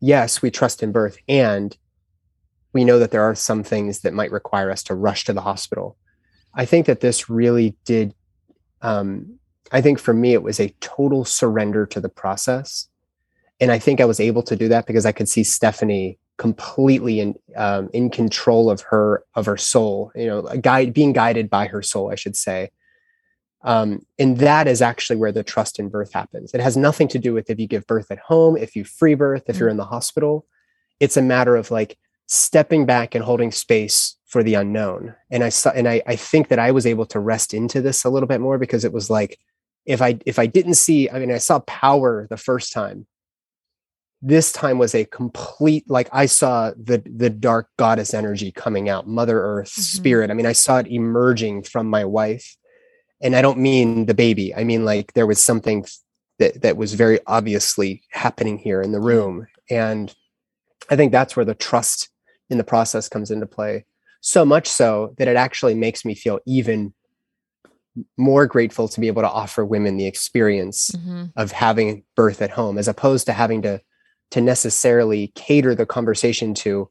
yes 0.00 0.42
we 0.42 0.50
trust 0.50 0.82
in 0.82 0.90
birth 0.90 1.18
and 1.28 1.76
we 2.72 2.84
know 2.84 2.98
that 2.98 3.12
there 3.12 3.22
are 3.22 3.36
some 3.36 3.62
things 3.62 4.00
that 4.00 4.12
might 4.12 4.32
require 4.32 4.68
us 4.68 4.82
to 4.82 4.94
rush 4.96 5.24
to 5.24 5.32
the 5.32 5.40
hospital. 5.40 5.96
I 6.54 6.64
think 6.64 6.86
that 6.86 7.00
this 7.00 7.30
really 7.30 7.76
did 7.84 8.12
um, 8.82 9.38
i 9.70 9.80
think 9.80 10.00
for 10.00 10.14
me 10.14 10.32
it 10.32 10.42
was 10.42 10.58
a 10.58 10.74
total 10.80 11.24
surrender 11.24 11.86
to 11.86 12.00
the 12.00 12.08
process. 12.08 12.88
And 13.60 13.70
i 13.70 13.78
think 13.78 14.00
i 14.00 14.04
was 14.04 14.18
able 14.18 14.42
to 14.42 14.56
do 14.56 14.66
that 14.66 14.86
because 14.86 15.06
i 15.06 15.12
could 15.12 15.28
see 15.28 15.44
stephanie 15.44 16.18
completely 16.40 17.20
in 17.20 17.34
um, 17.54 17.90
in 17.92 18.08
control 18.08 18.70
of 18.70 18.80
her 18.80 19.22
of 19.34 19.44
her 19.44 19.58
soul 19.58 20.10
you 20.14 20.26
know 20.26 20.38
a 20.46 20.56
guide 20.56 20.94
being 20.94 21.12
guided 21.12 21.50
by 21.50 21.66
her 21.66 21.82
soul 21.82 22.10
i 22.10 22.14
should 22.16 22.34
say. 22.34 22.70
Um, 23.62 24.06
and 24.18 24.38
that 24.38 24.66
is 24.66 24.80
actually 24.80 25.16
where 25.16 25.32
the 25.32 25.44
trust 25.44 25.78
in 25.78 25.90
birth 25.90 26.14
happens. 26.14 26.54
It 26.54 26.62
has 26.62 26.78
nothing 26.78 27.08
to 27.08 27.18
do 27.18 27.34
with 27.34 27.50
if 27.50 27.60
you 27.60 27.66
give 27.66 27.86
birth 27.86 28.10
at 28.10 28.18
home 28.18 28.56
if 28.56 28.74
you 28.74 28.84
free 28.84 29.14
birth 29.14 29.42
if 29.48 29.58
you're 29.58 29.68
in 29.68 29.76
the 29.76 29.84
hospital. 29.84 30.46
It's 30.98 31.18
a 31.18 31.22
matter 31.22 31.56
of 31.56 31.70
like 31.70 31.98
stepping 32.26 32.86
back 32.86 33.14
and 33.14 33.22
holding 33.22 33.52
space 33.52 34.16
for 34.24 34.42
the 34.42 34.54
unknown. 34.54 35.14
And 35.30 35.44
i 35.44 35.50
saw 35.50 35.70
and 35.72 35.86
I, 35.86 36.00
I 36.06 36.16
think 36.16 36.48
that 36.48 36.58
i 36.58 36.70
was 36.70 36.86
able 36.86 37.04
to 37.12 37.20
rest 37.20 37.52
into 37.52 37.82
this 37.82 38.04
a 38.04 38.08
little 38.08 38.26
bit 38.26 38.40
more 38.40 38.56
because 38.56 38.82
it 38.86 38.94
was 38.94 39.10
like 39.10 39.38
if 39.84 40.00
i 40.00 40.18
if 40.24 40.38
i 40.38 40.46
didn't 40.46 40.80
see 40.86 41.10
i 41.10 41.18
mean 41.18 41.32
i 41.32 41.38
saw 41.38 41.58
power 41.60 42.26
the 42.30 42.38
first 42.38 42.72
time 42.72 43.06
this 44.22 44.52
time 44.52 44.76
was 44.78 44.94
a 44.94 45.04
complete 45.06 45.84
like 45.88 46.08
i 46.12 46.26
saw 46.26 46.70
the 46.76 47.02
the 47.06 47.30
dark 47.30 47.68
goddess 47.78 48.12
energy 48.12 48.52
coming 48.52 48.88
out 48.88 49.06
mother 49.08 49.40
earth 49.42 49.72
Mhm. 49.74 49.80
spirit. 49.80 50.30
I 50.30 50.34
mean 50.34 50.46
i 50.46 50.52
saw 50.52 50.78
it 50.78 50.86
emerging 50.88 51.62
from 51.64 51.86
my 51.88 52.04
wife. 52.04 52.56
And 53.22 53.34
i 53.36 53.42
don't 53.42 53.58
mean 53.58 54.06
the 54.06 54.14
baby. 54.14 54.54
I 54.54 54.64
mean 54.64 54.84
like 54.84 55.12
there 55.14 55.26
was 55.26 55.42
something 55.42 55.86
that 56.38 56.62
that 56.62 56.76
was 56.76 56.94
very 56.94 57.18
obviously 57.26 58.02
happening 58.10 58.58
here 58.58 58.80
in 58.82 58.92
the 58.92 59.00
room. 59.00 59.46
And 59.70 60.14
i 60.90 60.96
think 60.96 61.12
that's 61.12 61.34
where 61.36 61.44
the 61.46 61.54
trust 61.54 62.08
in 62.50 62.58
the 62.58 62.64
process 62.64 63.08
comes 63.08 63.30
into 63.30 63.46
play. 63.46 63.84
So 64.20 64.44
much 64.44 64.66
so 64.68 65.14
that 65.18 65.28
it 65.28 65.36
actually 65.36 65.74
makes 65.74 66.04
me 66.04 66.14
feel 66.14 66.40
even 66.46 66.92
more 68.16 68.46
grateful 68.46 68.86
to 68.88 69.00
be 69.00 69.06
able 69.08 69.22
to 69.22 69.28
offer 69.30 69.64
women 69.64 69.96
the 69.96 70.06
experience 70.06 70.90
Mm-hmm. 70.90 71.24
of 71.36 71.52
having 71.52 72.04
birth 72.16 72.42
at 72.42 72.50
home 72.50 72.76
as 72.78 72.88
opposed 72.88 73.26
to 73.26 73.32
having 73.32 73.62
to 73.62 73.80
to 74.30 74.40
necessarily 74.40 75.28
cater 75.34 75.74
the 75.74 75.86
conversation 75.86 76.54
to 76.54 76.88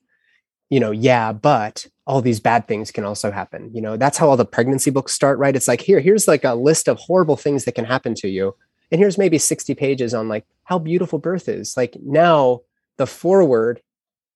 you 0.70 0.80
know 0.80 0.92
yeah 0.92 1.32
but 1.32 1.88
all 2.06 2.22
these 2.22 2.40
bad 2.40 2.68
things 2.68 2.92
can 2.92 3.06
also 3.06 3.30
happen. 3.30 3.70
You 3.74 3.82
know 3.82 3.98
that's 3.98 4.18
how 4.18 4.30
all 4.30 4.38
the 4.38 4.46
pregnancy 4.46 4.90
books 4.92 5.14
start 5.14 5.38
right? 5.38 5.56
It's 5.56 5.68
like 5.68 5.82
here 5.82 6.00
here's 6.00 6.28
like 6.28 6.44
a 6.44 6.56
list 6.56 6.88
of 6.88 6.98
horrible 6.98 7.38
things 7.38 7.66
that 7.66 7.76
can 7.76 7.86
happen 7.86 8.16
to 8.16 8.28
you 8.28 8.56
and 8.92 9.00
here's 9.00 9.18
maybe 9.18 9.38
60 9.38 9.76
pages 9.76 10.14
on 10.14 10.28
like 10.28 10.46
how 10.64 10.80
beautiful 10.80 11.20
birth 11.20 11.48
is. 11.48 11.78
Like 11.78 11.96
now 12.04 12.62
the 12.98 13.08
forward 13.08 13.82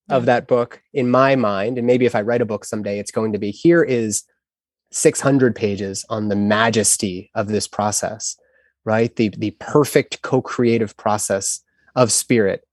of 0.09 0.25
that 0.25 0.47
book 0.47 0.81
in 0.93 1.09
my 1.09 1.35
mind 1.35 1.77
and 1.77 1.87
maybe 1.87 2.05
if 2.05 2.13
i 2.13 2.21
write 2.21 2.41
a 2.41 2.45
book 2.45 2.65
someday 2.65 2.99
it's 2.99 3.09
going 3.09 3.31
to 3.31 3.39
be 3.39 3.51
here 3.51 3.81
is 3.81 4.23
600 4.91 5.55
pages 5.55 6.05
on 6.09 6.27
the 6.27 6.35
majesty 6.35 7.31
of 7.35 7.47
this 7.47 7.69
process 7.69 8.35
right? 8.85 9.15
The 9.15 9.29
the 9.29 9.51
perfect 9.51 10.21
co-creative 10.21 10.95
process 10.97 11.61
of 11.95 12.11
spirit 12.11 12.65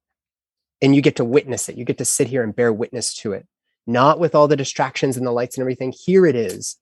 and 0.83 0.95
you 0.95 1.03
get 1.03 1.17
to 1.17 1.25
witness 1.25 1.69
it. 1.69 1.77
You 1.77 1.85
get 1.85 1.99
to 1.99 2.05
sit 2.05 2.29
here 2.29 2.43
and 2.43 2.55
bear 2.55 2.73
witness 2.73 3.15
to 3.17 3.33
it. 3.33 3.47
Not 3.87 4.19
with 4.19 4.35
all 4.35 4.49
the 4.49 4.57
distractions 4.57 5.17
and 5.17 5.27
the 5.27 5.33
lights 5.33 5.57
and 5.57 5.63
everything. 5.63 5.93
Here 5.93 6.27
it 6.27 6.37
is. 6.37 6.77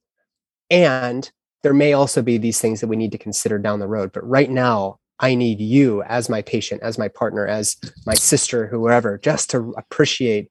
And 0.70 1.30
there 1.62 1.74
may 1.74 1.92
also 1.92 2.22
be 2.22 2.38
these 2.38 2.60
things 2.60 2.80
that 2.80 2.88
we 2.88 2.96
need 2.96 3.12
to 3.12 3.18
consider 3.18 3.58
down 3.58 3.80
the 3.80 3.88
road. 3.88 4.12
But 4.12 4.28
right 4.28 4.50
now 4.50 4.98
i 5.20 5.34
need 5.34 5.60
you 5.60 6.02
as 6.04 6.28
my 6.28 6.42
patient 6.42 6.80
as 6.82 6.96
my 6.96 7.08
partner 7.08 7.46
as 7.46 7.76
my 8.06 8.14
sister 8.14 8.68
whoever 8.68 9.18
just 9.18 9.50
to 9.50 9.74
appreciate 9.76 10.48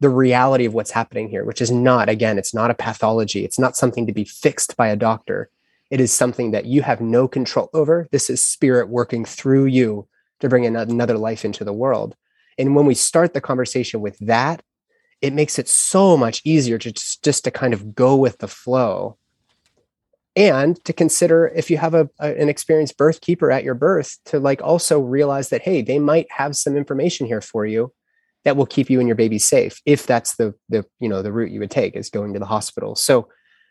the 0.00 0.08
reality 0.08 0.64
of 0.64 0.74
what's 0.74 0.90
happening 0.90 1.28
here 1.28 1.44
which 1.44 1.62
is 1.62 1.70
not 1.70 2.08
again 2.08 2.38
it's 2.38 2.54
not 2.54 2.70
a 2.70 2.74
pathology. 2.74 3.44
It's 3.44 3.58
not 3.58 3.76
something 3.76 4.06
to 4.06 4.12
be 4.12 4.24
fixed 4.24 4.76
by 4.76 4.88
a 4.88 4.96
doctor. 4.96 5.48
It 5.90 6.00
is 6.00 6.12
something 6.12 6.50
that 6.50 6.64
you 6.64 6.82
have 6.82 7.00
no 7.00 7.28
control 7.28 7.70
over. 7.74 8.08
This 8.10 8.28
is 8.30 8.44
spirit 8.44 8.88
working 8.88 9.24
through 9.24 9.66
you 9.66 10.08
to 10.40 10.48
bring 10.48 10.66
another 10.66 11.18
life 11.18 11.44
into 11.44 11.64
the 11.64 11.72
world. 11.72 12.16
And 12.58 12.74
when 12.76 12.86
we 12.86 12.94
start 12.94 13.34
the 13.34 13.40
conversation 13.40 14.00
with 14.00 14.18
that, 14.18 14.62
it 15.20 15.32
makes 15.32 15.58
it 15.58 15.68
so 15.68 16.16
much 16.16 16.42
easier 16.44 16.78
to 16.78 16.92
just, 16.92 17.22
just 17.24 17.44
to 17.44 17.50
kind 17.50 17.72
of 17.72 17.94
go 17.94 18.16
with 18.16 18.38
the 18.38 18.48
flow. 18.48 19.16
And 20.34 20.82
to 20.86 20.92
consider 20.92 21.48
if 21.48 21.70
you 21.70 21.76
have 21.76 21.94
a, 21.94 22.08
a- 22.18 22.40
an 22.40 22.48
experienced 22.48 22.96
birth 22.96 23.20
keeper 23.20 23.50
at 23.52 23.64
your 23.64 23.74
birth 23.74 24.16
to 24.26 24.40
like 24.40 24.62
also 24.62 24.98
realize 24.98 25.50
that 25.50 25.60
hey 25.62 25.82
they 25.82 25.98
might 25.98 26.26
have 26.30 26.56
some 26.56 26.74
information 26.76 27.26
here 27.26 27.42
for 27.42 27.66
you 27.66 27.92
that 28.44 28.56
will 28.56 28.64
keep 28.66 28.88
you 28.88 28.98
and 28.98 29.06
your 29.06 29.14
baby 29.14 29.38
safe 29.38 29.80
if 29.84 30.06
that's 30.06 30.36
the 30.36 30.54
the 30.70 30.86
you 31.00 31.08
know 31.08 31.20
the 31.20 31.30
route 31.32 31.50
you 31.50 31.60
would 31.60 31.70
take 31.70 31.94
is 31.94 32.08
going 32.08 32.32
to 32.32 32.38
the 32.38 32.46
hospital. 32.46 32.94
So 32.96 33.28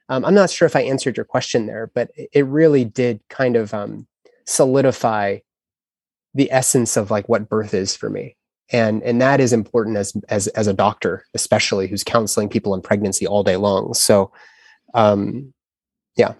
um, 0.09 0.23
i'm 0.23 0.35
not 0.35 0.51
sure 0.51 0.65
if 0.67 0.75
i 0.75 0.81
answered 0.81 1.17
your 1.17 1.25
question 1.25 1.65
there 1.65 1.89
but 1.95 2.11
it- 2.15 2.45
really 2.45 2.85
did 2.85 3.21
kind 3.29 3.55
of 3.55 3.73
um, 3.73 4.07
solidify 4.45 5.39
the 6.35 6.51
essence 6.51 6.95
of 6.95 7.09
like 7.09 7.27
what 7.27 7.49
birth 7.49 7.73
is 7.73 7.95
for 7.95 8.09
me 8.09 8.35
and 8.71 9.03
and 9.03 9.21
that 9.21 9.39
is 9.39 9.53
important 9.53 9.97
as 9.97 10.13
as 10.29 10.47
as 10.49 10.67
a 10.67 10.73
doctor 10.73 11.25
especially 11.33 11.87
who's 11.87 12.03
counseling 12.03 12.49
people 12.49 12.73
in 12.73 12.81
pregnancy 12.81 13.27
all 13.27 13.43
day 13.43 13.57
long 13.57 13.93
so 13.93 14.31
um 14.93 15.53
yeah 16.17 16.33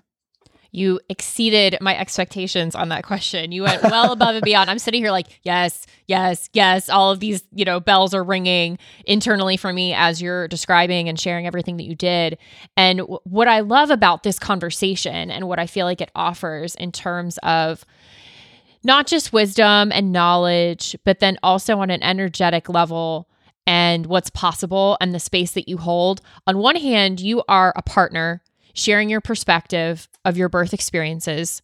You 0.73 1.01
exceeded 1.09 1.77
my 1.81 1.97
expectations 1.97 2.75
on 2.75 2.89
that 2.89 3.03
question. 3.03 3.51
You 3.51 3.63
went 3.63 3.83
well 3.83 4.11
above 4.17 4.35
and 4.35 4.43
beyond. 4.43 4.69
I'm 4.69 4.79
sitting 4.79 5.03
here 5.03 5.11
like, 5.11 5.27
yes, 5.43 5.85
yes, 6.07 6.49
yes. 6.53 6.87
All 6.87 7.11
of 7.11 7.19
these, 7.19 7.43
you 7.53 7.65
know, 7.65 7.81
bells 7.81 8.13
are 8.13 8.23
ringing 8.23 8.77
internally 9.05 9.57
for 9.57 9.73
me 9.73 9.93
as 9.93 10.21
you're 10.21 10.47
describing 10.47 11.09
and 11.09 11.19
sharing 11.19 11.45
everything 11.45 11.75
that 11.77 11.83
you 11.83 11.95
did. 11.95 12.37
And 12.77 12.99
w- 12.99 13.19
what 13.25 13.49
I 13.49 13.59
love 13.59 13.89
about 13.91 14.23
this 14.23 14.39
conversation 14.39 15.29
and 15.29 15.49
what 15.49 15.59
I 15.59 15.67
feel 15.67 15.85
like 15.85 15.99
it 15.99 16.11
offers 16.15 16.75
in 16.75 16.93
terms 16.93 17.37
of 17.43 17.85
not 18.83 19.07
just 19.07 19.33
wisdom 19.33 19.91
and 19.91 20.11
knowledge, 20.11 20.95
but 21.05 21.19
then 21.19 21.37
also 21.43 21.79
on 21.79 21.89
an 21.89 22.01
energetic 22.03 22.69
level 22.69 23.27
and 23.67 24.05
what's 24.07 24.29
possible 24.31 24.97
and 25.01 25.13
the 25.13 25.19
space 25.19 25.51
that 25.51 25.69
you 25.69 25.77
hold. 25.77 26.21
On 26.47 26.57
one 26.57 26.75
hand, 26.75 27.19
you 27.19 27.43
are 27.47 27.73
a 27.75 27.81
partner 27.83 28.41
sharing 28.73 29.09
your 29.09 29.21
perspective 29.21 30.07
of 30.25 30.37
your 30.37 30.49
birth 30.49 30.73
experiences. 30.73 31.61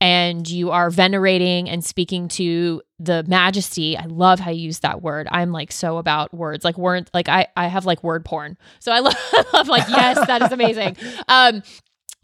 and 0.00 0.48
you 0.48 0.70
are 0.70 0.90
venerating 0.90 1.68
and 1.68 1.84
speaking 1.84 2.28
to 2.28 2.80
the 2.98 3.22
majesty. 3.24 3.96
I 3.98 4.06
love 4.06 4.40
how 4.40 4.50
you 4.50 4.62
use 4.62 4.80
that 4.80 5.02
word. 5.02 5.28
I'm 5.30 5.52
like 5.52 5.72
so 5.72 5.98
about 5.98 6.32
words, 6.32 6.64
like 6.64 6.78
word, 6.78 7.10
like 7.12 7.28
I 7.28 7.48
I 7.56 7.66
have 7.66 7.84
like 7.86 8.02
word 8.02 8.24
porn. 8.24 8.56
So 8.78 8.92
I 8.92 8.98
love, 9.00 9.16
I'm 9.52 9.66
like 9.66 9.88
yes, 9.88 10.26
that 10.26 10.42
is 10.42 10.52
amazing. 10.52 10.96
Um, 11.28 11.62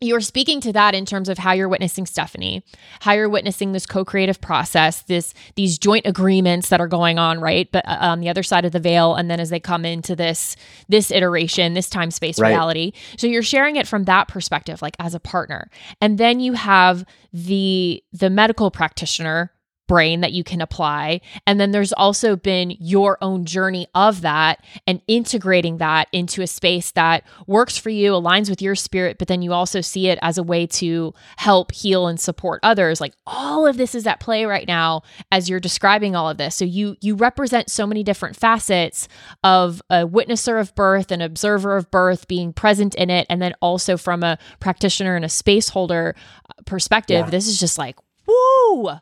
you're 0.01 0.21
speaking 0.21 0.61
to 0.61 0.73
that 0.75 0.95
in 0.95 1.07
terms 1.07 1.29
of 1.31 1.39
how 1.39 1.53
you're 1.53 1.71
witnessing 1.71 2.05
Stephanie, 2.05 2.63
how 3.01 3.13
you're 3.13 3.31
witnessing 3.31 3.73
this 3.73 3.87
co-creative 3.87 4.41
process, 4.41 5.03
this 5.03 5.33
these 5.55 5.79
joint 5.79 6.07
agreements 6.07 6.69
that 6.69 6.81
are 6.81 6.87
going 6.89 7.19
on, 7.19 7.41
right? 7.41 7.71
But 7.73 7.89
uh, 7.89 7.97
on 8.01 8.21
the 8.21 8.29
other 8.29 8.43
side 8.43 8.67
of 8.67 8.73
the 8.73 8.81
veil, 8.81 9.15
and 9.15 9.31
then 9.31 9.41
as 9.41 9.49
they 9.49 9.61
come 9.61 9.87
into 9.87 10.15
this 10.15 10.55
this 10.89 11.11
iteration, 11.11 11.73
this 11.73 11.89
time 11.89 12.11
space 12.11 12.39
Right. 12.39 12.51
reality, 12.51 12.93
so 13.17 13.27
you're 13.27 13.43
sharing 13.43 13.77
it 13.77 13.87
from 13.87 14.05
that 14.05 14.29
perspective, 14.29 14.83
like 14.83 14.97
as 15.01 15.15
a 15.15 15.21
partner, 15.21 15.71
and 16.03 16.19
then 16.19 16.41
you 16.41 16.53
have 16.53 17.05
the 17.33 18.03
the 18.13 18.29
medical 18.29 18.71
practitioner 18.71 19.51
brain 19.87 20.21
that 20.21 20.33
you 20.33 20.45
can 20.45 20.61
apply. 20.61 21.21
And 21.47 21.61
then 21.61 21.71
there's 21.71 21.93
also 21.93 22.37
been 22.37 22.77
your 22.81 23.19
own 23.21 23.45
journey 23.45 23.87
of 23.95 24.21
that 24.23 24.65
and 24.87 25.01
integrating 25.07 25.79
that 25.79 26.09
into 26.13 26.43
a 26.43 26.47
space 26.47 26.91
that 26.93 27.25
works 27.47 27.79
for 27.79 27.91
you, 27.91 28.13
aligns 28.13 28.51
with 28.51 28.63
your 28.63 28.75
spirit, 28.75 29.19
but 29.19 29.29
then 29.29 29.43
you 29.43 29.53
also 29.53 29.81
see 29.81 30.09
it 30.09 30.19
as 30.23 30.39
a 30.39 30.43
way 30.43 30.67
to 30.67 31.15
help 31.37 31.73
heal 31.73 32.07
and 32.07 32.21
support 32.21 32.61
others. 32.63 33.01
Like 33.01 33.15
all 33.27 33.67
of 33.67 33.77
this 33.77 33.95
is 33.95 34.07
at 34.07 34.21
play 34.21 34.45
right 34.45 34.67
now 34.67 35.03
as 35.31 35.49
you're 35.49 35.61
describing 35.61 36.17
all 36.17 36.29
of 36.29 36.39
this. 36.39 36.55
So 36.55 36.65
you 36.65 36.97
you 37.01 37.15
represent 37.15 37.71
so 37.71 37.87
many 37.87 38.03
different 38.03 38.37
facets 38.37 39.09
of 39.45 39.83
a 39.91 40.07
witnesser 40.07 40.61
of 40.61 40.75
birth, 40.75 41.11
an 41.11 41.21
observer 41.21 41.77
of 41.77 41.91
birth, 41.91 42.29
being 42.29 42.53
present 42.53 42.95
in 42.95 43.11
it, 43.11 43.27
and 43.31 43.41
then 43.41 43.55
also 43.61 43.97
from 43.97 44.23
a 44.23 44.39
practitioner 44.61 45.17
and 45.17 45.25
a 45.25 45.29
space 45.29 45.69
holder 45.69 46.15
uh, 46.51 46.63
perspective. 46.65 47.27
Yeah. 47.27 47.31
This 47.31 47.47
is 47.47 47.59
just 47.59 47.79
like 47.79 47.97
woo 48.27 48.99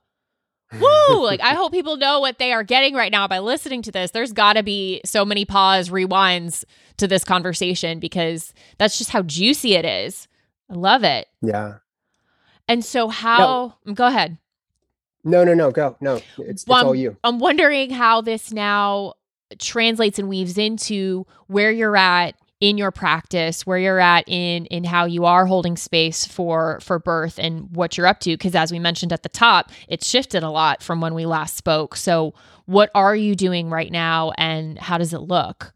Woo! 0.80 1.24
Like 1.24 1.40
I 1.40 1.54
hope 1.54 1.72
people 1.72 1.96
know 1.96 2.20
what 2.20 2.38
they 2.38 2.52
are 2.52 2.62
getting 2.62 2.94
right 2.94 3.12
now 3.12 3.28
by 3.28 3.38
listening 3.38 3.82
to 3.82 3.92
this. 3.92 4.10
There's 4.10 4.32
got 4.32 4.54
to 4.54 4.62
be 4.62 5.00
so 5.04 5.24
many 5.24 5.44
pause, 5.44 5.88
rewinds 5.88 6.64
to 6.96 7.06
this 7.06 7.24
conversation 7.24 7.98
because 7.98 8.52
that's 8.78 8.98
just 8.98 9.10
how 9.10 9.22
juicy 9.22 9.74
it 9.74 9.84
is. 9.84 10.28
I 10.70 10.74
love 10.74 11.04
it. 11.04 11.28
Yeah. 11.42 11.78
And 12.68 12.84
so 12.84 13.08
how 13.08 13.74
mm, 13.86 13.94
go 13.94 14.06
ahead. 14.06 14.38
No, 15.24 15.44
no, 15.44 15.54
no. 15.54 15.70
Go. 15.70 15.96
No, 16.00 16.20
it's, 16.38 16.66
Well, 16.66 16.80
it's 16.80 16.86
all 16.86 16.94
you. 16.94 17.16
I'm 17.24 17.38
wondering 17.38 17.90
how 17.90 18.20
this 18.20 18.52
now 18.52 19.14
translates 19.58 20.18
and 20.18 20.28
weaves 20.28 20.58
into 20.58 21.26
where 21.46 21.70
you're 21.70 21.96
at 21.96 22.34
in 22.60 22.78
your 22.78 22.90
practice, 22.90 23.66
where 23.66 23.78
you're 23.78 24.00
at 24.00 24.28
in 24.28 24.66
in 24.66 24.84
how 24.84 25.04
you 25.04 25.24
are 25.24 25.46
holding 25.46 25.76
space 25.76 26.26
for 26.26 26.78
for 26.80 26.98
birth 26.98 27.38
and 27.38 27.74
what 27.74 27.96
you're 27.96 28.06
up 28.06 28.20
to 28.20 28.30
because 28.30 28.54
as 28.54 28.72
we 28.72 28.78
mentioned 28.78 29.12
at 29.12 29.22
the 29.22 29.28
top, 29.28 29.70
it's 29.88 30.08
shifted 30.08 30.42
a 30.42 30.50
lot 30.50 30.82
from 30.82 31.00
when 31.00 31.14
we 31.14 31.26
last 31.26 31.56
spoke. 31.56 31.96
So, 31.96 32.34
what 32.66 32.90
are 32.94 33.16
you 33.16 33.34
doing 33.34 33.70
right 33.70 33.92
now 33.92 34.32
and 34.38 34.78
how 34.78 34.98
does 34.98 35.12
it 35.12 35.20
look? 35.20 35.74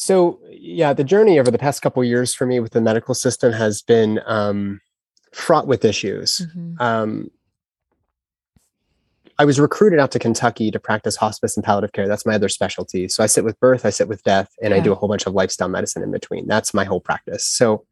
So 0.00 0.38
yeah, 0.48 0.92
the 0.92 1.02
journey 1.02 1.40
over 1.40 1.50
the 1.50 1.58
past 1.58 1.82
couple 1.82 2.04
years 2.04 2.32
for 2.32 2.46
me 2.46 2.60
with 2.60 2.70
the 2.70 2.80
medical 2.80 3.14
system 3.14 3.52
has 3.52 3.82
been 3.82 4.20
um, 4.26 4.80
fraught 5.32 5.66
with 5.66 5.84
issues. 5.84 6.46
Mm-hmm. 6.46 6.80
Um, 6.80 7.30
I 9.40 9.44
was 9.44 9.60
recruited 9.60 10.00
out 10.00 10.10
to 10.12 10.18
Kentucky 10.18 10.70
to 10.72 10.80
practice 10.80 11.14
hospice 11.14 11.56
and 11.56 11.64
palliative 11.64 11.92
care. 11.92 12.08
That's 12.08 12.26
my 12.26 12.34
other 12.34 12.48
specialty. 12.48 13.06
So 13.08 13.22
I 13.22 13.26
sit 13.26 13.44
with 13.44 13.58
birth, 13.60 13.86
I 13.86 13.90
sit 13.90 14.08
with 14.08 14.24
death, 14.24 14.52
and 14.60 14.74
I 14.74 14.80
do 14.80 14.90
a 14.90 14.96
whole 14.96 15.08
bunch 15.08 15.26
of 15.26 15.32
lifestyle 15.32 15.68
medicine 15.68 16.02
in 16.02 16.10
between. 16.10 16.48
That's 16.48 16.74
my 16.74 16.82
whole 16.82 17.00
practice. 17.00 17.46
So 17.46 17.84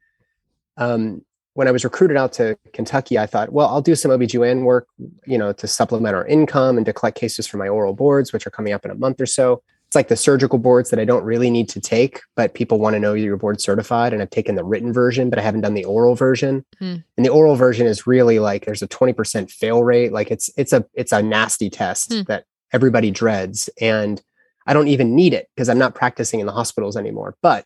um, 0.77 1.25
when 1.55 1.69
I 1.69 1.71
was 1.71 1.85
recruited 1.85 2.17
out 2.17 2.33
to 2.35 2.59
Kentucky, 2.73 3.17
I 3.17 3.27
thought, 3.27 3.53
well, 3.53 3.69
I'll 3.69 3.81
do 3.81 3.95
some 3.95 4.11
OBGYN 4.11 4.65
work, 4.65 4.89
you 5.25 5.39
know, 5.39 5.53
to 5.53 5.67
supplement 5.69 6.17
our 6.17 6.27
income 6.27 6.77
and 6.77 6.85
to 6.85 6.93
collect 6.93 7.17
cases 7.17 7.47
for 7.47 7.59
my 7.59 7.69
oral 7.69 7.95
boards, 7.95 8.33
which 8.33 8.47
are 8.47 8.51
coming 8.51 8.73
up 8.73 8.85
in 8.85 8.91
a 8.91 8.97
month 8.97 9.21
or 9.21 9.27
so. 9.27 9.63
Like 9.97 10.09
the 10.09 10.17
surgical 10.17 10.59
boards 10.59 10.91
that 10.91 11.01
I 11.01 11.05
don't 11.05 11.25
really 11.25 11.51
need 11.51 11.69
to 11.71 11.81
take, 11.81 12.21
but 12.37 12.55
people 12.55 12.79
want 12.79 12.95
to 12.95 13.01
know 13.01 13.15
you're 13.15 13.37
board 13.37 13.61
certified. 13.61 14.13
And 14.13 14.23
I've 14.23 14.31
taken 14.31 14.55
the 14.55 14.63
written 14.63 14.93
version, 14.93 15.31
but 15.31 15.39
I 15.39 15.43
haven't 15.43 15.63
done 15.63 15.75
the 15.75 15.87
oral 15.87 16.15
version. 16.15 16.65
Hmm. 16.79 16.97
And 17.17 17.25
the 17.27 17.31
oral 17.31 17.57
version 17.57 17.87
is 17.87 18.07
really 18.07 18.39
like 18.39 18.67
there's 18.67 18.83
a 18.83 18.89
20% 18.89 19.51
fail 19.51 19.83
rate. 19.83 20.13
Like 20.13 20.31
it's 20.31 20.51
it's 20.57 20.73
a 20.73 20.85
it's 20.95 21.13
a 21.13 21.23
nasty 21.23 21.71
test 21.71 22.13
Hmm. 22.13 22.23
that 22.29 22.45
everybody 22.73 23.11
dreads. 23.11 23.69
And 23.81 24.23
I 24.67 24.75
don't 24.75 24.89
even 24.89 25.17
need 25.17 25.33
it 25.33 25.49
because 25.57 25.69
I'm 25.69 25.79
not 25.79 25.95
practicing 25.95 26.41
in 26.41 26.47
the 26.47 26.53
hospitals 26.53 26.97
anymore. 26.97 27.37
But 27.43 27.65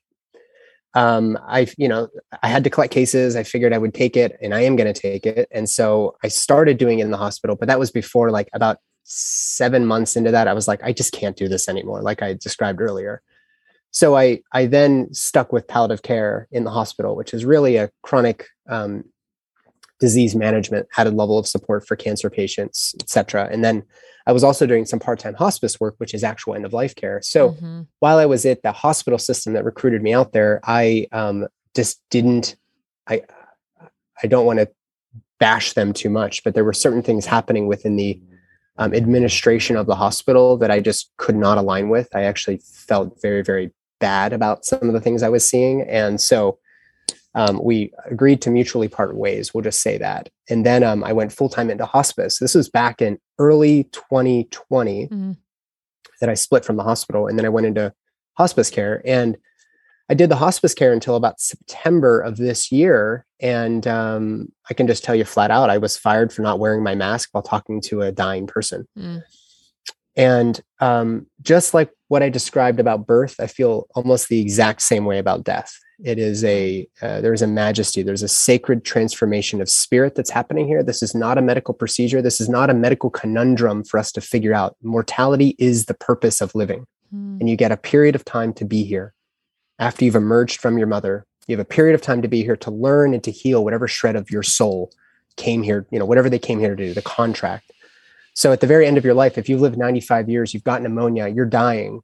um 0.94 1.38
i 1.46 1.68
you 1.76 1.88
know 1.88 2.08
i 2.42 2.48
had 2.48 2.64
to 2.64 2.70
collect 2.70 2.92
cases 2.92 3.36
i 3.36 3.44
figured 3.44 3.72
i 3.72 3.78
would 3.78 3.94
take 3.94 4.16
it 4.16 4.36
and 4.42 4.52
i 4.52 4.60
am 4.62 4.74
going 4.74 4.92
to 4.92 5.00
take 5.00 5.24
it 5.24 5.46
and 5.52 5.68
so 5.70 6.16
i 6.24 6.28
started 6.28 6.78
doing 6.78 6.98
it 6.98 7.04
in 7.04 7.12
the 7.12 7.16
hospital 7.16 7.54
but 7.54 7.68
that 7.68 7.78
was 7.78 7.92
before 7.92 8.32
like 8.32 8.48
about 8.54 8.78
seven 9.12 9.84
months 9.84 10.14
into 10.14 10.30
that 10.30 10.46
i 10.46 10.52
was 10.52 10.68
like 10.68 10.80
i 10.84 10.92
just 10.92 11.12
can't 11.12 11.36
do 11.36 11.48
this 11.48 11.68
anymore 11.68 12.00
like 12.00 12.22
i 12.22 12.32
described 12.32 12.80
earlier 12.80 13.20
so 13.90 14.16
i 14.16 14.40
i 14.52 14.66
then 14.66 15.12
stuck 15.12 15.52
with 15.52 15.66
palliative 15.66 16.02
care 16.02 16.46
in 16.52 16.62
the 16.62 16.70
hospital 16.70 17.16
which 17.16 17.34
is 17.34 17.44
really 17.44 17.74
a 17.76 17.90
chronic 18.02 18.46
um, 18.68 19.02
disease 19.98 20.36
management 20.36 20.86
added 20.96 21.12
level 21.14 21.38
of 21.38 21.46
support 21.48 21.84
for 21.84 21.96
cancer 21.96 22.30
patients 22.30 22.94
et 23.00 23.10
cetera 23.10 23.48
and 23.50 23.64
then 23.64 23.82
i 24.28 24.32
was 24.32 24.44
also 24.44 24.64
doing 24.64 24.84
some 24.86 25.00
part-time 25.00 25.34
hospice 25.34 25.80
work 25.80 25.96
which 25.98 26.14
is 26.14 26.22
actual 26.22 26.54
end 26.54 26.64
of 26.64 26.72
life 26.72 26.94
care 26.94 27.20
so 27.20 27.50
Mhm. 27.54 27.88
while 27.98 28.18
I 28.18 28.26
was 28.26 28.46
at 28.46 28.62
the 28.62 28.70
hospital 28.70 29.18
system 29.18 29.54
that 29.54 29.64
recruited 29.64 30.02
me 30.02 30.12
out 30.14 30.32
there, 30.32 30.60
I 30.62 31.06
um, 31.10 31.48
just 31.74 32.00
didn't. 32.10 32.56
I 33.08 33.22
I 34.22 34.26
don't 34.28 34.46
want 34.46 34.58
to 34.60 34.68
bash 35.38 35.72
them 35.72 35.92
too 35.92 36.10
much, 36.10 36.44
but 36.44 36.54
there 36.54 36.64
were 36.64 36.72
certain 36.74 37.02
things 37.02 37.26
happening 37.26 37.66
within 37.66 37.96
the 37.96 38.20
um, 38.80 38.94
administration 38.94 39.76
of 39.76 39.86
the 39.86 39.94
hospital 39.94 40.56
that 40.56 40.70
I 40.70 40.80
just 40.80 41.12
could 41.18 41.36
not 41.36 41.58
align 41.58 41.88
with. 41.90 42.08
I 42.14 42.22
actually 42.22 42.60
felt 42.64 43.20
very 43.22 43.42
very 43.42 43.70
bad 44.00 44.32
about 44.32 44.64
some 44.64 44.82
of 44.88 44.94
the 44.94 45.00
things 45.00 45.22
I 45.22 45.28
was 45.28 45.48
seeing, 45.48 45.82
and 45.82 46.20
so 46.20 46.58
um, 47.34 47.60
we 47.62 47.92
agreed 48.10 48.42
to 48.42 48.50
mutually 48.50 48.88
part 48.88 49.14
ways. 49.16 49.54
We'll 49.54 49.62
just 49.62 49.82
say 49.82 49.98
that. 49.98 50.28
And 50.48 50.66
then 50.66 50.82
um, 50.82 51.04
I 51.04 51.12
went 51.12 51.32
full 51.32 51.48
time 51.48 51.70
into 51.70 51.86
hospice. 51.86 52.38
This 52.40 52.56
was 52.56 52.68
back 52.68 53.00
in 53.00 53.18
early 53.38 53.84
2020 53.92 55.06
Mhm. 55.06 55.36
that 56.20 56.28
I 56.28 56.34
split 56.34 56.64
from 56.64 56.76
the 56.76 56.82
hospital, 56.82 57.28
and 57.28 57.38
then 57.38 57.46
I 57.46 57.50
went 57.50 57.66
into 57.66 57.92
hospice 58.36 58.70
care. 58.70 59.00
And 59.04 59.36
I 60.10 60.14
did 60.14 60.28
the 60.28 60.36
hospice 60.36 60.74
care 60.74 60.92
until 60.92 61.14
about 61.14 61.40
September 61.40 62.20
of 62.20 62.36
this 62.36 62.72
year. 62.72 63.24
And 63.40 63.86
um, 63.86 64.48
I 64.68 64.74
can 64.74 64.88
just 64.88 65.04
tell 65.04 65.14
you 65.14 65.24
flat 65.24 65.52
out, 65.52 65.70
I 65.70 65.78
was 65.78 65.96
fired 65.96 66.32
for 66.32 66.42
not 66.42 66.58
wearing 66.58 66.82
my 66.82 66.96
mask 66.96 67.28
while 67.30 67.44
talking 67.44 67.80
to 67.82 68.02
a 68.02 68.10
dying 68.10 68.48
person. 68.48 68.88
Mm. 68.98 69.22
And 70.16 70.60
um, 70.80 71.26
just 71.42 71.74
like 71.74 71.92
what 72.08 72.24
I 72.24 72.28
described 72.28 72.80
about 72.80 73.06
birth, 73.06 73.36
I 73.38 73.46
feel 73.46 73.86
almost 73.94 74.28
the 74.28 74.40
exact 74.40 74.82
same 74.82 75.04
way 75.04 75.18
about 75.18 75.44
death. 75.44 75.78
It 76.02 76.18
is 76.18 76.42
a 76.42 76.88
uh, 77.00 77.20
there's 77.20 77.42
a 77.42 77.46
majesty, 77.46 78.02
there's 78.02 78.24
a 78.24 78.28
sacred 78.28 78.84
transformation 78.84 79.60
of 79.60 79.70
spirit 79.70 80.16
that's 80.16 80.30
happening 80.30 80.66
here. 80.66 80.82
This 80.82 81.04
is 81.04 81.14
not 81.14 81.38
a 81.38 81.42
medical 81.42 81.72
procedure. 81.72 82.20
This 82.20 82.40
is 82.40 82.48
not 82.48 82.68
a 82.68 82.74
medical 82.74 83.10
conundrum 83.10 83.84
for 83.84 83.98
us 83.98 84.10
to 84.12 84.20
figure 84.20 84.54
out. 84.54 84.76
Mortality 84.82 85.54
is 85.58 85.84
the 85.84 85.94
purpose 85.94 86.40
of 86.40 86.54
living, 86.54 86.86
Mm. 87.14 87.40
and 87.40 87.50
you 87.50 87.56
get 87.56 87.72
a 87.72 87.76
period 87.76 88.14
of 88.14 88.24
time 88.24 88.52
to 88.54 88.64
be 88.64 88.84
here 88.84 89.14
after 89.80 90.04
you've 90.04 90.14
emerged 90.14 90.60
from 90.60 90.78
your 90.78 90.86
mother. 90.86 91.26
You 91.48 91.56
have 91.56 91.66
a 91.66 91.68
period 91.68 91.96
of 91.96 92.02
time 92.02 92.22
to 92.22 92.28
be 92.28 92.44
here 92.44 92.56
to 92.58 92.70
learn 92.70 93.12
and 93.12 93.24
to 93.24 93.32
heal 93.32 93.64
whatever 93.64 93.88
shred 93.88 94.14
of 94.14 94.30
your 94.30 94.44
soul 94.44 94.92
came 95.36 95.64
here. 95.64 95.86
You 95.90 95.98
know, 95.98 96.04
whatever 96.04 96.30
they 96.30 96.38
came 96.38 96.60
here 96.60 96.76
to 96.76 96.86
do, 96.86 96.94
the 96.94 97.02
contract. 97.02 97.72
So 98.34 98.52
at 98.52 98.60
the 98.60 98.68
very 98.68 98.86
end 98.86 98.98
of 98.98 99.04
your 99.04 99.14
life, 99.14 99.36
if 99.36 99.48
you've 99.48 99.60
lived 99.60 99.76
95 99.76 100.28
years, 100.28 100.54
you've 100.54 100.62
got 100.62 100.82
pneumonia, 100.82 101.26
you're 101.26 101.46
dying, 101.46 102.02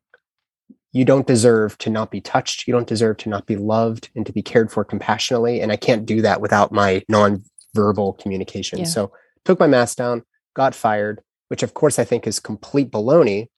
you 0.93 1.05
don't 1.05 1.27
deserve 1.27 1.77
to 1.79 1.91
not 1.91 2.11
be 2.11 2.23
touched. 2.23 2.67
You 2.67 2.73
don't 2.73 2.87
deserve 2.87 3.19
to 3.19 3.29
not 3.29 3.45
be 3.45 3.57
loved 3.57 4.09
and 4.17 4.25
to 4.25 4.33
be 4.33 4.43
cared 4.43 4.73
for 4.73 4.83
compassionately. 4.83 5.61
And 5.61 5.71
I 5.71 5.77
can't 5.77 6.07
do 6.07 6.23
that 6.23 6.41
without 6.41 6.73
my 6.73 7.03
non-verbal 7.09 8.15
communication. 8.15 8.79
Yeah. 8.79 8.87
So 8.87 9.13
took 9.45 9.61
my 9.61 9.67
mask 9.67 9.99
down, 9.99 10.23
got 10.55 10.75
fired, 10.75 11.21
which 11.49 11.63
of 11.63 11.75
course 11.75 11.99
I 11.99 12.05
think 12.05 12.27
is 12.27 12.41
complete 12.41 12.91
baloney, 12.91 13.49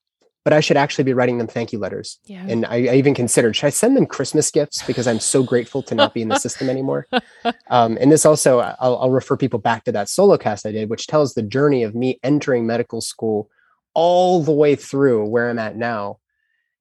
but 0.44 0.52
I 0.52 0.60
should 0.60 0.76
actually 0.76 1.04
be 1.04 1.12
writing 1.12 1.38
them 1.38 1.46
thank 1.46 1.72
you 1.72 1.78
letters. 1.78 2.18
Yeah. 2.24 2.44
And 2.48 2.64
I, 2.66 2.76
I 2.76 2.94
even 2.94 3.14
considered, 3.14 3.54
should 3.54 3.66
I 3.66 3.70
send 3.70 3.96
them 3.96 4.06
Christmas 4.06 4.50
gifts 4.50 4.82
because 4.86 5.06
I'm 5.06 5.20
so 5.20 5.42
grateful 5.42 5.82
to 5.82 5.94
not 5.94 6.14
be 6.14 6.22
in 6.22 6.28
the 6.28 6.38
system 6.38 6.70
anymore? 6.70 7.06
Um, 7.68 7.98
and 8.00 8.10
this 8.10 8.24
also, 8.24 8.60
I'll, 8.60 8.98
I'll 8.98 9.10
refer 9.10 9.36
people 9.36 9.58
back 9.58 9.84
to 9.84 9.92
that 9.92 10.08
solo 10.08 10.38
cast 10.38 10.66
I 10.66 10.72
did, 10.72 10.90
which 10.90 11.06
tells 11.06 11.34
the 11.34 11.42
journey 11.42 11.82
of 11.82 11.94
me 11.94 12.18
entering 12.22 12.66
medical 12.66 13.00
school 13.00 13.50
all 13.94 14.42
the 14.42 14.52
way 14.52 14.76
through 14.76 15.26
where 15.26 15.50
I'm 15.50 15.58
at 15.58 15.76
now. 15.76 16.18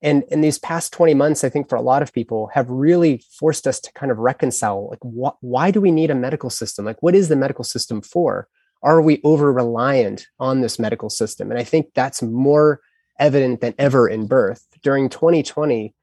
And 0.02 0.24
in 0.30 0.42
these 0.42 0.60
past 0.60 0.94
20 0.94 1.16
months, 1.16 1.44
I 1.44 1.50
think 1.50 1.68
for 1.68 1.76
a 1.76 1.82
lot 1.82 2.04
of 2.04 2.14
people 2.14 2.52
have 2.54 2.70
really 2.70 3.24
forced 3.40 3.66
us 3.66 3.80
to 3.80 3.92
kind 3.94 4.12
of 4.12 4.20
reconcile 4.20 4.90
like, 4.90 5.00
wh- 5.02 5.44
why 5.44 5.72
do 5.72 5.82
we 5.82 5.92
need 5.92 6.12
a 6.12 6.16
medical 6.16 6.52
system? 6.52 6.86
Like, 6.86 7.02
what 7.02 7.16
is 7.16 7.30
the 7.30 7.36
medical 7.36 7.64
system 7.64 8.02
for? 8.02 8.48
Are 8.84 9.02
we 9.02 9.20
over 9.24 9.52
reliant 9.52 10.28
on 10.40 10.62
this 10.62 10.78
medical 10.78 11.10
system? 11.10 11.50
And 11.50 11.60
I 11.60 11.64
think 11.64 11.88
that's 11.96 12.22
more 12.22 12.82
evident 13.20 13.62
than 13.62 13.74
ever 13.78 14.08
in 14.08 14.28
birth. 14.28 14.66
During 14.84 15.10
2020, 15.10 15.94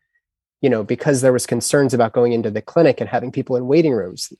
you 0.60 0.70
know, 0.70 0.82
because 0.82 1.20
there 1.20 1.32
was 1.32 1.46
concerns 1.46 1.94
about 1.94 2.12
going 2.12 2.32
into 2.32 2.50
the 2.50 2.62
clinic 2.62 3.00
and 3.00 3.08
having 3.08 3.30
people 3.30 3.56
in 3.56 3.66
waiting 3.66 3.92
rooms, 3.92 4.32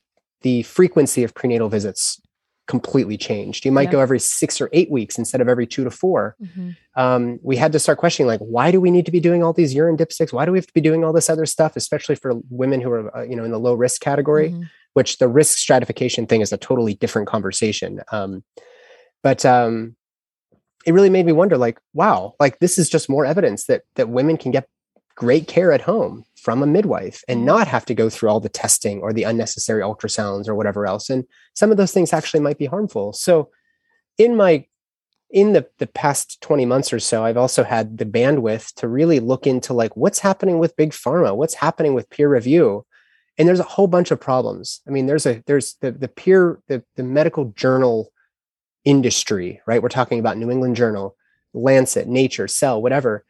the 0.43 0.63
frequency 0.63 1.23
of 1.23 1.35
prenatal 1.35 1.69
visits 1.69 2.21
completely 2.67 3.19
changed. 3.19 3.67
You 3.67 3.73
might 3.73 3.89
Yeah. 3.89 3.93
go 3.93 4.01
every 4.01 4.19
six 4.19 4.59
or 4.59 4.71
eight 4.73 4.91
weeks 4.91 5.19
instead 5.19 5.43
of 5.43 5.49
every 5.51 5.67
two 5.67 5.85
to 5.85 5.91
4 5.91 6.35
Mhm. 6.43 6.77
Um, 6.97 7.39
we 7.43 7.57
had 7.57 7.73
to 7.73 7.79
start 7.79 7.99
questioning 7.99 8.27
like, 8.27 8.41
why 8.41 8.71
do 8.71 8.81
we 8.81 8.91
need 8.91 9.05
to 9.05 9.13
be 9.13 9.21
doing 9.21 9.43
all 9.43 9.53
these 9.53 9.75
urine 9.75 9.99
dipsticks? 9.99 10.33
Why 10.33 10.47
do 10.47 10.53
we 10.53 10.59
have 10.59 10.67
to 10.67 10.73
be 10.73 10.81
doing 10.81 11.05
all 11.05 11.13
this 11.13 11.29
other 11.29 11.45
stuff, 11.45 11.77
especially 11.77 12.15
for 12.15 12.33
women 12.49 12.81
who 12.81 12.91
are, 12.91 13.15
uh, 13.19 13.23
you 13.23 13.37
know, 13.37 13.45
in 13.45 13.51
the 13.51 13.59
low 13.61 13.75
risk 13.75 14.01
category? 14.01 14.51
Mhm. 14.51 14.63
Which 14.95 15.19
the 15.19 15.29
risk 15.29 15.59
stratification 15.59 16.27
thing 16.27 16.41
is 16.41 16.53
a 16.53 16.57
totally 16.57 16.95
different 16.95 17.29
conversation. 17.29 18.01
Um, 18.13 18.45
but 19.23 19.45
um, 19.45 19.97
it 20.87 20.93
really 20.93 21.11
made 21.11 21.27
me 21.27 21.33
wonder, 21.33 21.57
like, 21.57 21.79
wow, 21.93 22.35
like 22.41 22.59
this 22.59 22.79
is 22.79 22.89
just 22.89 23.09
more 23.09 23.25
evidence 23.27 23.67
that 23.67 23.83
that 23.97 24.09
women 24.09 24.37
can 24.37 24.51
get 24.53 24.69
great 25.15 25.47
care 25.47 25.73
at 25.73 25.81
home 25.83 26.25
from 26.37 26.63
a 26.63 26.67
midwife 26.67 27.23
and 27.29 27.41
Mhm. 27.41 27.45
not 27.45 27.69
have 27.69 27.85
to 27.87 27.95
go 27.95 28.11
through 28.11 28.29
all 28.29 28.41
the 28.41 28.49
testing 28.49 29.01
or 29.01 29.13
the 29.13 29.23
unnecessary 29.23 29.81
ultrasounds 29.83 30.49
or 30.49 30.55
whatever 30.57 30.87
else. 30.87 31.09
And 31.09 31.25
some 31.55 31.71
of 31.71 31.77
those 31.77 31.93
things 31.93 32.13
actually 32.13 32.41
might 32.41 32.59
be 32.59 32.67
harmful. 32.67 33.13
So 33.13 33.51
in 34.19 34.37
my 34.37 34.67
in 35.31 35.53
the 35.53 35.67
the 35.79 35.87
past 35.87 36.41
20 36.43 36.65
months 36.65 36.93
or 36.93 37.01
so, 37.01 37.25
I've 37.25 37.37
also 37.37 37.65
had 37.65 37.99
the 37.99 38.05
bandwidth 38.05 38.73
to 38.75 38.87
really 38.89 39.19
look 39.21 39.47
into 39.47 39.73
like 39.73 39.97
what's 39.97 40.21
happening 40.21 40.59
with 40.59 40.77
big 40.77 40.91
pharma, 40.91 41.35
what's 41.35 41.55
happening 41.55 41.95
with 41.95 42.11
peer 42.11 42.29
review. 42.29 42.85
And 43.37 43.49
there's 43.49 43.59
a 43.61 43.65
whole 43.65 43.89
bunch 43.89 44.13
of 44.13 44.21
problems. 44.21 44.81
I 44.87 44.91
mean, 44.91 45.07
there's 45.07 45.27
a 45.27 45.43
there's 45.47 45.75
the 45.81 45.91
the 45.91 46.09
peer 46.09 46.61
the, 46.69 46.85
the 46.97 47.03
medical 47.03 47.47
journal 47.57 48.11
industry, 48.85 49.61
right? 49.67 49.83
We're 49.83 49.89
talking 49.89 50.19
about 50.21 50.37
New 50.39 50.51
England 50.51 50.77
Journal, 50.77 51.17
Lancet, 51.53 52.09
Nature, 52.09 52.49
Cell, 52.49 52.81
whatever. 52.83 53.25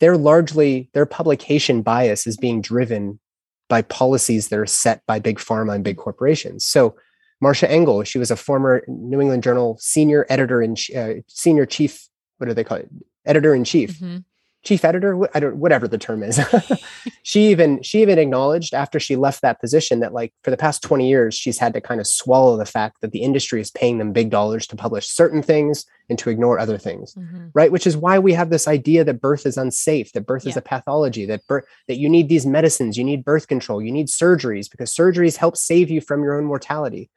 They're 0.00 0.16
largely 0.16 0.90
their 0.92 1.06
publication 1.06 1.82
bias 1.82 2.26
is 2.26 2.36
being 2.36 2.60
driven 2.60 3.20
by 3.68 3.82
policies 3.82 4.48
that 4.48 4.58
are 4.58 4.66
set 4.66 5.02
by 5.06 5.18
big 5.18 5.38
pharma 5.38 5.74
and 5.74 5.84
big 5.84 5.96
corporations. 5.96 6.66
So 6.66 6.96
Marcia 7.40 7.70
Angell, 7.70 8.04
she 8.04 8.18
was 8.18 8.30
a 8.30 8.36
former 8.36 8.84
New 8.88 9.20
England 9.20 9.42
Journal 9.42 9.76
senior 9.80 10.26
editor 10.28 10.60
and 10.60 10.78
uh, 10.96 11.14
senior 11.28 11.66
chief. 11.66 12.08
What 12.38 12.48
do 12.48 12.54
they 12.54 12.64
call 12.64 12.78
it? 12.78 12.90
Editor 13.24 13.54
in 13.54 13.64
chief, 13.64 13.98
Mhm. 14.00 14.24
Chief 14.64 14.84
editor. 14.84 15.28
I 15.36 15.40
don't 15.40 15.56
whatever 15.56 15.86
the 15.86 15.98
term 15.98 16.22
is. 16.22 16.40
she 17.22 17.50
even 17.50 17.82
she 17.82 18.02
even 18.02 18.18
acknowledged 18.18 18.74
after 18.74 18.98
she 18.98 19.16
left 19.16 19.42
that 19.42 19.60
position 19.60 20.00
that 20.00 20.12
like 20.12 20.32
for 20.42 20.50
the 20.50 20.56
past 20.56 20.82
twenty 20.82 21.08
years 21.08 21.34
she's 21.34 21.58
had 21.58 21.72
to 21.74 21.80
kind 21.80 22.00
of 22.00 22.06
swallow 22.06 22.56
the 22.56 22.66
fact 22.66 23.00
that 23.00 23.12
the 23.12 23.22
industry 23.22 23.60
is 23.60 23.70
paying 23.70 23.98
them 23.98 24.12
big 24.12 24.30
dollars 24.30 24.66
to 24.68 24.76
publish 24.76 25.06
certain 25.06 25.42
things 25.42 25.84
and 26.08 26.18
to 26.18 26.28
ignore 26.30 26.58
other 26.58 26.76
things 26.78 27.14
Mhm. 27.14 27.50
right 27.54 27.72
which 27.72 27.86
is 27.86 27.96
why 27.96 28.18
we 28.18 28.32
have 28.34 28.50
this 28.50 28.68
idea 28.68 29.04
that 29.04 29.20
birth 29.20 29.46
is 29.46 29.56
unsafe 29.56 30.12
that 30.12 30.26
birth 30.26 30.46
is 30.46 30.56
a 30.56 30.60
pathology 30.62 31.24
that 31.26 31.46
birth 31.46 31.64
that 31.88 31.96
you 31.98 32.08
need 32.08 32.28
these 32.28 32.44
medicines 32.44 32.98
you 32.98 33.04
need 33.04 33.24
birth 33.24 33.48
control 33.48 33.80
you 33.82 33.90
need 33.92 34.08
surgeries 34.08 34.70
because 34.70 34.94
surgeries 34.94 35.36
help 35.36 35.56
save 35.56 35.90
you 35.90 36.00
from 36.00 36.22
your 36.22 36.36
own 36.36 36.44
mortality 36.44 37.10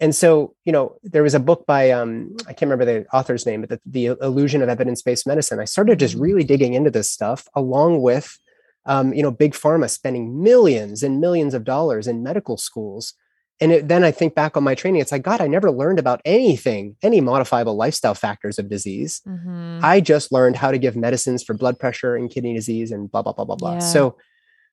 and 0.00 0.14
so 0.14 0.54
you 0.64 0.72
know 0.72 0.96
there 1.02 1.22
was 1.22 1.34
a 1.34 1.40
book 1.40 1.66
by 1.66 1.90
um, 1.90 2.36
i 2.46 2.52
can't 2.52 2.70
remember 2.70 2.84
the 2.84 3.06
author's 3.12 3.46
name 3.46 3.60
but 3.62 3.70
the, 3.70 3.80
the 3.86 4.06
illusion 4.22 4.62
of 4.62 4.68
evidence-based 4.68 5.26
medicine 5.26 5.60
i 5.60 5.64
started 5.64 5.98
just 5.98 6.14
really 6.14 6.44
digging 6.44 6.74
into 6.74 6.90
this 6.90 7.10
stuff 7.10 7.48
along 7.54 8.00
with 8.02 8.38
um, 8.86 9.12
you 9.12 9.22
know 9.22 9.30
big 9.30 9.52
pharma 9.52 9.88
spending 9.90 10.42
millions 10.42 11.02
and 11.02 11.20
millions 11.20 11.54
of 11.54 11.64
dollars 11.64 12.06
in 12.06 12.22
medical 12.22 12.56
schools 12.56 13.14
and 13.60 13.72
it, 13.72 13.88
then 13.88 14.04
i 14.04 14.10
think 14.10 14.34
back 14.34 14.56
on 14.56 14.62
my 14.62 14.74
training 14.74 15.00
it's 15.00 15.12
like 15.12 15.22
god 15.22 15.40
i 15.40 15.46
never 15.46 15.70
learned 15.70 15.98
about 15.98 16.20
anything 16.24 16.96
any 17.02 17.20
modifiable 17.20 17.76
lifestyle 17.76 18.14
factors 18.14 18.58
of 18.58 18.68
disease 18.68 19.20
Mhm. 19.26 19.82
I 19.82 20.00
just 20.00 20.32
learned 20.32 20.56
how 20.56 20.70
to 20.72 20.78
give 20.78 20.96
medicines 20.96 21.42
for 21.44 21.54
blood 21.54 21.78
pressure 21.78 22.16
and 22.16 22.30
kidney 22.30 22.54
disease 22.54 22.90
and 22.90 23.10
blah 23.10 23.22
blah 23.22 23.32
blah 23.32 23.44
blah 23.44 23.56
blah. 23.56 23.72
Yeah. 23.74 23.78
So 23.78 24.16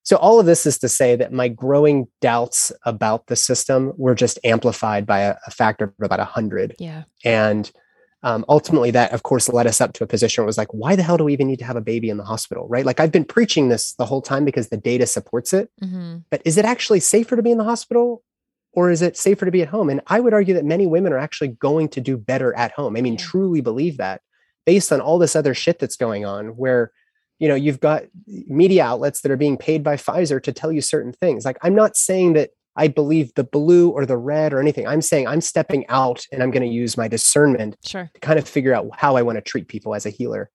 so 0.05 0.15
all 0.17 0.39
of 0.39 0.45
this 0.45 0.65
is 0.65 0.77
to 0.79 0.87
say 0.87 1.15
that 1.17 1.33
my 1.33 1.47
growing 1.49 2.07
doubts 2.21 2.71
about 2.85 3.25
the 3.27 3.35
system 3.35 3.91
were 3.97 4.15
just 4.15 4.37
amplified 4.43 5.05
by 5.05 5.19
a, 5.19 5.35
a 5.47 5.51
factor 5.51 5.85
of 5.85 5.93
about 5.99 6.19
100 6.19 6.75
yeah. 6.79 7.03
and 7.25 7.71
um, 8.23 8.43
ultimately 8.49 8.91
that 8.91 9.11
of 9.13 9.21
course 9.23 9.49
led 9.49 9.67
us 9.67 9.81
up 9.81 9.93
to 9.93 10.03
a 10.03 10.07
position 10.07 10.41
where 10.41 10.45
it 10.45 10.53
was 10.53 10.57
like 10.57 10.73
why 10.73 10.95
the 10.95 11.03
hell 11.03 11.17
do 11.17 11.23
we 11.25 11.33
even 11.33 11.47
need 11.47 11.59
to 11.59 11.65
have 11.65 11.75
a 11.75 11.81
baby 11.81 12.09
in 12.09 12.17
the 12.17 12.23
hospital 12.23 12.67
right 12.69 12.85
like 12.85 12.99
i've 12.99 13.11
been 13.11 13.25
preaching 13.25 13.69
this 13.69 13.93
the 13.95 14.05
whole 14.05 14.21
time 14.21 14.45
because 14.45 14.69
the 14.69 14.77
data 14.77 15.05
supports 15.05 15.53
it 15.53 15.69
Mhm. 15.83 16.23
but 16.31 16.41
is 16.45 16.57
it 16.57 16.65
actually 16.65 17.01
safer 17.01 17.35
to 17.35 17.43
be 17.43 17.51
in 17.51 17.57
the 17.57 17.63
hospital 17.63 18.23
or 18.73 18.89
is 18.91 19.01
it 19.01 19.15
safer 19.15 19.45
to 19.45 19.51
be 19.51 19.61
at 19.61 19.67
home 19.69 19.89
and 19.89 20.01
i 20.07 20.19
would 20.19 20.33
argue 20.33 20.53
that 20.55 20.65
many 20.65 20.87
women 20.87 21.13
are 21.13 21.19
actually 21.19 21.49
going 21.49 21.87
to 21.89 22.01
do 22.01 22.17
better 22.17 22.55
at 22.55 22.71
home 22.71 22.95
i 22.97 23.01
mean 23.01 23.13
Yeah. 23.13 23.25
truly 23.25 23.61
believe 23.61 23.97
that 23.97 24.21
based 24.65 24.91
on 24.91 25.01
all 25.01 25.19
this 25.19 25.35
other 25.35 25.53
shit 25.53 25.77
that's 25.77 25.95
going 25.97 26.25
on 26.25 26.47
where 26.57 26.91
you 27.39 27.47
know 27.47 27.55
you've 27.55 27.79
got 27.79 28.03
media 28.27 28.83
outlets 28.83 29.21
that 29.21 29.31
are 29.31 29.37
being 29.37 29.57
paid 29.57 29.83
by 29.83 29.95
pfizer 29.95 30.41
to 30.41 30.51
tell 30.51 30.71
you 30.71 30.81
certain 30.81 31.11
things 31.13 31.45
like 31.45 31.57
i'm 31.61 31.75
not 31.75 31.95
saying 31.97 32.33
that 32.33 32.51
i 32.75 32.87
believe 32.87 33.33
the 33.35 33.43
blue 33.43 33.89
or 33.89 34.05
the 34.05 34.17
red 34.17 34.53
or 34.53 34.59
anything 34.59 34.87
i'm 34.87 35.01
saying 35.01 35.27
i'm 35.27 35.41
stepping 35.41 35.85
out 35.89 36.25
and 36.31 36.41
i'm 36.41 36.51
going 36.51 36.63
to 36.63 36.73
use 36.73 36.97
my 36.97 37.07
discernment 37.07 37.75
Sure. 37.83 38.09
to 38.13 38.19
kind 38.19 38.39
of 38.39 38.47
figure 38.47 38.73
out 38.73 38.87
how 38.97 39.15
i 39.15 39.21
want 39.21 39.37
to 39.37 39.41
treat 39.41 39.67
people 39.67 39.93
as 39.95 40.05
a 40.05 40.09
healer 40.09 40.49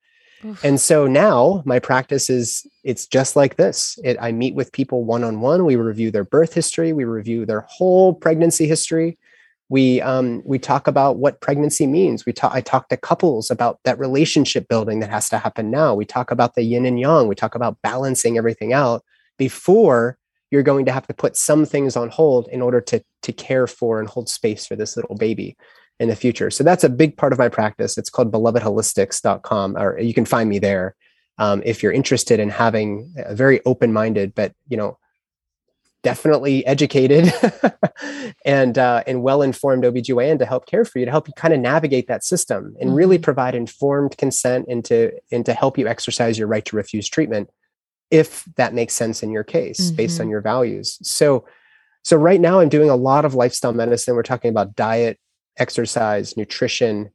Oof. 0.45 0.65
and 0.65 0.81
so 0.81 1.07
now 1.07 1.63
my 1.67 1.79
practice 1.79 2.31
is 2.31 2.67
it's 2.83 3.07
just 3.07 3.37
like 3.37 3.57
this. 3.57 3.99
It, 4.03 4.17
I 4.19 4.33
meet 4.33 4.55
with 4.55 4.73
people 4.73 5.05
one 5.05 5.23
on 5.23 5.43
one. 5.43 5.67
We 5.67 5.77
review 5.77 6.11
their 6.11 6.25
birth 6.25 6.55
history. 6.55 6.95
We 6.95 7.05
review 7.05 7.45
their 7.45 7.61
whole 7.69 8.15
pregnancy 8.15 8.67
history. 8.67 9.19
We 9.71 10.01
um, 10.03 10.43
we 10.45 10.59
talk 10.59 10.89
about 10.89 11.17
what 11.17 11.41
pregnancy 11.41 11.87
means. 11.87 12.27
We 12.27 12.33
talk. 12.33 12.53
I 12.53 12.61
talk 12.61 12.89
to 12.89 12.97
couples 12.97 13.51
about 13.51 13.79
that 13.85 13.99
relationship 14.01 14.69
building 14.69 14.99
that 15.01 15.11
has 15.11 15.29
to 15.31 15.39
happen 15.39 15.71
now. 15.71 15.95
We 15.95 16.05
talk 16.05 16.33
about 16.33 16.57
the 16.57 16.63
yin 16.63 16.85
and 16.85 16.99
yang. 16.99 17.29
We 17.29 17.37
talk 17.37 17.55
about 17.55 17.81
balancing 17.81 18.37
everything 18.37 18.73
out 18.73 19.05
before 19.39 20.19
you're 20.51 20.65
going 20.65 20.85
to 20.87 20.93
have 20.93 21.07
to 21.07 21.15
put 21.15 21.37
some 21.37 21.65
things 21.65 21.97
on 21.97 22.09
hold 22.09 22.49
in 22.49 22.61
order 22.61 22.81
to 22.81 23.03
to 23.23 23.33
care 23.33 23.69
for 23.69 24.01
and 24.01 24.09
hold 24.09 24.29
space 24.29 24.67
for 24.67 24.75
this 24.75 24.97
little 24.97 25.15
baby 25.17 25.57
in 26.01 26.09
the 26.09 26.17
future. 26.17 26.51
So 26.51 26.65
that's 26.65 26.83
a 26.83 26.89
big 26.89 27.17
part 27.17 27.33
of 27.33 27.39
my 27.39 27.49
practice. 27.49 27.97
It's 27.97 28.11
called 28.11 28.33
belovedholistics.com, 28.33 29.77
or 29.77 30.01
you 30.01 30.15
can 30.15 30.25
find 30.25 30.51
me 30.51 30.59
there 30.59 30.97
um, 31.39 31.63
if 31.65 31.83
you're 31.83 31.93
interested 31.93 32.41
in 32.41 32.51
having 32.51 33.15
a 33.17 33.35
very 33.35 33.61
open-minded, 33.65 34.35
but 34.35 34.53
you 34.69 34.77
know, 34.77 34.99
definitely 36.03 36.65
educated 36.67 37.33
and 38.45 38.79
uh, 38.79 39.03
and 39.07 39.23
well-informed 39.23 39.85
OBGYN 39.85 40.39
to 40.39 40.47
help 40.47 40.67
care 40.67 40.85
for 40.85 40.99
you, 40.99 41.05
to 41.05 41.11
help 41.11 41.29
you 41.29 41.35
kind 41.35 41.53
of 41.53 41.61
navigate 41.61 42.09
that 42.09 42.25
system 42.25 42.75
and 42.81 42.95
really 42.95 43.19
provide 43.19 43.55
informed 43.55 44.17
consent 44.17 44.67
and 44.69 44.85
to 44.87 45.13
and 45.31 45.45
to 45.47 45.53
help 45.55 45.77
you 45.79 45.87
exercise 45.87 46.39
your 46.39 46.49
right 46.49 46.65
to 46.65 46.77
refuse 46.77 47.09
treatment 47.09 47.51
if 48.11 48.45
that 48.57 48.75
makes 48.75 48.95
sense 48.95 49.23
in 49.23 49.31
your 49.31 49.45
case 49.45 49.93
based 49.93 50.21
on 50.21 50.27
Mhm. 50.27 50.31
your 50.31 50.41
values. 50.41 50.99
So 51.03 51.45
so 52.03 52.17
right 52.17 52.41
now 52.41 52.61
I'm 52.61 52.69
doing 52.71 52.91
a 52.91 52.97
lot 52.97 53.25
of 53.25 53.35
lifestyle 53.35 53.73
medicine. 53.75 54.15
We're 54.15 54.23
talking 54.23 54.51
about 54.51 54.75
diet, 54.75 55.19
exercise, 55.59 56.37
nutrition, 56.37 57.11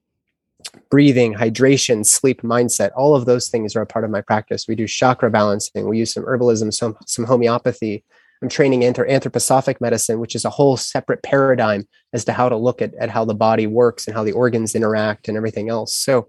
breathing, 0.89 1.34
hydration, 1.34 2.06
sleep, 2.06 2.43
mindset. 2.43 2.91
All 2.95 3.15
of 3.15 3.26
those 3.26 3.50
things 3.50 3.76
are 3.76 3.82
a 3.82 3.86
part 3.88 4.06
of 4.06 4.12
my 4.12 4.21
practice. 4.21 4.67
We 4.67 4.76
do 4.76 4.88
chakra 4.88 5.30
balancing. 5.32 5.89
We 5.89 5.98
use 5.98 6.13
some 6.13 6.24
herbalism, 6.24 6.74
some 6.74 6.95
some 7.06 7.26
homeopathy. 7.26 8.04
I'm 8.45 8.49
training 8.49 8.81
anthrop- 8.81 9.10
anthroposophic 9.10 9.81
medicine, 9.81 10.19
which 10.19 10.36
is 10.36 10.45
a 10.45 10.51
whole 10.51 10.77
separate 10.77 11.23
paradigm 11.23 11.88
as 12.13 12.23
to 12.25 12.31
how 12.31 12.47
to 12.47 12.55
look 12.55 12.79
at, 12.79 12.93
at 12.93 13.10
how 13.10 13.25
the 13.25 13.34
body 13.34 13.65
works 13.65 14.05
and 14.05 14.15
how 14.15 14.23
the 14.23 14.34
organs 14.34 14.75
interact 14.75 15.27
and 15.27 15.36
everything 15.36 15.67
else. 15.67 15.95
So 15.95 16.27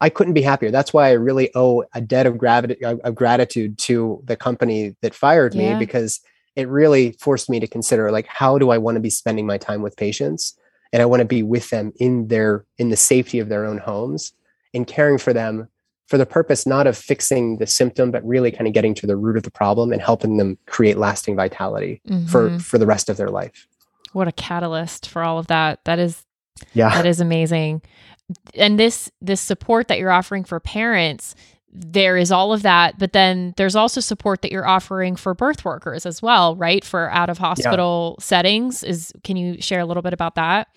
I 0.00 0.08
couldn't 0.08 0.34
be 0.34 0.42
happier. 0.42 0.70
That's 0.70 0.92
why 0.92 1.08
I 1.08 1.12
really 1.14 1.50
owe 1.56 1.82
a 1.92 2.00
debt 2.00 2.26
of 2.26 2.38
gravity 2.38 2.76
of 2.84 3.14
gratitude 3.16 3.78
to 3.78 4.22
the 4.26 4.36
company 4.36 4.94
that 5.02 5.12
fired 5.12 5.56
me 5.56 5.74
because 5.74 6.20
it 6.54 6.68
really 6.68 7.16
forced 7.18 7.50
me 7.50 7.58
to 7.58 7.66
consider 7.66 8.12
like 8.12 8.28
how 8.28 8.58
do 8.58 8.70
I 8.70 8.78
want 8.78 8.94
to 8.94 9.00
be 9.00 9.10
spending 9.10 9.44
my 9.44 9.58
time 9.58 9.82
with 9.82 9.96
patients 9.96 10.56
and 10.92 11.02
I 11.02 11.06
want 11.06 11.20
to 11.20 11.26
be 11.26 11.42
with 11.42 11.70
them 11.70 11.92
in 11.98 12.28
their 12.28 12.64
in 12.78 12.90
the 12.90 12.96
safety 12.96 13.40
of 13.40 13.48
their 13.48 13.64
own 13.64 13.78
homes 13.78 14.32
and 14.72 14.86
caring 14.86 15.18
for 15.18 15.32
them 15.32 15.68
for 16.06 16.18
the 16.18 16.26
purpose 16.26 16.66
not 16.66 16.86
of 16.86 16.96
fixing 16.96 17.56
the 17.58 17.66
symptom 17.66 18.10
but 18.10 18.24
really 18.26 18.50
kind 18.50 18.66
of 18.66 18.72
getting 18.74 18.94
to 18.94 19.06
the 19.06 19.16
root 19.16 19.36
of 19.36 19.42
the 19.42 19.50
problem 19.50 19.92
and 19.92 20.00
helping 20.00 20.36
them 20.36 20.56
create 20.66 20.96
lasting 20.98 21.34
vitality 21.36 22.00
for 22.28 22.50
Mhm. 22.50 22.62
for 22.62 22.78
the 22.78 22.86
rest 22.86 23.08
of 23.08 23.16
their 23.16 23.28
life. 23.30 23.66
What 24.12 24.28
a 24.28 24.32
catalyst 24.32 25.08
for 25.08 25.22
all 25.22 25.38
of 25.38 25.46
that. 25.48 25.80
That 25.84 25.98
is 25.98 26.24
Yeah. 26.72 26.90
that 26.90 27.06
is 27.06 27.20
amazing. 27.20 27.82
And 28.54 28.78
this 28.78 29.10
this 29.20 29.40
support 29.40 29.88
that 29.88 29.98
you're 29.98 30.10
offering 30.12 30.44
for 30.44 30.58
parents, 30.60 31.34
there 31.72 32.16
is 32.16 32.32
all 32.32 32.52
of 32.54 32.62
that, 32.62 32.98
but 32.98 33.12
then 33.12 33.52
there's 33.58 33.76
also 33.76 34.00
support 34.00 34.40
that 34.42 34.50
you're 34.50 34.66
offering 34.66 35.14
for 35.16 35.34
birth 35.34 35.64
workers 35.64 36.06
as 36.06 36.22
well, 36.22 36.56
right? 36.56 36.82
For 36.84 37.10
out 37.10 37.28
of 37.28 37.38
hospital 37.38 38.16
settings. 38.18 38.82
Is 38.82 39.12
can 39.24 39.36
you 39.36 39.60
share 39.60 39.80
a 39.80 39.84
little 39.84 40.02
bit 40.02 40.14
about 40.14 40.36
that? 40.36 40.68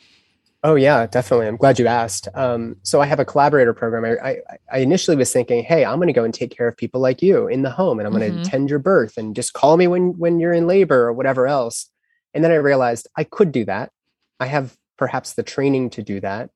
Oh 0.62 0.76
yeah, 0.76 1.08
definitely. 1.08 1.48
I'm 1.48 1.56
glad 1.56 1.80
you 1.80 1.88
asked. 1.88 2.28
Um, 2.36 2.76
so 2.84 3.00
I 3.00 3.06
have 3.06 3.20
a 3.20 3.26
collaborator 3.26 3.74
program. 3.74 4.04
I, 4.04 4.30
I, 4.30 4.38
I 4.74 4.78
initially 4.80 5.16
was 5.16 5.32
thinking, 5.32 5.64
hey, 5.64 5.86
I'm 5.86 5.98
going 6.00 6.08
to 6.08 6.14
go 6.14 6.26
and 6.26 6.34
take 6.34 6.52
care 6.52 6.68
of 6.68 6.76
people 6.76 7.00
like 7.00 7.22
you 7.22 7.48
in 7.48 7.62
the 7.62 7.70
home, 7.70 7.98
and 8.00 8.06
I'm 8.06 8.14
going 8.14 8.30
to 8.30 8.38
Mhm. 8.38 8.42
attend 8.46 8.70
your 8.70 8.80
birth, 8.80 9.18
and 9.18 9.36
just 9.36 9.54
call 9.54 9.78
me 9.78 9.88
when 9.88 10.18
when 10.18 10.40
you're 10.40 10.52
in 10.54 10.68
labor 10.68 11.08
or 11.08 11.14
whatever 11.14 11.48
else. 11.48 11.90
And 12.34 12.44
then 12.44 12.52
I 12.52 12.56
realized 12.56 13.08
I 13.16 13.24
could 13.24 13.52
do 13.54 13.64
that. 13.66 13.92
I 14.40 14.48
have 14.48 14.76
perhaps 14.98 15.34
the 15.34 15.44
training 15.44 15.92
to 15.92 16.04
do 16.04 16.20
that, 16.20 16.50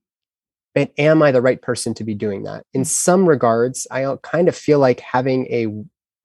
but 0.75 0.91
am 0.97 1.21
I 1.23 1.31
the 1.31 1.41
right 1.41 1.61
person 1.61 1.93
to 1.95 2.03
be 2.03 2.13
doing 2.13 2.43
that? 2.43 2.65
In 2.73 2.83
some 2.83 3.25
regards, 3.27 3.87
I 3.89 4.05
kind 4.21 4.49
of 4.49 4.55
feel 4.55 4.79
like 4.79 4.99
having 4.99 5.45
a 5.47 5.67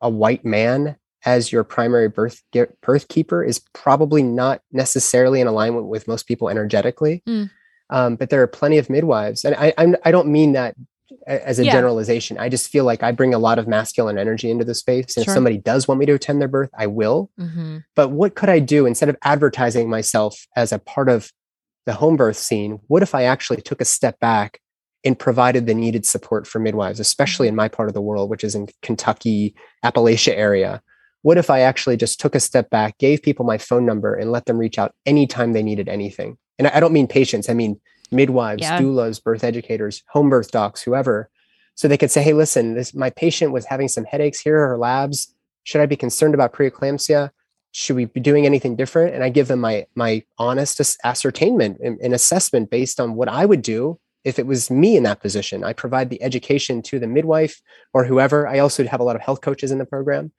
a 0.00 0.10
white 0.10 0.44
man 0.44 0.96
as 1.24 1.52
your 1.52 1.62
primary 1.64 2.08
birth 2.08 2.42
birth 2.82 3.06
keeper 3.08 3.44
is 3.44 3.60
probably 3.72 4.22
not 4.24 4.62
necessarily 4.72 5.40
in 5.40 5.46
alignment 5.46 5.86
with 5.86 6.08
most 6.08 6.26
people 6.26 6.48
energetically. 6.48 7.22
Mm. 7.28 7.50
Um, 7.90 8.16
but 8.16 8.30
there 8.30 8.42
are 8.42 8.46
plenty 8.46 8.78
of 8.78 8.90
midwives, 8.90 9.44
and 9.44 9.54
I 9.54 9.72
I'm, 9.78 9.96
I 10.04 10.10
don't 10.10 10.28
mean 10.28 10.52
that 10.52 10.74
as 11.26 11.58
a 11.58 11.64
Yeah. 11.64 11.72
generalization. 11.72 12.36
I 12.38 12.48
just 12.50 12.68
feel 12.68 12.84
like 12.84 13.02
I 13.02 13.12
bring 13.12 13.32
a 13.32 13.38
lot 13.38 13.58
of 13.58 13.66
masculine 13.66 14.18
energy 14.18 14.50
into 14.50 14.64
the 14.64 14.74
space, 14.74 15.16
and 15.16 15.24
Sure. 15.24 15.32
if 15.32 15.34
somebody 15.34 15.56
does 15.58 15.88
want 15.88 15.98
me 16.00 16.06
to 16.06 16.12
attend 16.12 16.40
their 16.40 16.48
birth, 16.48 16.70
I 16.76 16.86
will. 16.86 17.30
Mm-hmm. 17.40 17.78
But 17.96 18.10
what 18.10 18.34
could 18.34 18.48
I 18.50 18.58
do 18.58 18.84
instead 18.86 19.08
of 19.08 19.16
advertising 19.24 19.88
myself 19.88 20.46
as 20.54 20.70
a 20.72 20.78
part 20.78 21.08
of 21.08 21.30
the 21.86 21.94
home 21.94 22.16
birth 22.16 22.36
scene? 22.36 22.78
What 22.88 23.02
if 23.02 23.14
I 23.14 23.22
actually 23.22 23.62
took 23.62 23.80
a 23.80 23.86
step 23.86 24.20
back 24.20 24.60
and 25.04 25.18
provided 25.18 25.66
the 25.66 25.74
needed 25.74 26.04
support 26.04 26.46
for 26.46 26.58
midwives, 26.58 27.00
especially 27.00 27.48
in 27.48 27.54
my 27.54 27.68
part 27.68 27.88
of 27.88 27.94
the 27.94 28.02
world, 28.02 28.28
which 28.28 28.44
is 28.44 28.54
in 28.54 28.68
Kentucky, 28.82 29.54
Appalachia 29.82 30.34
area? 30.34 30.82
What 31.22 31.38
if 31.38 31.48
I 31.50 31.60
actually 31.60 31.96
just 31.96 32.20
took 32.20 32.34
a 32.34 32.40
step 32.40 32.68
back, 32.68 32.98
gave 32.98 33.22
people 33.22 33.46
my 33.46 33.56
phone 33.58 33.86
number, 33.86 34.14
and 34.14 34.30
let 34.30 34.44
them 34.46 34.58
reach 34.58 34.78
out 34.78 34.92
anytime 35.06 35.52
they 35.52 35.62
needed 35.62 35.88
anything? 35.88 36.36
And 36.58 36.68
I 36.68 36.80
don't 36.80 36.92
mean 36.92 37.06
patients, 37.06 37.48
I 37.48 37.54
mean 37.54 37.80
midwives, 38.10 38.62
Yeah. 38.62 38.80
doulas, 38.80 39.22
birth 39.22 39.44
educators, 39.44 40.02
home 40.08 40.30
birth 40.30 40.50
docs, 40.50 40.82
whoever. 40.82 41.30
So 41.74 41.86
they 41.86 41.96
could 41.98 42.10
say, 42.10 42.22
hey, 42.22 42.32
listen, 42.32 42.74
this 42.74 42.94
my 42.94 43.10
patient 43.10 43.52
was 43.52 43.66
having 43.66 43.88
some 43.88 44.04
headaches. 44.04 44.40
Here 44.40 44.58
are 44.58 44.68
her 44.68 44.78
labs. 44.78 45.34
Should 45.64 45.80
I 45.80 45.86
be 45.86 45.96
concerned 45.96 46.34
about 46.34 46.52
preeclampsia? 46.52 47.30
should 47.72 47.96
we 47.96 48.06
be 48.06 48.20
doing 48.20 48.46
anything 48.46 48.74
different 48.76 49.14
and 49.14 49.22
i 49.22 49.28
give 49.28 49.48
them 49.48 49.60
my 49.60 49.86
my 49.94 50.22
honest 50.38 50.80
ascertainment 51.04 51.78
and, 51.80 51.98
and 52.00 52.14
assessment 52.14 52.70
based 52.70 52.98
on 52.98 53.14
what 53.14 53.28
i 53.28 53.44
would 53.44 53.62
do 53.62 53.98
if 54.24 54.38
it 54.38 54.46
was 54.46 54.70
me 54.70 54.96
in 54.96 55.02
that 55.02 55.20
position 55.20 55.62
i 55.62 55.72
provide 55.72 56.08
the 56.10 56.22
education 56.22 56.80
to 56.82 56.98
the 56.98 57.06
midwife 57.06 57.60
or 57.92 58.04
whoever 58.04 58.48
i 58.48 58.58
also 58.58 58.84
have 58.86 59.00
a 59.00 59.04
lot 59.04 59.16
of 59.16 59.22
health 59.22 59.42
coaches 59.42 59.70
in 59.70 59.78
the 59.78 59.84
program 59.84 60.32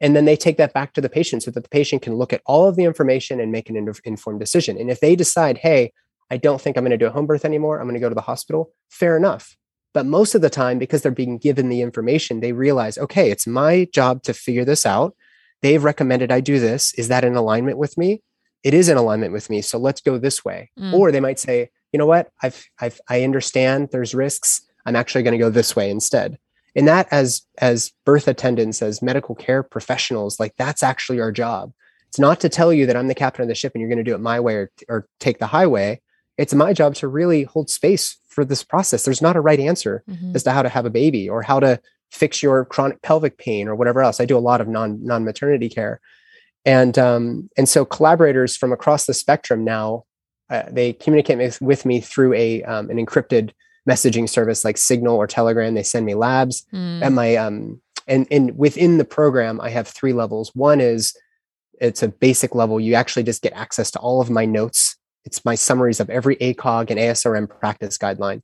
and 0.00 0.14
then 0.14 0.24
they 0.24 0.36
take 0.36 0.56
that 0.56 0.72
back 0.72 0.92
to 0.92 1.00
the 1.00 1.08
patient 1.08 1.42
so 1.42 1.50
that 1.50 1.62
the 1.62 1.68
patient 1.68 2.02
can 2.02 2.14
look 2.14 2.32
at 2.32 2.42
all 2.46 2.66
of 2.66 2.76
the 2.76 2.84
information 2.84 3.40
and 3.40 3.52
make 3.52 3.68
an 3.68 3.76
informed 4.04 4.40
decision 4.40 4.78
and 4.78 4.90
if 4.90 5.00
they 5.00 5.14
decide 5.16 5.58
hey 5.58 5.92
i 6.30 6.36
don't 6.36 6.60
think 6.60 6.76
i'm 6.76 6.84
going 6.84 6.90
to 6.90 6.96
do 6.96 7.06
a 7.06 7.10
home 7.10 7.26
birth 7.26 7.44
anymore 7.44 7.78
i'm 7.78 7.86
going 7.86 7.94
to 7.94 8.00
go 8.00 8.08
to 8.08 8.14
the 8.14 8.20
hospital 8.20 8.72
fair 8.88 9.16
enough 9.16 9.56
but 9.94 10.06
most 10.06 10.34
of 10.34 10.42
the 10.42 10.50
time 10.50 10.78
because 10.78 11.02
they're 11.02 11.12
being 11.12 11.38
given 11.38 11.68
the 11.68 11.82
information 11.82 12.40
they 12.40 12.52
realize 12.52 12.98
okay 12.98 13.30
it's 13.30 13.46
my 13.46 13.86
job 13.92 14.22
to 14.22 14.32
figure 14.32 14.64
this 14.64 14.86
out 14.86 15.14
they've 15.62 15.82
recommended 15.82 16.30
I 16.30 16.40
do 16.40 16.58
this. 16.58 16.94
Is 16.94 17.08
that 17.08 17.24
in 17.24 17.34
alignment 17.34 17.78
with 17.78 17.96
me? 17.98 18.22
It 18.64 18.74
is 18.74 18.88
in 18.88 18.96
alignment 18.96 19.32
with 19.32 19.50
me. 19.50 19.62
So 19.62 19.78
let's 19.78 20.00
go 20.00 20.18
this 20.18 20.44
way. 20.44 20.70
Mm. 20.78 20.92
Or 20.92 21.12
they 21.12 21.20
might 21.20 21.38
say, 21.38 21.70
you 21.92 21.98
know 21.98 22.06
what? 22.06 22.30
I've, 22.42 22.64
I've, 22.80 23.00
I 23.08 23.22
understand 23.22 23.88
there's 23.92 24.14
risks. 24.14 24.62
I'm 24.84 24.96
actually 24.96 25.22
going 25.22 25.32
to 25.32 25.38
go 25.38 25.50
this 25.50 25.76
way 25.76 25.90
instead. 25.90 26.38
And 26.76 26.86
that 26.86 27.08
as, 27.10 27.42
as 27.58 27.92
birth 28.04 28.28
attendants, 28.28 28.82
as 28.82 29.02
medical 29.02 29.34
care 29.34 29.62
professionals, 29.62 30.38
like 30.38 30.54
that's 30.56 30.82
actually 30.82 31.20
our 31.20 31.32
job. 31.32 31.72
It's 32.08 32.18
not 32.18 32.40
to 32.40 32.48
tell 32.48 32.72
you 32.72 32.86
that 32.86 32.96
I'm 32.96 33.08
the 33.08 33.14
captain 33.14 33.42
of 33.42 33.48
the 33.48 33.54
ship 33.54 33.72
and 33.74 33.80
you're 33.80 33.88
going 33.90 34.04
to 34.04 34.10
do 34.10 34.14
it 34.14 34.20
my 34.20 34.40
way 34.40 34.54
or, 34.54 34.70
or 34.88 35.06
take 35.20 35.38
the 35.38 35.46
highway. 35.46 36.00
It's 36.36 36.54
my 36.54 36.72
job 36.72 36.94
to 36.96 37.08
really 37.08 37.42
hold 37.44 37.68
space 37.68 38.16
for 38.28 38.44
this 38.44 38.62
process. 38.62 39.04
There's 39.04 39.22
not 39.22 39.36
a 39.36 39.40
right 39.40 39.60
answer 39.60 40.04
Mhm. 40.08 40.34
as 40.34 40.44
to 40.44 40.52
how 40.52 40.62
to 40.62 40.68
have 40.68 40.86
a 40.86 40.90
baby 40.90 41.28
or 41.28 41.42
how 41.42 41.60
to 41.60 41.80
fix 42.10 42.42
your 42.42 42.64
chronic 42.64 43.02
pelvic 43.02 43.36
pain 43.36 43.68
or 43.68 43.74
whatever 43.74 44.00
else. 44.00 44.20
I 44.20 44.24
do 44.24 44.38
a 44.38 44.40
lot 44.40 44.60
of 44.60 44.68
non 44.68 45.04
non 45.04 45.24
maternity 45.24 45.68
care, 45.68 46.00
and 46.64 46.98
um, 46.98 47.50
and 47.58 47.68
so 47.68 47.84
collaborators 47.84 48.56
from 48.56 48.72
across 48.72 49.06
the 49.06 49.12
spectrum 49.14 49.64
now 49.64 50.04
uh, 50.48 50.62
they 50.70 50.92
communicate 50.94 51.38
with, 51.38 51.60
with 51.60 51.84
me 51.84 52.00
through 52.00 52.32
a 52.34 52.62
um, 52.62 52.88
an 52.88 53.04
encrypted 53.04 53.50
messaging 53.88 54.28
service 54.28 54.64
like 54.64 54.78
Signal 54.78 55.16
or 55.16 55.26
Telegram. 55.26 55.74
They 55.74 55.82
send 55.82 56.06
me 56.06 56.14
labs 56.14 56.64
Mm. 56.72 57.02
and 57.02 57.14
my 57.14 57.36
um 57.36 57.80
and 58.06 58.26
and 58.30 58.56
within 58.56 58.98
the 58.98 59.04
program 59.04 59.60
I 59.60 59.70
have 59.70 59.86
three 59.88 60.12
levels. 60.12 60.50
One 60.54 60.80
is 60.80 61.14
it's 61.80 62.02
a 62.02 62.08
basic 62.08 62.54
level. 62.54 62.80
You 62.80 62.94
actually 62.94 63.22
just 63.22 63.42
get 63.42 63.52
access 63.52 63.90
to 63.92 63.98
all 64.00 64.20
of 64.20 64.30
my 64.30 64.44
notes. 64.44 64.96
It's 65.24 65.44
my 65.44 65.54
summaries 65.54 66.00
of 66.00 66.10
every 66.10 66.36
ACOG 66.36 66.90
and 66.90 66.98
ASRM 66.98 67.48
practice 67.48 67.96
guideline. 67.98 68.42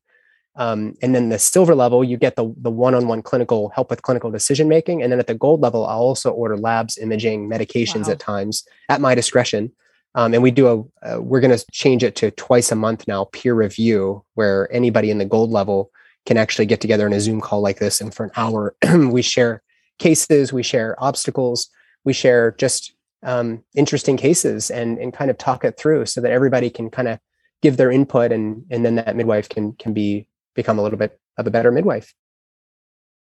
Um, 0.57 0.95
and 1.03 1.15
then 1.15 1.31
the 1.31 1.39
silver 1.41 1.75
level, 1.75 2.05
you 2.05 2.17
get 2.17 2.37
the, 2.37 2.55
the 2.59 2.71
one-on-one 2.71 3.23
clinical 3.23 3.71
help 3.71 3.91
with 3.91 4.03
clinical 4.03 4.31
decision 4.31 4.69
making. 4.69 5.03
And 5.03 5.11
then 5.11 5.19
at 5.19 5.27
the 5.27 5.35
gold 5.35 5.61
level, 5.63 5.85
I'll 5.85 5.99
also 5.99 6.31
order 6.31 6.57
labs, 6.57 6.97
imaging, 6.97 7.49
medications 7.51 8.07
Wow. 8.07 8.13
at 8.13 8.19
times 8.21 8.65
at 8.89 9.01
my 9.01 9.17
discretion. 9.17 9.73
Um, 10.15 10.33
and 10.33 10.43
we 10.43 10.51
do 10.51 10.69
a, 11.03 11.07
uh, 11.07 11.21
we're 11.21 11.41
going 11.41 11.57
to 11.57 11.65
change 11.73 12.05
it 12.05 12.15
to 12.17 12.31
twice 12.31 12.71
a 12.71 12.77
month 12.77 13.09
now, 13.09 13.25
peer 13.33 13.55
review, 13.55 14.25
where 14.35 14.73
anybody 14.73 15.11
in 15.11 15.19
the 15.19 15.25
gold 15.25 15.51
level 15.51 15.91
can 16.27 16.37
actually 16.37 16.67
get 16.67 16.81
together 16.81 17.07
in 17.07 17.13
a 17.13 17.21
Zoom 17.21 17.41
call 17.41 17.61
like 17.61 17.79
this. 17.79 18.01
And 18.01 18.15
for 18.15 18.25
an 18.25 18.31
hour, 18.37 18.75
we 19.11 19.23
share 19.23 19.63
cases, 19.99 20.53
we 20.53 20.63
share 20.63 20.95
obstacles, 21.03 21.69
we 22.05 22.13
share 22.13 22.53
just 22.53 22.95
um, 23.23 23.63
interesting 23.75 24.17
cases 24.17 24.71
and, 24.71 24.99
and 24.99 25.13
kind 25.13 25.31
of 25.31 25.39
talk 25.39 25.65
it 25.65 25.77
through 25.77 26.07
so 26.07 26.21
that 26.21 26.31
everybody 26.31 26.71
can 26.71 26.91
kind 26.91 27.09
of 27.09 27.19
give 27.63 27.77
their 27.77 27.91
input 27.91 28.31
and, 28.31 28.65
and 28.71 28.85
then 28.85 28.97
that 28.97 29.17
midwife 29.17 29.49
can, 29.49 29.73
can 29.75 29.93
be, 29.93 30.29
become 30.55 30.79
a 30.79 30.83
little 30.83 30.99
bit 30.99 31.19
of 31.39 31.47
a 31.47 31.51
better 31.51 31.73
midwife. 31.73 32.15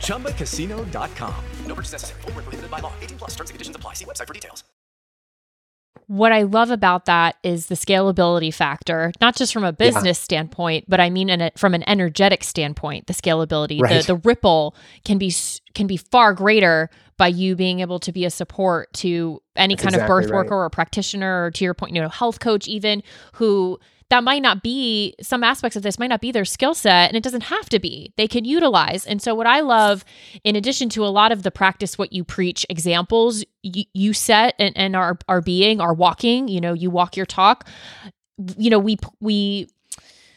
ChumbaCasino.com. 0.00 1.34
No 1.66 1.74
purchase 1.74 1.92
necessary. 1.92 2.20
Void 2.22 2.34
where 2.34 2.42
prohibited 2.42 2.70
by 2.70 2.78
law. 2.80 2.92
18 3.02 3.18
plus 3.18 3.30
terms 3.32 3.50
and 3.50 3.54
conditions 3.54 3.76
apply. 3.76 3.94
See 3.94 4.04
website 4.04 4.26
for 4.26 4.34
details. 4.34 4.64
what 6.08 6.30
I 6.30 6.42
love 6.42 6.70
about 6.70 7.06
that 7.06 7.36
is 7.42 7.66
the 7.66 7.74
scalability 7.74 8.54
factor, 8.54 9.10
not 9.20 9.34
just 9.34 9.52
from 9.52 9.64
a 9.64 9.72
business 9.72 10.18
standpoint, 10.20 10.84
but 10.88 11.00
I 11.00 11.10
mean 11.10 11.28
in 11.28 11.40
a, 11.40 11.50
from 11.56 11.74
an 11.74 11.82
energetic 11.88 12.44
standpoint, 12.44 13.08
the 13.08 13.12
scalability, 13.12 13.80
Right. 13.80 14.02
the, 14.02 14.14
the 14.14 14.16
ripple 14.16 14.76
can 15.04 15.18
be 15.18 15.34
can 15.74 15.86
be 15.88 15.96
far 15.96 16.32
greater 16.32 16.90
by 17.16 17.26
you 17.28 17.56
being 17.56 17.80
able 17.80 17.98
to 18.00 18.12
be 18.12 18.24
a 18.24 18.30
support 18.30 18.92
to 18.92 19.42
any 19.56 19.74
That's 19.74 19.82
kind 19.90 20.00
of 20.00 20.06
birth 20.06 20.26
right. 20.26 20.34
worker 20.34 20.54
or 20.54 20.70
practitioner 20.70 21.46
or 21.46 21.50
to 21.52 21.64
your 21.64 21.74
point, 21.74 21.92
you 21.94 22.00
know, 22.00 22.08
health 22.10 22.38
coach 22.40 22.68
even 22.68 23.02
who 23.34 23.80
that 24.08 24.22
might 24.22 24.42
not 24.42 24.62
be 24.62 25.14
some 25.20 25.42
aspects 25.42 25.76
of 25.76 25.82
this 25.82 25.98
might 25.98 26.06
not 26.08 26.20
be 26.20 26.30
their 26.30 26.44
skill 26.44 26.74
set 26.74 27.08
and 27.08 27.16
it 27.16 27.22
doesn't 27.24 27.42
have 27.44 27.68
to 27.70 27.78
be. 27.80 28.12
They 28.16 28.28
can 28.28 28.44
utilize. 28.44 29.04
And 29.04 29.20
so 29.20 29.34
what 29.34 29.46
i 29.46 29.60
love 29.60 30.04
in 30.44 30.54
addition 30.56 30.88
to 30.90 31.04
a 31.04 31.08
lot 31.08 31.32
of 31.32 31.42
the 31.42 31.50
practice 31.50 31.98
what 31.98 32.12
you 32.12 32.22
preach 32.24 32.64
examples 32.70 33.44
you, 33.62 33.84
you 33.94 34.12
set 34.12 34.54
and, 34.58 34.76
and 34.76 34.94
are 34.94 35.18
are 35.28 35.40
being 35.40 35.80
are 35.80 35.92
walking 35.94 36.46
you 36.48 36.60
know 36.60 36.72
you 36.72 36.88
walk 36.90 37.16
your 37.16 37.26
talk 37.26 37.68
you 38.56 38.70
know 38.70 38.78
we 38.78 38.96
we 39.20 39.68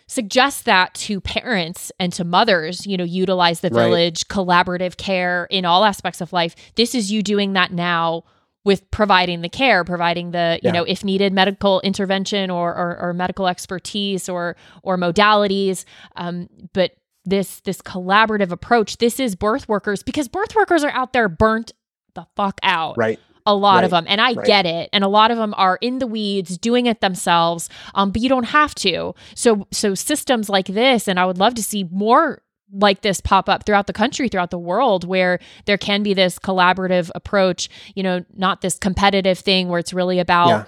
suggest 0.07 0.65
that 0.65 0.93
to 0.95 1.21
parents 1.21 1.91
and 1.99 2.11
to 2.13 2.23
mothers 2.23 2.87
you 2.87 2.97
know 2.97 3.03
utilize 3.03 3.59
the 3.59 3.69
Right. 3.69 3.83
village 3.85 4.27
collaborative 4.27 4.97
care 4.97 5.45
in 5.51 5.65
all 5.65 5.85
aspects 5.85 6.21
of 6.21 6.33
life. 6.33 6.55
This 6.75 6.95
is 6.95 7.11
you 7.11 7.21
doing 7.21 7.53
that 7.53 7.71
now 7.71 8.23
with 8.69 8.81
providing 8.91 9.41
the 9.41 9.49
care 9.49 9.83
providing 9.83 10.29
the 10.31 10.59
you 10.61 10.67
Yeah. 10.67 10.73
know 10.77 10.83
if 10.83 11.03
needed 11.03 11.33
medical 11.33 11.81
intervention 11.81 12.45
or 12.51 12.69
or, 12.81 12.89
or 13.03 13.13
medical 13.13 13.47
expertise 13.47 14.29
or 14.29 14.55
or 14.83 14.95
modalities 14.97 15.85
um, 16.15 16.47
but 16.73 16.91
this 17.25 17.59
this 17.61 17.81
collaborative 17.81 18.51
approach 18.51 18.97
this 18.97 19.19
is 19.19 19.35
birth 19.35 19.67
workers 19.67 20.03
because 20.03 20.27
birth 20.27 20.53
workers 20.55 20.83
are 20.83 20.91
out 20.91 21.13
there 21.13 21.27
burnt 21.27 21.71
the 22.13 22.25
fuck 22.35 22.57
out 22.63 22.95
Right. 22.97 23.19
a 23.45 23.55
lot 23.55 23.83
of 23.83 23.89
them 23.91 24.05
and 24.07 24.19
i 24.21 24.33
Right. 24.33 24.45
get 24.45 24.65
it 24.65 24.89
and 24.93 25.03
a 25.03 25.07
lot 25.19 25.31
of 25.31 25.37
them 25.37 25.53
are 25.57 25.77
in 25.81 25.99
the 25.99 26.07
weeds 26.07 26.57
doing 26.57 26.85
it 26.85 27.01
themselves 27.01 27.69
um, 27.95 28.11
but 28.11 28.21
you 28.21 28.29
don't 28.29 28.49
have 28.59 28.73
to 28.75 29.13
so 29.35 29.67
so 29.71 29.95
systems 29.95 30.47
like 30.49 30.67
this 30.67 31.07
and 31.07 31.19
i 31.19 31.25
would 31.25 31.37
love 31.39 31.55
to 31.55 31.63
see 31.63 31.83
more 31.91 32.41
like 32.71 33.01
this 33.01 33.19
pop 33.21 33.49
up 33.49 33.65
throughout 33.65 33.87
the 33.87 33.93
country 33.93 34.29
throughout 34.29 34.51
the 34.51 34.59
world 34.59 35.03
where 35.07 35.39
there 35.65 35.77
can 35.77 36.03
be 36.03 36.13
this 36.13 36.37
collaborative 36.37 37.09
approach 37.15 37.69
you 37.95 38.03
know 38.03 38.23
not 38.35 38.61
this 38.61 38.77
competitive 38.77 39.39
thing 39.39 39.69
where 39.69 39.79
it's 39.79 39.93
really 39.93 40.19
about 40.19 40.47
Yeah. 40.49 40.63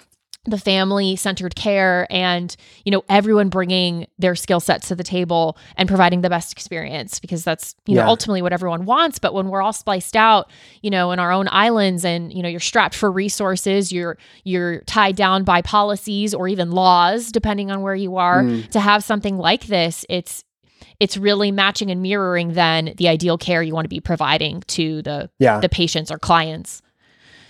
the 0.46 0.58
family 0.58 1.16
centered 1.16 1.54
care 1.56 2.08
and 2.10 2.56
you 2.84 2.92
know 2.92 3.04
everyone 3.08 3.50
bringing 3.50 4.08
their 4.18 4.34
skill 4.34 4.60
sets 4.60 4.88
to 4.88 4.96
the 4.96 5.04
table 5.04 5.56
and 5.78 5.88
providing 5.88 6.22
the 6.22 6.30
best 6.32 6.52
experience 6.52 7.20
because 7.20 7.44
that's 7.44 7.76
you 7.86 7.94
know 7.94 8.08
ultimately 8.08 8.42
what 8.42 8.52
everyone 8.52 8.86
wants 8.86 9.20
but 9.20 9.36
when 9.36 9.50
we're 9.50 9.62
all 9.62 9.72
spliced 9.74 10.16
out 10.16 10.50
you 10.82 10.90
know 10.90 11.12
in 11.12 11.20
our 11.20 11.32
own 11.32 11.48
islands 11.52 12.04
and 12.04 12.34
you 12.34 12.42
know 12.42 12.50
you're 12.50 12.60
strapped 12.60 12.96
for 12.96 13.12
resources 13.12 13.92
you're 13.92 14.18
you're 14.44 14.82
tied 14.86 15.16
down 15.16 15.44
by 15.44 15.62
policies 15.62 16.34
or 16.34 16.48
even 16.48 16.72
laws 16.72 17.32
depending 17.32 17.70
on 17.70 17.82
where 17.84 17.94
you 17.96 18.18
are 18.18 18.42
Mm. 18.42 18.68
to 18.72 18.80
have 18.80 19.04
something 19.04 19.38
like 19.38 19.68
this 19.68 20.04
it's 20.10 20.44
it's 21.00 21.18
really 21.18 21.52
matching 21.52 21.90
and 21.92 22.02
mirroring 22.02 22.54
then 22.54 22.94
the 22.98 23.08
ideal 23.08 23.38
care 23.38 23.62
you 23.64 23.74
want 23.74 23.86
to 23.86 23.90
be 23.90 24.00
providing 24.00 24.62
to 24.68 25.02
the 25.02 25.30
Yeah. 25.40 25.60
the 25.60 25.70
patients 25.70 26.12
or 26.12 26.18
clients 26.20 26.82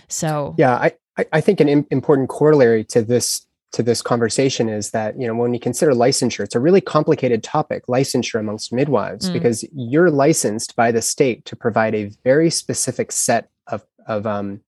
so 0.08 0.54
Yeah, 0.58 0.74
I, 0.74 0.92
I- 1.32 1.40
think 1.40 1.60
an 1.60 1.68
im- 1.68 1.86
important 1.90 2.28
corollary 2.28 2.84
to 2.84 3.02
this 3.02 3.46
to 3.72 3.82
this 3.82 4.02
conversation 4.02 4.68
is 4.68 4.90
that 4.90 5.18
you 5.18 5.26
know 5.26 5.34
when 5.34 5.54
you 5.54 5.60
consider 5.60 5.92
licensure, 5.92 6.44
it's 6.44 6.54
a 6.54 6.60
really 6.60 6.82
complicated 6.82 7.42
topic, 7.42 7.86
licensure 7.86 8.38
amongst 8.38 8.70
midwives, 8.72 9.30
Mm. 9.30 9.32
because 9.32 9.64
you're 9.72 10.10
licensed 10.10 10.76
by 10.76 10.92
the 10.92 11.00
state 11.00 11.46
to 11.46 11.56
provide 11.56 11.94
a 11.94 12.10
very 12.24 12.50
specific 12.50 13.10
set 13.12 13.48
of 13.68 13.82
of 14.06 14.26
um, 14.26 14.60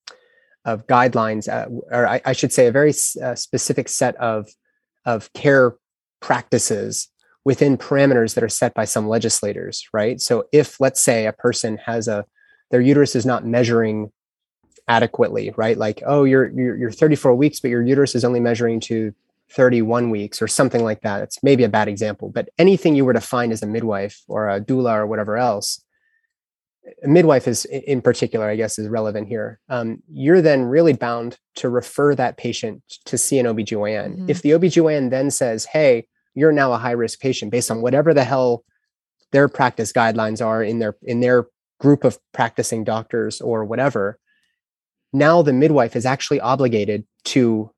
of 0.65 0.87
guidelines, 0.87 1.47
uh, 1.49 1.69
or 1.95 2.07
I, 2.09 2.23
I 2.25 2.33
should 2.33 2.51
say, 2.53 2.67
a 2.67 2.73
very 2.73 2.95
uh, 3.23 3.35
specific 3.35 3.91
set 3.91 4.17
of 4.17 4.49
of 5.05 5.31
care 5.35 5.75
practices 6.21 7.09
within 7.45 7.77
parameters 7.77 8.35
that 8.35 8.45
are 8.45 8.49
set 8.49 8.75
by 8.75 8.85
some 8.85 9.09
legislators, 9.09 9.87
right? 9.93 10.21
So 10.21 10.45
if 10.53 10.81
let's 10.81 11.01
say 11.01 11.27
a 11.27 11.33
person 11.33 11.79
has 11.85 12.09
a 12.09 12.25
their 12.71 12.81
uterus 12.81 13.15
is 13.15 13.27
not 13.27 13.47
measuring 13.47 14.11
adequately, 14.89 15.53
right? 15.57 15.77
Like, 15.77 16.03
oh, 16.07 16.25
you're 16.25 16.49
you're 16.51 16.77
you're 16.77 16.91
34 16.91 17.35
weeks, 17.35 17.61
but 17.61 17.71
your 17.71 17.83
uterus 17.83 18.15
is 18.15 18.25
only 18.25 18.41
measuring 18.41 18.81
to 18.81 19.15
31 19.51 20.11
weeks 20.11 20.41
or 20.41 20.49
something 20.49 20.83
like 20.83 21.03
that. 21.03 21.23
It's 21.23 21.43
maybe 21.43 21.65
a 21.65 21.69
bad 21.69 21.87
example, 21.89 22.31
but 22.31 22.49
anything 22.59 22.95
you 22.95 23.05
were 23.05 23.13
to 23.13 23.21
find 23.21 23.53
as 23.53 23.63
a 23.63 23.67
midwife 23.67 24.23
or 24.27 24.49
a 24.49 24.61
doula 24.61 24.97
or 24.97 25.07
whatever 25.07 25.37
else, 25.37 25.83
a 27.03 27.09
midwife 27.09 27.47
is 27.47 27.65
in 27.67 28.01
particular, 28.01 28.49
I 28.49 28.57
guess, 28.57 28.79
is 28.79 28.89
relevant 28.89 29.29
here. 29.29 29.61
Um, 29.69 30.03
you're 30.11 30.43
then 30.43 30.65
really 30.65 30.95
bound 30.95 31.39
to 31.57 31.69
refer 31.69 32.15
that 32.15 32.37
patient 32.37 32.83
to 33.05 33.17
see 33.19 33.39
an 33.39 33.47
OBGYN. 33.47 34.17
Mhm. 34.17 34.31
If 34.31 34.43
the 34.43 34.51
OBGYN 34.53 35.11
then 35.11 35.31
says, 35.31 35.67
hey, 35.67 36.07
you're 36.35 36.53
now 36.53 36.72
a 36.72 36.78
high 36.78 36.93
risk 36.93 37.20
patient 37.20 37.51
based 37.51 37.70
on 37.70 37.82
whatever 37.82 38.12
the 38.14 38.24
hell 38.24 38.64
their 39.32 39.49
practice 39.49 39.93
guidelines 39.93 40.45
are 40.45 40.62
in 40.62 40.78
their 40.78 40.97
in 41.03 41.20
their 41.20 41.47
group 41.80 42.05
of 42.05 42.18
practicing 42.32 42.85
doctors 42.85 43.41
or 43.41 43.64
whatever, 43.64 44.18
now 45.12 45.43
the 45.43 45.53
midwife 45.53 45.97
is 45.97 46.07
actually 46.07 46.41
obligated 46.41 47.05
to 47.24 47.70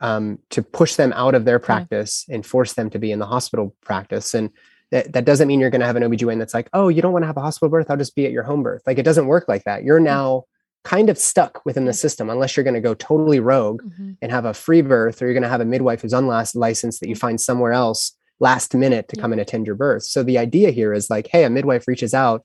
um, 0.00 0.38
to 0.50 0.62
push 0.62 0.94
them 0.94 1.12
out 1.14 1.34
of 1.34 1.44
their 1.44 1.58
practice 1.58 2.24
and 2.28 2.46
force 2.46 2.74
them 2.74 2.88
to 2.90 2.98
be 2.98 3.10
in 3.10 3.18
the 3.18 3.26
hospital 3.26 3.74
practice. 3.82 4.32
And 4.32 4.50
that, 4.90 5.12
that 5.12 5.24
doesn't 5.24 5.48
mean 5.48 5.60
you're 5.60 5.70
going 5.70 5.80
to 5.80 5.86
have 5.86 5.96
an 5.96 6.04
OBGYN 6.04 6.38
that's 6.38 6.54
like, 6.54 6.70
oh, 6.72 6.88
you 6.88 7.02
don't 7.02 7.12
want 7.12 7.24
to 7.24 7.26
have 7.26 7.36
a 7.36 7.42
hospital 7.42 7.68
birth? 7.68 7.90
I'll 7.90 7.96
just 7.96 8.14
be 8.14 8.24
at 8.24 8.32
your 8.32 8.44
home 8.44 8.62
birth. 8.62 8.82
Like 8.86 8.98
it 8.98 9.02
doesn't 9.02 9.26
work 9.26 9.46
like 9.48 9.64
that. 9.64 9.82
You're 9.82 10.00
now 10.00 10.44
kind 10.84 11.10
of 11.10 11.18
stuck 11.18 11.64
within 11.64 11.84
the 11.84 11.92
system 11.92 12.30
unless 12.30 12.56
you're 12.56 12.64
going 12.64 12.74
to 12.74 12.80
go 12.80 12.94
totally 12.94 13.40
rogue 13.40 13.82
and 14.22 14.32
have 14.32 14.44
a 14.44 14.54
free 14.54 14.80
birth 14.80 15.20
or 15.20 15.26
you're 15.26 15.34
going 15.34 15.42
to 15.42 15.48
have 15.48 15.60
a 15.60 15.64
midwife 15.64 16.02
who's 16.02 16.12
unlicensed 16.12 17.00
that 17.00 17.08
you 17.08 17.14
find 17.16 17.40
somewhere 17.40 17.72
else 17.72 18.16
last 18.40 18.74
minute 18.74 19.08
to 19.08 19.16
come 19.16 19.32
and 19.32 19.40
attend 19.40 19.66
your 19.66 19.74
birth. 19.74 20.04
So 20.04 20.22
the 20.22 20.38
idea 20.38 20.70
here 20.70 20.92
is 20.92 21.10
like, 21.10 21.26
hey, 21.26 21.44
a 21.44 21.50
midwife 21.50 21.88
reaches 21.88 22.14
out, 22.14 22.44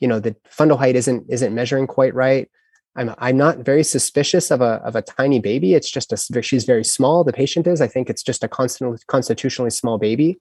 you 0.00 0.08
know, 0.08 0.18
the 0.18 0.34
fundal 0.48 0.78
height 0.78 0.96
isn't 0.96 1.26
isn't 1.28 1.54
measuring 1.54 1.86
quite 1.86 2.14
right. 2.14 2.50
I'm 2.96 3.14
I'm 3.18 3.36
not 3.36 3.58
very 3.58 3.84
suspicious 3.84 4.50
of 4.50 4.60
a 4.60 4.80
of 4.84 4.96
a 4.96 5.02
tiny 5.02 5.40
baby. 5.40 5.74
It's 5.74 5.90
just 5.90 6.12
a 6.12 6.42
she's 6.42 6.64
very 6.64 6.84
small. 6.84 7.24
The 7.24 7.32
patient 7.32 7.66
is. 7.66 7.80
I 7.80 7.86
think 7.86 8.08
it's 8.08 8.22
just 8.22 8.44
a 8.44 8.48
constant 8.48 9.04
constitutionally 9.06 9.70
small 9.70 9.98
baby. 9.98 10.40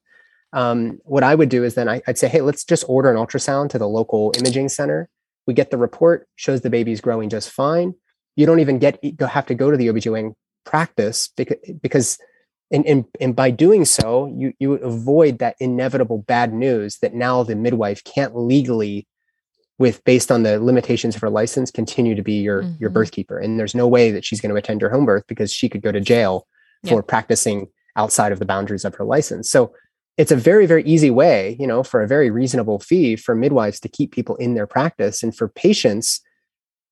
Um, 0.53 0.99
what 1.03 1.23
I 1.23 1.33
would 1.33 1.49
do 1.49 1.63
is 1.63 1.73
then 1.73 1.89
I, 1.89 2.01
I'd 2.07 2.17
say, 2.17 2.27
hey, 2.27 2.41
let's 2.41 2.63
just 2.63 2.85
order 2.87 3.09
an 3.09 3.17
ultrasound 3.17 3.69
to 3.69 3.79
the 3.79 3.87
local 3.87 4.31
imaging 4.37 4.69
center. 4.69 5.09
We 5.47 5.53
get 5.53 5.71
the 5.71 5.77
report, 5.77 6.27
shows 6.35 6.61
the 6.61 6.69
baby's 6.69 7.01
growing 7.01 7.29
just 7.29 7.49
fine. 7.49 7.93
You 8.35 8.45
don't 8.45 8.59
even 8.59 8.79
get 8.79 8.99
have 9.21 9.45
to 9.47 9.55
go 9.55 9.71
to 9.71 9.77
the 9.77 9.87
OBGYN 9.87 10.33
practice 10.65 11.29
because 11.35 11.57
because 11.81 12.17
and, 12.71 12.85
and 12.87 13.05
and 13.19 13.35
by 13.35 13.51
doing 13.51 13.85
so, 13.85 14.33
you 14.35 14.53
you 14.59 14.73
avoid 14.75 15.39
that 15.39 15.55
inevitable 15.59 16.19
bad 16.19 16.53
news 16.53 16.97
that 17.01 17.13
now 17.13 17.43
the 17.43 17.55
midwife 17.55 18.03
can't 18.03 18.35
legally 18.35 19.07
with 19.77 20.03
based 20.05 20.31
on 20.31 20.43
the 20.43 20.59
limitations 20.59 21.15
of 21.15 21.21
her 21.21 21.29
license 21.29 21.71
continue 21.71 22.15
to 22.15 22.21
be 22.21 22.33
your 22.33 22.61
your 22.79 22.89
Mhm. 22.89 22.93
birth 22.93 23.11
keeper 23.11 23.37
and 23.39 23.59
there's 23.59 23.75
no 23.75 23.87
way 23.87 24.11
that 24.11 24.23
she's 24.23 24.39
going 24.39 24.51
to 24.51 24.55
attend 24.55 24.81
your 24.81 24.91
home 24.91 25.05
birth 25.05 25.23
because 25.27 25.51
she 25.51 25.67
could 25.67 25.81
go 25.81 25.91
to 25.91 25.99
jail 25.99 26.47
for 26.87 27.01
practicing 27.01 27.67
outside 27.95 28.31
of 28.31 28.39
the 28.39 28.45
boundaries 28.45 28.85
of 28.85 28.93
her 28.95 29.03
license 29.03 29.49
so 29.49 29.73
it's 30.17 30.31
a 30.31 30.35
very 30.35 30.65
very 30.65 30.83
easy 30.83 31.09
way 31.09 31.55
you 31.59 31.67
know 31.67 31.83
for 31.83 32.01
a 32.01 32.07
very 32.07 32.29
reasonable 32.29 32.79
fee 32.79 33.15
for 33.15 33.35
midwives 33.35 33.79
to 33.79 33.89
keep 33.89 34.11
people 34.11 34.35
in 34.37 34.53
their 34.53 34.67
practice 34.67 35.23
and 35.23 35.35
for 35.35 35.47
patients 35.47 36.21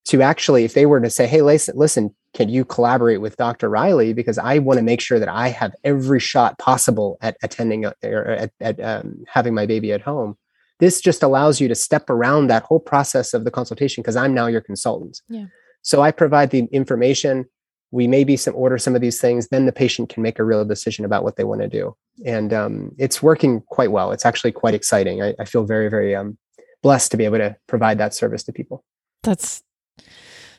to 0.06 0.22
actually 0.22 0.64
if 0.64 0.74
they 0.74 0.86
were 0.86 1.00
to 1.00 1.10
say 1.10 1.28
hey 1.28 1.42
listen 1.42 1.76
listen 1.78 2.16
can 2.34 2.48
you 2.48 2.64
collaborate 2.64 3.20
with 3.20 3.36
dr 3.38 3.68
riley? 3.68 4.14
Because 4.14 4.38
i 4.38 4.58
want 4.60 4.78
to 4.78 4.84
make 4.84 5.02
sure 5.02 5.20
that 5.20 5.30
i 5.30 5.50
have 5.50 5.74
every 5.84 6.20
shot 6.20 6.58
possible 6.58 7.18
at 7.22 7.38
attending 7.44 7.86
or 7.86 7.94
at, 8.04 8.52
at 8.60 8.80
um, 8.80 9.24
having 9.28 9.54
my 9.54 9.66
baby 9.66 9.92
at 9.92 10.02
home. 10.02 10.38
This 10.80 11.00
just 11.00 11.22
allows 11.22 11.62
you 11.62 11.68
to 11.68 11.76
step 11.76 12.10
around 12.10 12.48
that 12.48 12.64
whole 12.64 12.80
process 12.80 13.36
of 13.36 13.44
the 13.44 13.52
consultation 13.52 14.02
because 14.02 14.16
i'm 14.16 14.34
now 14.34 14.48
your 14.48 14.62
consultant. 14.62 15.22
Yeah. 15.30 15.46
so 15.84 16.02
i 16.02 16.12
provide 16.12 16.50
the 16.50 16.68
information 16.72 17.46
we 17.92 18.08
maybe 18.08 18.38
some 18.38 18.56
order 18.56 18.78
some 18.78 18.96
of 18.96 19.02
these 19.02 19.20
things 19.20 19.48
then 19.50 19.66
the 19.66 19.72
patient 19.72 20.10
can 20.10 20.24
make 20.24 20.40
a 20.40 20.44
real 20.44 20.66
decision 20.66 21.06
about 21.06 21.24
what 21.24 21.36
they 21.36 21.44
want 21.44 21.62
to 21.62 21.68
do 21.68 21.96
and 22.26 22.54
um, 22.54 22.92
it's 22.98 23.22
working 23.22 23.62
quite 23.68 23.92
well 23.92 24.12
it's 24.12 24.26
actually 24.26 24.52
quite 24.52 24.74
exciting 24.74 25.22
I, 25.22 25.34
I 25.40 25.46
feel 25.46 25.66
very 25.66 25.90
very 25.90 26.16
um, 26.16 26.38
blessed 26.82 27.12
to 27.12 27.18
be 27.18 27.26
able 27.26 27.38
to 27.38 27.56
provide 27.68 27.98
that 28.00 28.14
service 28.14 28.44
to 28.44 28.54
people 28.54 28.84
That's 29.24 29.64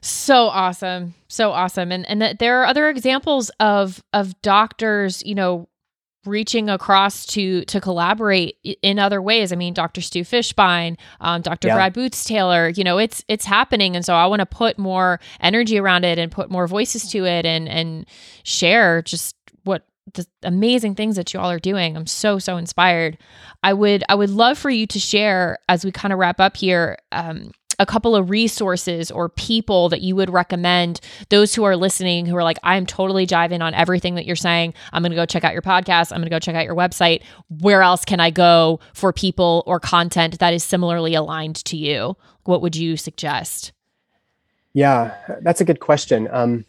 so 0.02 0.48
awesome. 0.48 1.14
So 1.28 1.52
awesome. 1.52 1.92
And 1.92 2.04
and 2.08 2.36
there 2.38 2.60
are 2.60 2.66
other 2.66 2.88
examples 2.88 3.50
of 3.60 4.02
of 4.12 4.40
doctors, 4.42 5.22
you 5.24 5.34
know, 5.34 5.68
reaching 6.24 6.70
across 6.70 7.26
to 7.26 7.64
to 7.64 7.80
collaborate 7.80 8.56
in 8.82 8.98
other 8.98 9.20
ways. 9.20 9.52
I 9.52 9.56
mean, 9.56 9.74
Dr. 9.74 10.00
Stu 10.00 10.22
Fischbein, 10.22 10.96
um, 11.20 11.42
Dr. 11.42 11.68
Yeah. 11.68 11.74
Brad 11.74 11.94
Bootstaylor, 11.94 12.76
you 12.76 12.84
know, 12.84 12.98
it's 12.98 13.24
it's 13.28 13.44
happening. 13.44 13.96
And 13.96 14.04
so 14.04 14.14
I 14.14 14.26
want 14.26 14.40
to 14.40 14.46
put 14.46 14.78
more 14.78 15.20
energy 15.40 15.78
around 15.78 16.04
it 16.04 16.18
and 16.18 16.30
put 16.30 16.50
more 16.50 16.66
voices 16.66 17.10
to 17.10 17.24
it 17.24 17.44
and 17.44 17.68
and 17.68 18.06
share 18.44 19.02
just 19.02 19.36
what 19.64 19.86
the 20.14 20.26
amazing 20.42 20.94
things 20.94 21.16
that 21.16 21.32
you 21.32 21.40
all 21.40 21.50
are 21.50 21.58
doing. 21.58 21.96
I'm 21.96 22.06
so 22.06 22.38
so 22.38 22.56
inspired. 22.56 23.18
I 23.62 23.72
would 23.72 24.04
I 24.08 24.14
would 24.14 24.30
love 24.30 24.58
for 24.58 24.70
you 24.70 24.86
to 24.88 24.98
share 24.98 25.58
as 25.68 25.84
we 25.84 25.92
kind 25.92 26.12
of 26.12 26.18
wrap 26.18 26.40
up 26.40 26.56
here. 26.56 26.98
Um, 27.10 27.52
a 27.82 27.86
couple 27.86 28.16
of 28.16 28.30
resources 28.30 29.10
or 29.10 29.28
people 29.28 29.88
that 29.90 30.00
you 30.00 30.16
would 30.16 30.30
recommend 30.30 31.00
those 31.28 31.54
who 31.54 31.64
are 31.64 31.76
listening 31.76 32.24
who 32.24 32.36
are 32.36 32.44
like 32.44 32.58
i'm 32.62 32.86
totally 32.86 33.26
jiving 33.26 33.60
on 33.60 33.74
everything 33.74 34.14
that 34.14 34.24
you're 34.24 34.36
saying. 34.36 34.72
I'm 34.92 35.02
going 35.02 35.10
to 35.10 35.16
go 35.16 35.26
check 35.26 35.44
out 35.44 35.52
your 35.52 35.62
podcast. 35.62 36.12
I'm 36.12 36.18
going 36.18 36.24
to 36.24 36.30
go 36.30 36.38
check 36.38 36.54
out 36.54 36.64
your 36.64 36.74
website. 36.76 37.22
Where 37.60 37.82
else 37.82 38.04
can 38.04 38.20
i 38.20 38.30
go 38.30 38.80
for 38.94 39.12
people 39.12 39.62
or 39.66 39.78
content 39.80 40.38
that 40.38 40.54
is 40.54 40.64
similarly 40.64 41.14
aligned 41.14 41.56
to 41.66 41.76
you? 41.76 42.16
What 42.44 42.62
would 42.62 42.76
you 42.76 42.96
suggest? 42.96 43.72
Yeah, 44.74 45.14
that's 45.42 45.60
a 45.60 45.64
good 45.64 45.80
question. 45.80 46.28
Um, 46.32 46.64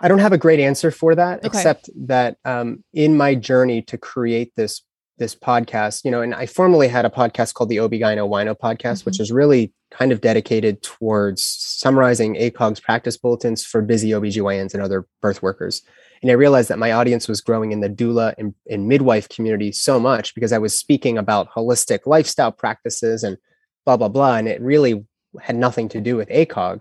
I 0.00 0.08
don't 0.08 0.20
have 0.20 0.32
a 0.32 0.38
great 0.38 0.60
answer 0.60 0.90
for 0.90 1.14
that, 1.14 1.38
Okay. 1.38 1.46
except 1.48 1.90
that 2.06 2.38
um, 2.44 2.82
in 2.94 3.16
my 3.16 3.34
journey 3.34 3.82
to 3.82 3.98
create 3.98 4.52
this 4.56 4.82
this 5.18 5.34
podcast, 5.34 6.04
you 6.04 6.10
know, 6.10 6.20
and 6.20 6.34
I 6.34 6.46
formerly 6.46 6.88
had 6.88 7.04
a 7.04 7.10
podcast 7.10 7.54
called 7.54 7.70
the 7.70 7.78
Obigino 7.78 8.28
Wino 8.28 8.54
podcast, 8.54 9.04
which 9.04 9.14
mm-hmm. 9.14 9.22
is 9.22 9.32
really 9.32 9.72
kind 9.90 10.12
of 10.12 10.20
dedicated 10.20 10.82
towards 10.82 11.44
summarizing 11.44 12.34
ACOG's 12.34 12.80
practice 12.80 13.16
bulletins 13.16 13.64
for 13.64 13.80
busy 13.82 14.10
OBGYNs 14.10 14.74
and 14.74 14.82
other 14.82 15.06
birth 15.22 15.42
workers. 15.42 15.82
And 16.22 16.30
I 16.30 16.34
realized 16.34 16.68
that 16.70 16.78
my 16.78 16.92
audience 16.92 17.28
was 17.28 17.40
growing 17.40 17.72
in 17.72 17.80
the 17.80 17.88
doula 17.88 18.34
and, 18.38 18.54
and 18.68 18.88
midwife 18.88 19.28
community 19.28 19.72
so 19.72 20.00
much 20.00 20.34
because 20.34 20.52
I 20.52 20.58
was 20.58 20.76
speaking 20.76 21.18
about 21.18 21.50
holistic 21.50 22.00
lifestyle 22.06 22.52
practices 22.52 23.22
and 23.22 23.36
blah, 23.84 23.96
blah, 23.96 24.08
blah. 24.08 24.36
And 24.36 24.48
it 24.48 24.60
really 24.60 25.04
had 25.40 25.56
nothing 25.56 25.88
to 25.90 26.00
do 26.00 26.16
with 26.16 26.28
ACOG. 26.28 26.80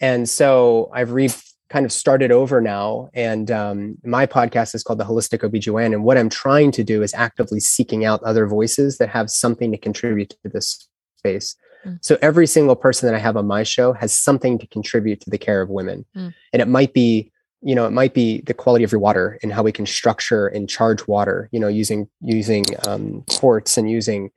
And 0.00 0.28
so 0.28 0.90
I've 0.92 1.12
re 1.12 1.30
kind 1.70 1.86
of 1.86 1.92
started 1.92 2.30
over 2.30 2.60
now. 2.60 3.08
And 3.14 3.50
um, 3.50 3.98
my 4.04 4.26
podcast 4.26 4.74
is 4.74 4.82
called 4.82 4.98
The 4.98 5.04
Holistic 5.04 5.40
OBGYN. 5.40 5.92
And 5.92 6.04
what 6.04 6.18
I'm 6.18 6.28
trying 6.28 6.70
to 6.72 6.84
do 6.84 7.02
is 7.02 7.14
actively 7.14 7.60
seeking 7.60 8.04
out 8.04 8.22
other 8.22 8.46
voices 8.46 8.98
that 8.98 9.08
have 9.08 9.30
something 9.30 9.72
to 9.72 9.78
contribute 9.78 10.30
to 10.30 10.48
this 10.48 10.88
space. 11.16 11.56
Mm. 11.84 11.98
So 12.02 12.18
every 12.22 12.46
single 12.46 12.76
person 12.76 13.06
that 13.06 13.14
I 13.14 13.18
have 13.18 13.36
on 13.36 13.46
my 13.46 13.62
show 13.62 13.92
has 13.94 14.12
something 14.12 14.58
to 14.58 14.66
contribute 14.66 15.20
to 15.22 15.30
the 15.30 15.38
care 15.38 15.62
of 15.62 15.70
women. 15.70 16.04
Mm. 16.16 16.34
And 16.52 16.62
it 16.62 16.68
might 16.68 16.92
be, 16.92 17.32
you 17.62 17.74
know, 17.74 17.86
it 17.86 17.92
might 17.92 18.12
be 18.12 18.42
the 18.42 18.54
quality 18.54 18.84
of 18.84 18.92
your 18.92 19.00
water 19.00 19.38
and 19.42 19.52
how 19.52 19.62
we 19.62 19.72
can 19.72 19.86
structure 19.86 20.46
and 20.48 20.68
charge 20.68 21.08
water, 21.08 21.48
you 21.50 21.58
know, 21.58 21.68
using 21.68 22.08
using 22.20 22.62
um, 22.86 23.24
quartz 23.30 23.78
and 23.78 23.90
using 23.90 24.30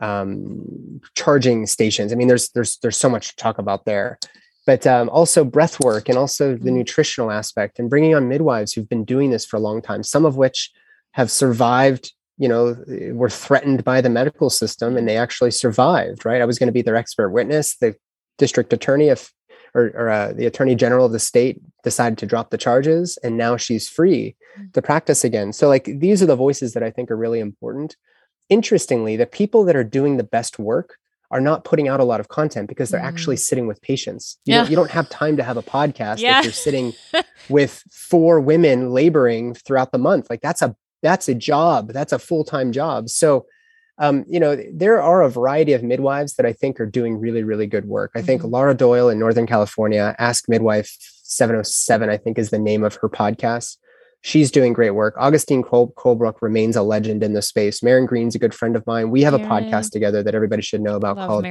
um, 0.00 1.00
charging 1.14 1.66
stations. 1.66 2.10
I 2.10 2.16
mean, 2.16 2.28
there's 2.28 2.48
there's 2.50 2.78
there's 2.78 2.96
so 2.96 3.10
much 3.10 3.28
to 3.30 3.36
talk 3.36 3.58
about 3.58 3.84
there. 3.84 4.18
But 4.70 4.86
um, 4.86 5.08
also 5.08 5.42
breath 5.42 5.80
work 5.80 6.08
and 6.08 6.16
also 6.16 6.54
the 6.54 6.70
nutritional 6.70 7.32
aspect 7.32 7.80
and 7.80 7.90
bringing 7.90 8.14
on 8.14 8.28
midwives 8.28 8.72
who've 8.72 8.88
been 8.88 9.04
doing 9.04 9.30
this 9.30 9.44
for 9.44 9.56
a 9.56 9.60
long 9.68 9.82
time 9.82 10.04
some 10.04 10.24
of 10.24 10.36
which 10.36 10.70
have 11.10 11.28
survived 11.28 12.12
you 12.38 12.48
know 12.48 12.76
were 13.12 13.28
threatened 13.28 13.82
by 13.82 14.00
the 14.00 14.08
medical 14.08 14.48
system 14.48 14.96
and 14.96 15.08
they 15.08 15.16
actually 15.16 15.50
survived 15.50 16.24
right? 16.24 16.40
I 16.40 16.44
was 16.44 16.56
going 16.56 16.68
to 16.68 16.78
be 16.80 16.82
their 16.82 16.94
expert 16.94 17.30
witness. 17.30 17.76
The 17.78 17.96
district 18.38 18.72
attorney 18.72 19.08
if 19.08 19.32
or, 19.74 19.86
or 19.94 20.08
uh, 20.08 20.32
the 20.34 20.46
attorney 20.46 20.76
general 20.76 21.06
of 21.06 21.12
the 21.12 21.18
state 21.18 21.60
decided 21.82 22.16
to 22.18 22.26
drop 22.26 22.50
the 22.50 22.58
charges 22.58 23.18
and 23.24 23.36
now 23.36 23.56
she's 23.56 23.88
free 23.88 24.36
to 24.72 24.82
practice 24.82 25.24
again. 25.24 25.52
So 25.52 25.66
like 25.66 25.84
these 25.84 26.22
are 26.22 26.26
the 26.26 26.44
voices 26.46 26.74
that 26.74 26.84
i 26.84 26.92
think 26.92 27.10
are 27.10 27.16
really 27.16 27.40
important. 27.40 27.96
Interestingly 28.48 29.16
the 29.16 29.26
people 29.40 29.64
that 29.64 29.74
are 29.74 29.90
doing 29.98 30.16
the 30.16 30.30
best 30.36 30.60
work 30.60 30.96
are 31.30 31.40
not 31.40 31.64
putting 31.64 31.86
out 31.88 32.00
a 32.00 32.04
lot 32.04 32.18
of 32.20 32.28
content 32.28 32.68
because 32.68 32.90
they're 32.90 33.00
actually 33.00 33.36
sitting 33.36 33.66
with 33.66 33.80
patients 33.82 34.38
you, 34.44 34.52
Yeah. 34.54 34.62
don't, 34.62 34.70
you 34.70 34.76
don't 34.76 34.90
have 34.90 35.08
time 35.08 35.36
to 35.36 35.42
have 35.44 35.56
a 35.56 35.62
podcast 35.62 36.18
Yeah. 36.18 36.38
if 36.40 36.44
you're 36.44 36.52
sitting 36.52 36.92
with 37.48 37.82
four 37.92 38.40
women 38.40 38.90
laboring 38.90 39.54
throughout 39.54 39.92
the 39.92 39.98
month. 39.98 40.28
Like 40.28 40.40
that's 40.40 40.62
a 40.62 40.74
that's 41.02 41.28
a 41.28 41.34
job. 41.34 41.92
That's 41.92 42.12
a 42.12 42.18
full-time 42.18 42.72
job. 42.72 43.08
So 43.08 43.46
um, 43.98 44.24
you 44.28 44.40
know 44.40 44.56
there 44.72 45.00
are 45.02 45.22
a 45.22 45.30
variety 45.30 45.72
of 45.74 45.82
midwives 45.82 46.34
that 46.36 46.46
i 46.46 46.54
think 46.54 46.80
are 46.80 46.86
doing 46.86 47.18
really 47.18 47.42
really 47.42 47.66
good 47.66 47.84
work. 47.84 48.10
I 48.16 48.22
think 48.22 48.42
laura 48.42 48.74
doyle 48.74 49.10
in 49.10 49.18
northern 49.18 49.46
california 49.46 50.14
ask 50.18 50.48
midwife 50.48 50.96
707 51.00 52.08
i 52.08 52.16
think 52.16 52.38
is 52.38 52.48
the 52.50 52.58
name 52.58 52.82
of 52.82 52.94
her 52.96 53.08
podcast 53.10 53.76
she's 54.22 54.50
doing 54.50 54.72
great 54.72 54.90
work 54.90 55.14
augustine 55.18 55.62
Col- 55.62 55.92
colebrook 55.92 56.42
remains 56.42 56.76
a 56.76 56.82
legend 56.82 57.22
in 57.22 57.32
the 57.32 57.40
space 57.42 57.80
Maryn 57.82 58.06
green's 58.06 58.34
a 58.34 58.38
good 58.38 58.54
friend 58.54 58.76
of 58.76 58.86
mine 58.86 59.10
we 59.10 59.22
have 59.22 59.32
a 59.34 59.38
podcast 59.38 59.90
together 59.92 60.22
that 60.22 60.34
everybody 60.34 60.60
should 60.62 60.82
know 60.82 60.96
about 60.96 61.16
Love 61.16 61.28
called 61.28 61.44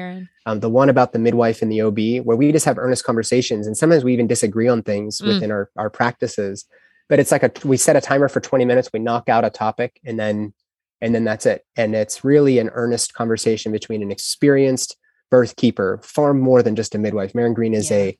um, 0.45 0.59
the 0.59 0.69
one 0.69 0.89
about 0.89 1.11
the 1.13 1.19
midwife 1.19 1.61
and 1.61 1.71
the 1.71 1.81
OB, 1.81 2.25
where 2.25 2.37
we 2.37 2.51
just 2.51 2.65
have 2.65 2.77
earnest 2.77 3.03
conversations, 3.03 3.67
and 3.67 3.77
sometimes 3.77 4.03
we 4.03 4.13
even 4.13 4.25
disagree 4.27 4.67
on 4.67 4.81
things 4.83 5.19
Mm. 5.21 5.27
within 5.27 5.51
our 5.51 5.69
our 5.77 5.89
practices. 5.89 6.65
But 7.07 7.19
it's 7.19 7.31
like 7.31 7.43
a 7.43 7.51
we 7.63 7.77
set 7.77 7.95
a 7.95 8.01
timer 8.01 8.29
for 8.29 8.39
twenty 8.39 8.65
minutes, 8.65 8.89
we 8.93 8.99
knock 8.99 9.29
out 9.29 9.45
a 9.45 9.49
topic, 9.49 9.99
and 10.05 10.19
then 10.19 10.53
and 11.01 11.13
then 11.13 11.23
that's 11.23 11.45
it. 11.45 11.65
And 11.75 11.93
it's 11.95 12.23
really 12.23 12.59
an 12.59 12.69
earnest 12.73 13.13
conversation 13.13 13.71
between 13.71 14.01
an 14.01 14.11
experienced 14.11 14.95
birth 15.31 15.55
keeper, 15.55 15.99
far 16.03 16.33
more 16.33 16.63
than 16.63 16.75
just 16.75 16.95
a 16.95 16.97
midwife. 16.97 17.33
Maryn 17.33 17.53
Green 17.53 17.73
is 17.73 17.91
a 17.91 18.17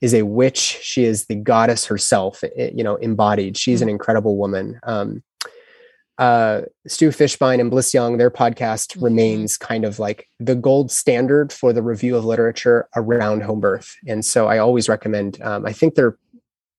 is 0.00 0.14
a 0.14 0.22
witch. 0.22 0.78
She 0.82 1.04
is 1.04 1.26
the 1.26 1.34
goddess 1.34 1.86
herself, 1.86 2.42
you 2.56 2.82
know, 2.82 2.96
embodied. 2.96 3.56
She's 3.56 3.82
an 3.82 3.88
incredible 3.88 4.36
woman. 4.36 4.80
Um, 4.82 5.22
uh, 6.18 6.62
Stu 6.86 7.08
Fischbein 7.08 7.60
and 7.60 7.70
Bliss 7.70 7.94
Young, 7.94 8.18
their 8.18 8.30
podcast 8.30 9.02
remains 9.02 9.56
kind 9.56 9.86
of 9.86 9.98
like 9.98 10.28
the 10.38 10.54
gold 10.54 10.90
standard 10.90 11.50
for 11.50 11.72
the 11.72 11.82
review 11.82 12.14
of 12.14 12.26
literature 12.26 12.88
around 12.94 13.42
home 13.42 13.60
birth. 13.60 13.96
And 14.06 14.22
so 14.22 14.46
I 14.46 14.58
always 14.58 14.86
recommend, 14.86 15.40
um, 15.40 15.64
I 15.64 15.72
think 15.72 15.94
their 15.94 16.18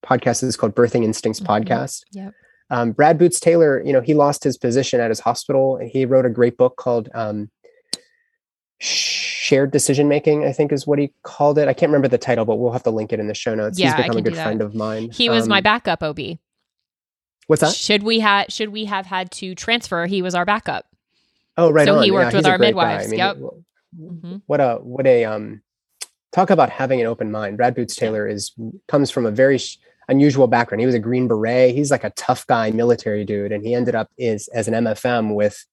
podcast 0.05 0.43
is 0.43 0.55
called 0.55 0.75
Birthing 0.75 1.03
Instincts 1.03 1.39
Podcast. 1.39 2.03
Yep. 2.11 2.33
Um, 2.69 2.91
Brad 2.91 3.17
Bootstaylor, 3.17 3.85
you 3.85 3.91
know, 3.91 4.01
he 4.01 4.13
lost 4.13 4.43
his 4.43 4.57
position 4.57 4.99
at 4.99 5.09
his 5.09 5.19
hospital 5.19 5.77
and 5.77 5.89
he 5.89 6.05
wrote 6.05 6.25
a 6.25 6.29
great 6.29 6.55
book 6.55 6.77
called 6.77 7.09
um, 7.15 7.49
Shared 8.83 9.69
Decision 9.71 10.07
Making, 10.07 10.43
I 10.45 10.51
think 10.51 10.71
is 10.71 10.87
what 10.87 10.97
he 10.97 11.13
called 11.23 11.59
it. 11.59 11.67
I 11.67 11.73
can't 11.73 11.89
remember 11.91 12.07
the 12.07 12.17
title, 12.17 12.45
but 12.45 12.55
we'll 12.55 12.71
have 12.71 12.81
to 12.83 12.89
link 12.89 13.13
it 13.13 13.19
in 13.19 13.27
the 13.27 13.33
show 13.35 13.53
notes. 13.53 13.77
Yeah, 13.77 13.95
He's 13.95 14.05
become 14.05 14.17
a 14.17 14.21
good 14.23 14.33
friend 14.35 14.59
of 14.61 14.73
mine. 14.73 15.11
He 15.11 15.29
was 15.29 15.47
my 15.47 15.57
Um, 15.57 15.63
backup 15.63 16.01
OB. 16.01 16.39
What's 17.47 17.61
that? 17.61 17.73
Should 17.75 18.01
we 18.03 18.19
have 18.21 18.47
should 18.49 18.69
we 18.69 18.85
have 18.85 19.05
had 19.05 19.29
to 19.33 19.53
transfer? 19.55 20.05
He 20.07 20.21
was 20.21 20.33
our 20.33 20.45
backup. 20.45 20.85
Oh, 21.57 21.69
right. 21.71 21.85
So 21.85 21.97
on. 21.97 22.03
he 22.03 22.09
Yeah, 22.09 22.13
worked 22.15 22.33
with 22.33 22.45
our 22.47 22.57
midwives. 22.57 23.05
I 23.07 23.09
mean, 23.09 23.17
Yep. 23.19 23.37
Mhm. 23.99 24.41
What 24.47 24.61
a 24.61 24.75
what 24.81 25.05
a 25.05 25.25
um 25.25 25.61
talk 26.31 26.49
about 26.49 26.69
having 26.69 27.01
an 27.01 27.07
open 27.07 27.29
mind. 27.29 27.57
Brad 27.57 27.75
Bootstaylor 27.75 28.31
is 28.31 28.53
comes 28.87 29.11
from 29.11 29.25
a 29.25 29.31
very 29.31 29.57
sh- 29.57 29.77
unusual 30.07 30.47
background. 30.47 30.79
He 30.79 30.85
was 30.85 30.95
a 30.95 30.99
Green 30.99 31.27
Beret. 31.27 31.75
He's 31.75 31.91
like 31.91 32.03
a 32.05 32.09
tough 32.11 32.47
guy, 32.47 32.71
military 32.71 33.25
dude, 33.25 33.51
and 33.51 33.63
he 33.65 33.75
ended 33.75 33.93
up 33.95 34.09
is 34.17 34.47
as 34.49 34.67
an 34.67 34.73
MFM 34.73 35.35
with 35.35 35.65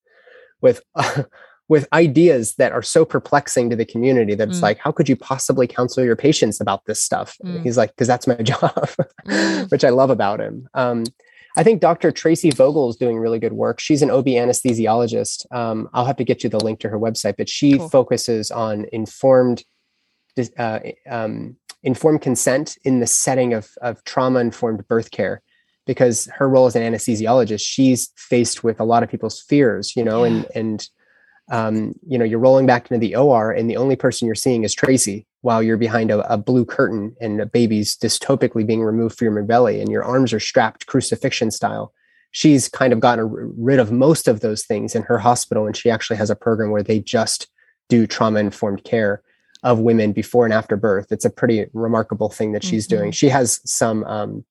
with 0.61 0.83
with 1.69 1.87
ideas 1.93 2.55
that 2.55 2.73
are 2.73 2.83
so 2.83 3.05
perplexing 3.05 3.69
to 3.71 3.77
the 3.77 3.85
community 3.85 4.35
that 4.35 4.49
it's 4.49 4.59
Mm. 4.59 4.63
like, 4.63 4.79
how 4.79 4.91
could 4.91 5.09
you 5.09 5.17
possibly 5.17 5.67
counsel 5.67 6.03
your 6.03 6.17
patients 6.17 6.61
about 6.61 6.87
this 6.87 7.03
stuff? 7.03 7.37
Mm. 7.45 7.63
He's 7.63 7.77
like, 7.77 7.91
because 7.91 8.09
that's 8.09 8.27
my 8.27 8.35
job, 8.43 8.89
which 9.71 9.85
I 9.85 9.91
love 9.91 10.09
about 10.11 10.41
him. 10.41 10.67
Um, 10.75 11.05
I 11.57 11.63
think 11.65 11.81
Dr. 11.81 12.11
Tracy 12.13 12.51
Vogel 12.51 12.89
is 12.89 12.97
doing 12.97 13.19
really 13.19 13.39
good 13.39 13.53
work. 13.53 13.81
She's 13.81 14.01
an 14.01 14.11
OB 14.11 14.27
anesthesiologist. 14.27 15.45
Um, 15.55 15.89
I'll 15.93 16.05
have 16.07 16.17
to 16.17 16.25
get 16.25 16.43
you 16.45 16.51
the 16.51 16.63
link 16.63 16.81
to 16.81 16.89
her 16.89 16.99
website, 16.99 17.37
but 17.37 17.49
she 17.49 17.77
Cool. 17.79 17.89
focuses 17.89 18.51
on 18.51 18.87
informed, 18.93 19.65
uh, 20.59 20.79
um, 21.09 21.57
informed 21.83 22.23
consent 22.23 22.79
in 22.85 23.01
the 23.01 23.07
setting 23.07 23.53
of, 23.55 23.71
of 23.83 24.03
trauma 24.05 24.39
informed 24.41 24.87
birth 24.89 25.11
care. 25.11 25.43
Because 25.87 26.29
her 26.37 26.49
role 26.49 26.67
as 26.67 26.77
an 26.77 26.83
anesthesiologist, 26.83 27.63
she's 27.65 28.11
faced 28.15 28.63
with 28.63 28.79
a 28.79 28.85
lot 28.85 29.03
of 29.03 29.09
people's 29.11 29.41
fears, 29.41 29.97
you 29.97 30.05
know, 30.05 30.23
and 30.23 30.47
and 30.55 30.87
um, 31.51 31.95
you 32.07 32.19
know, 32.19 32.25
you're 32.25 32.39
rolling 32.39 32.67
back 32.67 32.91
into 32.91 32.99
the 32.99 33.17
OR, 33.17 33.51
and 33.51 33.69
the 33.71 33.77
only 33.77 33.97
person 33.97 34.27
you're 34.27 34.35
seeing 34.35 34.65
is 34.65 34.75
Tracy, 34.75 35.27
while 35.41 35.63
you're 35.63 35.77
behind 35.77 36.11
a, 36.11 36.33
a 36.33 36.37
blue 36.37 36.65
curtain 36.65 37.15
and 37.21 37.41
a 37.41 37.47
baby's 37.47 37.97
dystopically 37.97 38.67
being 38.67 38.83
removed 38.83 39.19
from 39.19 39.35
your 39.35 39.43
belly, 39.45 39.81
and 39.81 39.91
your 39.91 40.05
arms 40.05 40.33
are 40.33 40.41
strapped 40.41 40.87
crucifixion 40.87 41.51
style. 41.51 41.93
She's 42.31 42.69
kind 42.69 42.93
of 42.93 43.01
gotten 43.01 43.55
rid 43.57 43.79
of 43.79 43.91
most 43.91 44.29
of 44.29 44.41
those 44.41 44.65
things 44.65 44.95
in 44.95 45.03
her 45.05 45.19
hospital, 45.19 45.67
and 45.67 45.77
she 45.77 45.91
actually 45.91 46.19
has 46.19 46.31
a 46.31 46.37
program 46.37 46.71
where 46.71 46.83
they 46.83 47.01
just 47.01 47.49
do 47.89 48.07
trauma 48.07 48.41
informed 48.41 48.85
care 48.85 49.23
of 49.63 49.81
women 49.81 50.13
before 50.13 50.45
and 50.45 50.55
after 50.55 50.77
birth. 50.77 51.11
It's 51.11 51.25
a 51.25 51.31
pretty 51.31 51.67
remarkable 51.73 52.29
thing 52.29 52.53
that 52.53 52.63
she's 52.63 52.87
doing. 52.87 53.11
Mhm. 53.11 53.15
She 53.15 53.29
has 53.31 53.61
some 53.65 54.05
um, 54.05 54.45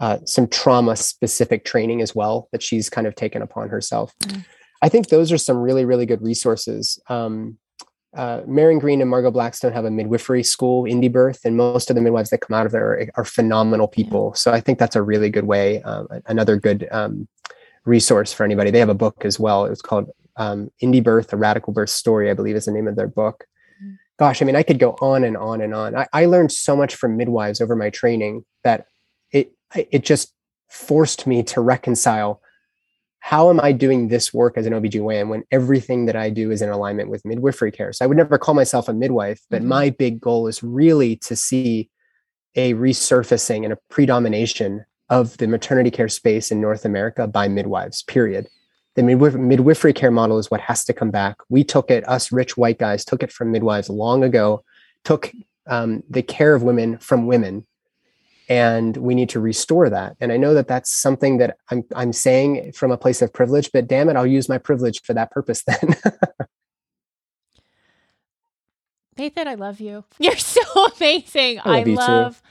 uh, 0.00 0.18
some 0.24 0.48
trauma 0.48 0.96
specific 0.96 1.64
training 1.64 2.00
as 2.00 2.14
well 2.14 2.48
that 2.52 2.62
she's 2.62 2.88
kind 2.88 3.06
of 3.06 3.14
taken 3.14 3.42
upon 3.42 3.68
herself. 3.68 4.14
I 4.82 4.88
think 4.88 5.08
those 5.08 5.30
are 5.32 5.38
some 5.38 5.58
really, 5.58 5.84
really 5.84 6.06
good 6.06 6.22
resources. 6.22 6.98
Um, 7.08 7.58
uh, 8.16 8.42
Maryn 8.46 8.80
Green 8.80 9.00
and 9.00 9.08
Margo 9.08 9.30
Blackstone 9.30 9.72
have 9.72 9.84
a 9.84 9.90
midwifery 9.90 10.42
school, 10.42 10.84
Indie 10.84 11.12
Birth, 11.12 11.40
and 11.44 11.56
most 11.56 11.90
of 11.90 11.96
the 11.96 12.02
midwives 12.02 12.30
that 12.30 12.40
come 12.40 12.56
out 12.56 12.66
of 12.66 12.72
there 12.72 12.92
are, 12.92 13.06
are 13.16 13.24
phenomenal 13.24 13.86
people. 13.86 14.34
So 14.34 14.52
I 14.52 14.60
think 14.60 14.78
that's 14.78 14.96
a 14.96 15.02
really 15.02 15.30
good 15.30 15.46
way, 15.46 15.80
um, 15.82 16.08
another 16.26 16.56
good 16.56 16.88
um, 16.90 17.28
resource 17.84 18.32
for 18.32 18.44
anybody. 18.44 18.70
They 18.70 18.80
have 18.80 18.88
a 18.88 18.94
book 18.94 19.24
as 19.24 19.38
well. 19.38 19.64
It's 19.66 19.82
called 19.82 20.10
um, 20.36 20.70
Indie 20.82 21.04
Birth, 21.04 21.32
A 21.32 21.36
Radical 21.36 21.72
Birth 21.72 21.90
Story, 21.90 22.30
I 22.30 22.34
believe 22.34 22.56
is 22.56 22.64
the 22.64 22.72
name 22.72 22.88
of 22.88 22.96
their 22.96 23.08
book. 23.08 23.44
Gosh, 24.18 24.42
I 24.42 24.44
mean, 24.44 24.56
I 24.56 24.62
could 24.62 24.78
go 24.78 24.96
on 25.00 25.24
and 25.24 25.36
on 25.36 25.62
and 25.62 25.72
on. 25.74 25.96
I, 25.96 26.06
I 26.12 26.26
learned 26.26 26.52
so 26.52 26.76
much 26.76 26.94
from 26.94 27.16
midwives 27.16 27.60
over 27.60 27.74
my 27.74 27.88
training 27.88 28.44
that 28.64 28.86
it 29.32 29.52
it 29.74 30.04
just 30.04 30.34
forced 30.68 31.26
me 31.26 31.42
to 31.44 31.60
reconcile 31.62 32.42
how 33.20 33.50
am 33.50 33.60
I 33.60 33.72
doing 33.72 34.08
this 34.08 34.34
work 34.34 34.56
as 34.56 34.66
an 34.66 34.72
OBGYN 34.72 35.28
when 35.28 35.44
everything 35.50 36.06
that 36.06 36.16
I 36.16 36.30
do 36.30 36.50
is 36.50 36.62
in 36.62 36.70
alignment 36.70 37.10
with 37.10 37.24
midwifery 37.24 37.70
care? 37.70 37.92
So 37.92 38.04
I 38.04 38.08
would 38.08 38.16
never 38.16 38.38
call 38.38 38.54
myself 38.54 38.88
a 38.88 38.94
midwife, 38.94 39.40
but 39.50 39.62
Mhm. 39.62 39.66
my 39.66 39.90
big 39.90 40.20
goal 40.20 40.46
is 40.46 40.62
really 40.62 41.16
to 41.16 41.36
see 41.36 41.90
a 42.56 42.74
resurfacing 42.74 43.62
and 43.64 43.72
a 43.72 43.78
predomination 43.88 44.84
of 45.10 45.36
the 45.36 45.46
maternity 45.46 45.90
care 45.90 46.08
space 46.08 46.50
in 46.50 46.60
North 46.60 46.84
America 46.84 47.26
by 47.26 47.46
midwives, 47.46 48.02
period. 48.02 48.48
The 48.96 49.02
midwif- 49.02 49.38
midwifery 49.38 49.92
care 49.92 50.10
model 50.10 50.38
is 50.38 50.50
what 50.50 50.60
has 50.62 50.84
to 50.86 50.92
come 50.92 51.10
back. 51.10 51.36
We 51.48 51.62
took 51.62 51.90
it, 51.90 52.08
us 52.08 52.32
rich 52.32 52.56
white 52.56 52.78
guys 52.78 53.04
took 53.04 53.22
it 53.22 53.30
from 53.30 53.52
midwives 53.52 53.88
long 53.88 54.24
ago, 54.24 54.64
took 55.04 55.30
um, 55.68 56.02
the 56.08 56.22
care 56.22 56.54
of 56.54 56.62
women 56.62 56.98
from 56.98 57.26
women 57.26 57.66
and 58.50 58.96
we 58.96 59.14
need 59.14 59.28
to 59.30 59.40
restore 59.40 59.88
that 59.88 60.16
and 60.20 60.32
i 60.32 60.36
know 60.36 60.52
that 60.52 60.68
that's 60.68 60.92
something 60.92 61.38
that 61.38 61.56
i'm 61.70 61.82
i'm 61.94 62.12
saying 62.12 62.72
from 62.72 62.90
a 62.90 62.98
place 62.98 63.22
of 63.22 63.32
privilege 63.32 63.70
but 63.72 63.86
damn 63.86 64.10
it 64.10 64.16
i'll 64.16 64.26
use 64.26 64.48
my 64.48 64.58
privilege 64.58 65.00
for 65.02 65.14
that 65.14 65.30
purpose 65.30 65.62
then 65.62 65.94
Nathan, 69.20 69.48
I 69.48 69.54
love 69.54 69.80
you. 69.80 70.04
You're 70.18 70.36
so 70.38 70.62
amazing. 70.96 71.60
I 71.62 71.78
love 71.78 71.88
you 71.88 71.94
too. 71.96 72.00
love 72.00 72.42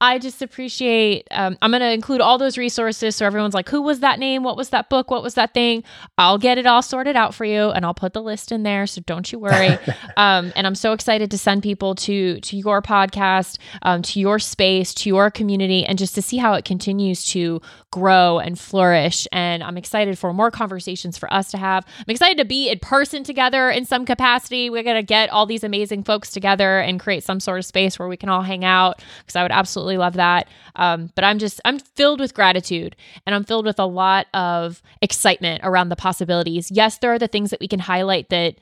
I 0.00 0.18
just 0.18 0.42
appreciate 0.42 1.26
um, 1.30 1.56
I'm 1.62 1.72
gonna 1.72 1.86
include 1.86 2.20
all 2.20 2.36
those 2.36 2.58
resources 2.58 3.16
so 3.16 3.24
everyone's 3.24 3.54
like, 3.54 3.68
who 3.70 3.80
was 3.80 4.00
that 4.00 4.18
name? 4.18 4.42
What 4.42 4.56
was 4.56 4.68
that 4.70 4.90
book? 4.90 5.10
What 5.10 5.22
was 5.22 5.34
that 5.34 5.54
thing? 5.54 5.84
I'll 6.18 6.36
get 6.36 6.58
it 6.58 6.66
all 6.66 6.82
sorted 6.82 7.16
out 7.16 7.34
for 7.34 7.46
you 7.46 7.70
and 7.70 7.84
I'll 7.84 7.94
put 7.94 8.12
the 8.12 8.22
list 8.22 8.52
in 8.52 8.62
there. 8.62 8.86
So 8.86 9.00
don't 9.06 9.30
you 9.32 9.38
worry. 9.38 9.78
um, 10.18 10.52
and 10.54 10.66
I'm 10.66 10.74
so 10.74 10.92
excited 10.92 11.30
to 11.30 11.38
send 11.38 11.62
people 11.62 11.94
to 11.94 12.40
to 12.40 12.56
your 12.56 12.82
podcast, 12.82 13.58
um, 13.82 14.02
to 14.02 14.20
your 14.20 14.38
space, 14.38 14.92
to 14.94 15.08
your 15.08 15.30
community, 15.30 15.86
and 15.86 15.98
just 15.98 16.14
to 16.16 16.22
see 16.22 16.36
how 16.36 16.52
it 16.52 16.66
continues 16.66 17.24
to 17.28 17.62
grow 17.90 18.38
and 18.38 18.58
flourish. 18.58 19.26
And 19.32 19.62
I'm 19.62 19.78
excited 19.78 20.18
for 20.18 20.34
more 20.34 20.50
conversations 20.50 21.16
for 21.16 21.32
us 21.32 21.50
to 21.52 21.58
have. 21.58 21.86
I'm 21.98 22.10
excited 22.12 22.36
to 22.36 22.44
be 22.44 22.68
in 22.68 22.80
person 22.80 23.24
together 23.24 23.70
in 23.70 23.86
some 23.86 24.04
capacity. 24.04 24.68
We're 24.68 24.82
gonna 24.82 25.02
get 25.02 25.30
all 25.30 25.46
these 25.46 25.64
amazing 25.64 26.04
folks 26.04 26.30
together 26.30 26.80
and 26.80 27.00
create 27.00 27.24
some 27.24 27.40
sort 27.40 27.58
of 27.58 27.64
space 27.64 27.98
where 27.98 28.08
we 28.08 28.18
can 28.18 28.28
all 28.28 28.42
hang 28.42 28.62
out 28.62 29.02
because 29.20 29.36
I 29.36 29.42
would 29.42 29.52
absolutely 29.52 29.85
love 29.96 30.14
that. 30.14 30.48
Um, 30.74 31.10
but 31.14 31.22
I'm 31.22 31.38
just 31.38 31.60
I'm 31.64 31.78
filled 31.78 32.18
with 32.18 32.34
gratitude 32.34 32.96
and 33.26 33.34
I'm 33.34 33.44
filled 33.44 33.66
with 33.66 33.78
a 33.78 33.86
lot 33.86 34.26
of 34.34 34.82
excitement 35.00 35.60
around 35.62 35.88
the 35.90 35.96
possibilities. 35.96 36.70
Yes, 36.70 36.98
there 36.98 37.12
are 37.12 37.18
the 37.18 37.28
things 37.28 37.50
that 37.50 37.60
we 37.60 37.68
can 37.68 37.80
highlight 37.80 38.28
that 38.30 38.56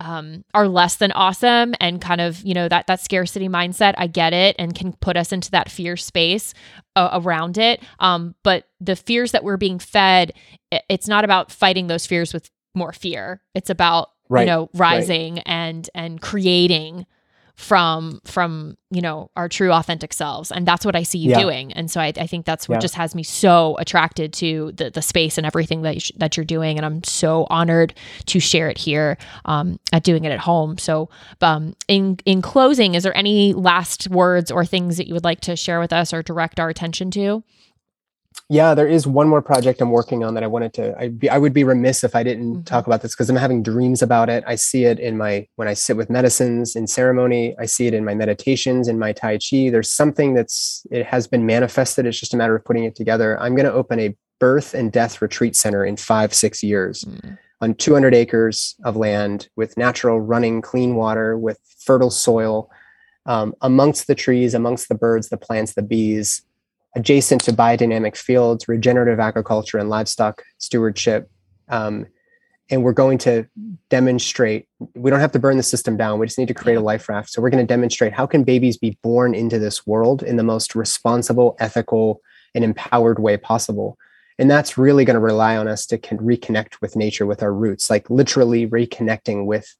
um, 0.00 0.44
are 0.52 0.66
less 0.66 0.96
than 0.96 1.12
awesome 1.12 1.74
and 1.80 2.00
kind 2.00 2.20
of 2.20 2.42
you 2.42 2.52
know 2.52 2.68
that 2.68 2.88
that 2.88 3.00
scarcity 3.00 3.48
mindset 3.48 3.94
i 3.96 4.06
get 4.08 4.32
it 4.32 4.56
and 4.58 4.74
can 4.74 4.92
put 4.94 5.16
us 5.16 5.32
into 5.32 5.50
that 5.52 5.70
fear 5.70 5.96
space 5.96 6.52
uh, 6.96 7.10
around 7.12 7.58
it 7.58 7.80
um, 8.00 8.34
but 8.42 8.66
the 8.80 8.96
fears 8.96 9.30
that 9.32 9.44
we're 9.44 9.56
being 9.56 9.78
fed 9.78 10.32
it's 10.88 11.06
not 11.06 11.24
about 11.24 11.52
fighting 11.52 11.86
those 11.86 12.06
fears 12.06 12.34
with 12.34 12.50
more 12.74 12.92
fear 12.92 13.40
it's 13.54 13.70
about 13.70 14.10
right. 14.28 14.42
you 14.42 14.46
know 14.46 14.68
rising 14.74 15.36
right. 15.36 15.44
and 15.46 15.88
and 15.94 16.20
creating 16.20 17.06
from 17.56 18.20
from 18.24 18.76
you 18.90 19.00
know 19.00 19.30
our 19.36 19.48
true 19.48 19.72
authentic 19.72 20.12
selves. 20.12 20.50
And 20.50 20.66
that's 20.66 20.84
what 20.84 20.96
i 20.96 21.02
see 21.02 21.18
you 21.18 21.30
yeah. 21.30 21.40
doing. 21.40 21.72
And 21.72 21.90
so 21.90 22.00
I, 22.00 22.12
I, 22.16 22.26
think 22.26 22.46
that's 22.46 22.68
what 22.68 22.76
yeah. 22.76 22.80
just 22.80 22.94
has 22.96 23.14
me 23.14 23.22
so 23.22 23.76
attracted 23.78 24.32
to 24.34 24.72
the 24.72 24.90
the 24.90 25.02
space 25.02 25.38
and 25.38 25.46
everything 25.46 25.82
that 25.82 25.94
you 25.94 26.00
sh- 26.00 26.12
that 26.16 26.36
you're 26.36 26.44
doing. 26.44 26.76
And 26.76 26.84
i'm 26.84 27.04
so 27.04 27.46
honored 27.50 27.94
to 28.26 28.40
share 28.40 28.68
it 28.68 28.78
here 28.78 29.16
um, 29.44 29.78
at 29.92 30.02
doing 30.02 30.24
it 30.24 30.32
at 30.32 30.40
home. 30.40 30.78
So 30.78 31.08
um, 31.40 31.76
in 31.86 32.18
in 32.24 32.42
closing 32.42 32.94
is 32.94 33.04
there 33.04 33.16
any 33.16 33.52
last 33.52 34.08
words 34.08 34.50
or 34.50 34.64
things 34.64 34.96
that 34.96 35.06
you 35.06 35.14
would 35.14 35.24
like 35.24 35.40
to 35.42 35.54
share 35.54 35.78
with 35.78 35.92
us 35.92 36.12
or 36.12 36.22
direct 36.22 36.58
our 36.58 36.68
attention 36.68 37.10
to 37.12 37.44
yeah, 38.50 38.74
there 38.74 38.86
is 38.86 39.06
one 39.06 39.28
more 39.28 39.40
project 39.40 39.80
I'm 39.80 39.90
working 39.90 40.22
on 40.22 40.34
that 40.34 40.42
I 40.42 40.46
wanted 40.46 40.74
to. 40.74 40.94
I 40.98 41.08
be, 41.08 41.30
I 41.30 41.38
would 41.38 41.54
be 41.54 41.64
remiss 41.64 42.04
if 42.04 42.14
I 42.14 42.22
didn't 42.22 42.52
mm-hmm. 42.52 42.62
talk 42.64 42.86
about 42.86 43.00
this 43.00 43.14
because 43.14 43.30
I'm 43.30 43.36
having 43.36 43.62
dreams 43.62 44.02
about 44.02 44.28
it. 44.28 44.44
I 44.46 44.54
see 44.56 44.84
it 44.84 45.00
in 45.00 45.16
my 45.16 45.48
when 45.56 45.66
I 45.66 45.72
sit 45.72 45.96
with 45.96 46.10
medicines 46.10 46.76
in 46.76 46.86
ceremony. 46.86 47.56
I 47.58 47.64
see 47.64 47.86
it 47.86 47.94
in 47.94 48.04
my 48.04 48.14
meditations 48.14 48.86
in 48.86 48.98
my 48.98 49.12
Tai 49.12 49.38
Chi. 49.38 49.70
There's 49.70 49.90
something 49.90 50.34
that's 50.34 50.86
it 50.90 51.06
has 51.06 51.26
been 51.26 51.46
manifested. 51.46 52.04
It's 52.04 52.20
just 52.20 52.34
a 52.34 52.36
matter 52.36 52.54
of 52.54 52.64
putting 52.64 52.84
it 52.84 52.94
together. 52.94 53.40
I'm 53.40 53.54
going 53.54 53.66
to 53.66 53.72
open 53.72 53.98
a 53.98 54.14
birth 54.40 54.74
and 54.74 54.92
death 54.92 55.22
retreat 55.22 55.56
center 55.56 55.84
in 55.84 55.96
five 55.96 56.34
six 56.34 56.62
years. 56.62 57.04
Mm-hmm. 57.04 57.34
On 57.60 57.72
200 57.72 58.14
acres 58.14 58.74
of 58.84 58.94
land 58.94 59.48
with 59.56 59.78
natural 59.78 60.20
running 60.20 60.60
clean 60.60 60.96
water, 60.96 61.38
with 61.38 61.58
fertile 61.78 62.10
soil, 62.10 62.68
um, 63.24 63.54
amongst 63.62 64.06
the 64.06 64.14
trees, 64.14 64.52
amongst 64.52 64.90
the 64.90 64.94
birds, 64.94 65.30
the 65.30 65.38
plants, 65.38 65.72
the 65.72 65.82
bees, 65.82 66.42
adjacent 66.96 67.42
to 67.44 67.52
biodynamic 67.52 68.16
fields, 68.16 68.68
regenerative 68.68 69.20
agriculture, 69.20 69.78
and 69.78 69.88
livestock 69.88 70.42
stewardship. 70.58 71.30
Um, 71.68 72.06
and 72.70 72.82
we're 72.82 72.92
going 72.92 73.18
to 73.18 73.46
demonstrate 73.90 74.66
we 74.94 75.10
don't 75.10 75.20
have 75.20 75.32
to 75.32 75.38
burn 75.38 75.56
the 75.56 75.62
system 75.62 75.96
down. 75.96 76.18
We 76.18 76.26
just 76.26 76.38
need 76.38 76.48
to 76.48 76.54
create 76.54 76.76
a 76.76 76.80
life 76.80 77.08
raft. 77.08 77.30
So 77.30 77.42
we're 77.42 77.50
going 77.50 77.64
to 77.64 77.72
demonstrate 77.72 78.12
how 78.12 78.26
can 78.26 78.42
babies 78.42 78.78
be 78.78 78.98
born 79.02 79.34
into 79.34 79.58
this 79.58 79.86
world 79.86 80.22
in 80.22 80.36
the 80.36 80.42
most 80.42 80.74
responsible 80.74 81.56
ethical 81.58 82.20
and 82.54 82.64
empowered 82.64 83.18
way 83.18 83.36
possible. 83.36 83.98
And 84.38 84.50
that's 84.50 84.78
really 84.78 85.04
going 85.04 85.14
to 85.14 85.20
rely 85.20 85.56
on 85.56 85.68
us 85.68 85.86
to 85.86 85.98
con- 85.98 86.18
reconnect 86.18 86.80
with 86.80 86.96
nature 86.96 87.26
with 87.26 87.42
our 87.42 87.52
roots 87.52 87.90
like 87.90 88.08
literally 88.10 88.66
reconnecting 88.66 89.46
with 89.46 89.76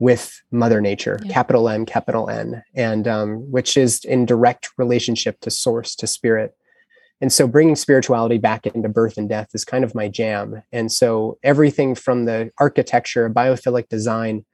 with 0.00 0.40
mother 0.52 0.80
nature 0.80 1.18
yeah. 1.24 1.32
capital 1.32 1.68
m 1.68 1.84
capital 1.84 2.30
n 2.30 2.62
and 2.74 3.08
um, 3.08 3.50
which 3.50 3.76
is 3.76 4.04
in 4.04 4.24
direct 4.24 4.70
relationship 4.78 5.40
to 5.40 5.50
source 5.50 5.96
to 5.96 6.06
spirit 6.06 6.56
and 7.20 7.32
so 7.32 7.48
bringing 7.48 7.76
spirituality 7.76 8.38
back 8.38 8.66
into 8.66 8.88
birth 8.88 9.16
and 9.16 9.28
death 9.28 9.48
is 9.52 9.64
kind 9.64 9.82
of 9.82 9.94
my 9.94 10.08
jam. 10.08 10.62
And 10.72 10.90
so 10.92 11.38
everything 11.42 11.94
from 11.94 12.26
the 12.26 12.50
architecture 12.58 13.28
biophilic 13.28 13.88
design 13.88 14.44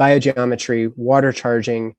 biogeometry 0.00 0.92
water 0.96 1.32
charging 1.32 1.94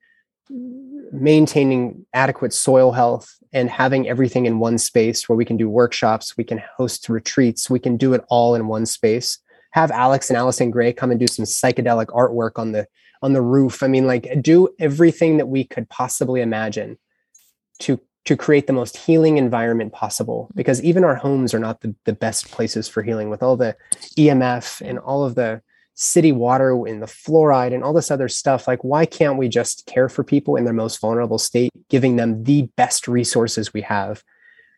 maintaining 1.11 2.05
adequate 2.13 2.53
soil 2.53 2.91
health 2.91 3.38
and 3.53 3.69
having 3.69 4.07
everything 4.07 4.45
in 4.45 4.59
one 4.59 4.78
space 4.78 5.30
where 5.30 5.36
we 5.36 5.45
can 5.45 5.55
do 5.57 5.69
workshops 5.69 6.36
we 6.36 6.43
can 6.43 6.61
host 6.76 7.07
retreats 7.07 7.69
we 7.69 7.80
can 7.80 7.95
do 7.95 8.13
it 8.13 8.23
all 8.30 8.55
in 8.55 8.67
one 8.67 8.86
space. 8.86 9.39
Have 9.71 9.91
alex 9.91 10.30
and 10.30 10.38
allyson 10.38 10.71
grey 10.71 10.91
come 10.91 11.11
and 11.11 11.19
do 11.19 11.28
some 11.28 11.45
psychedelic 11.45 12.07
artwork 12.07 12.53
on 12.57 12.71
the 12.71 12.88
on 13.21 13.34
the 13.34 13.41
roof. 13.41 13.82
I 13.84 13.88
mean 13.88 14.07
like 14.07 14.41
do 14.41 14.69
everything 14.80 15.38
that 15.38 15.47
we 15.47 15.63
could 15.63 15.88
possibly 15.89 16.41
imagine 16.41 16.97
to 17.80 18.01
to 18.26 18.36
create 18.36 18.67
the 18.67 18.73
most 18.73 18.97
healing 18.97 19.38
environment 19.38 19.93
possible 19.93 20.49
because 20.55 20.84
even 20.84 21.03
our 21.03 21.15
homes 21.15 21.53
are 21.53 21.59
not 21.59 21.82
the, 21.82 21.95
the 22.05 22.13
best 22.13 22.51
places 22.51 22.88
for 22.88 23.03
healing 23.03 23.30
with 23.30 23.41
all 23.41 23.55
the 23.55 23.76
emf 24.17 24.82
and 24.82 24.99
all 24.99 25.23
of 25.23 25.36
the 25.36 25.61
city 25.93 26.32
water 26.32 26.71
and 26.86 27.01
the 27.01 27.07
fluoride 27.07 27.73
and 27.73 27.84
all 27.84 27.93
this 27.93 28.11
other 28.11 28.28
stuff. 28.28 28.67
Like 28.67 28.84
why 28.84 29.05
can't 29.05 29.38
we 29.38 29.47
just 29.47 29.86
care 29.86 30.09
for 30.09 30.23
people 30.23 30.55
in 30.55 30.65
their 30.65 30.73
most 30.73 30.99
vulnerable 30.99 31.38
state 31.38 31.71
giving 31.89 32.17
them 32.17 32.43
the 32.43 32.63
best 32.76 33.07
resources 33.07 33.73
we 33.73 33.82
have? 33.82 34.23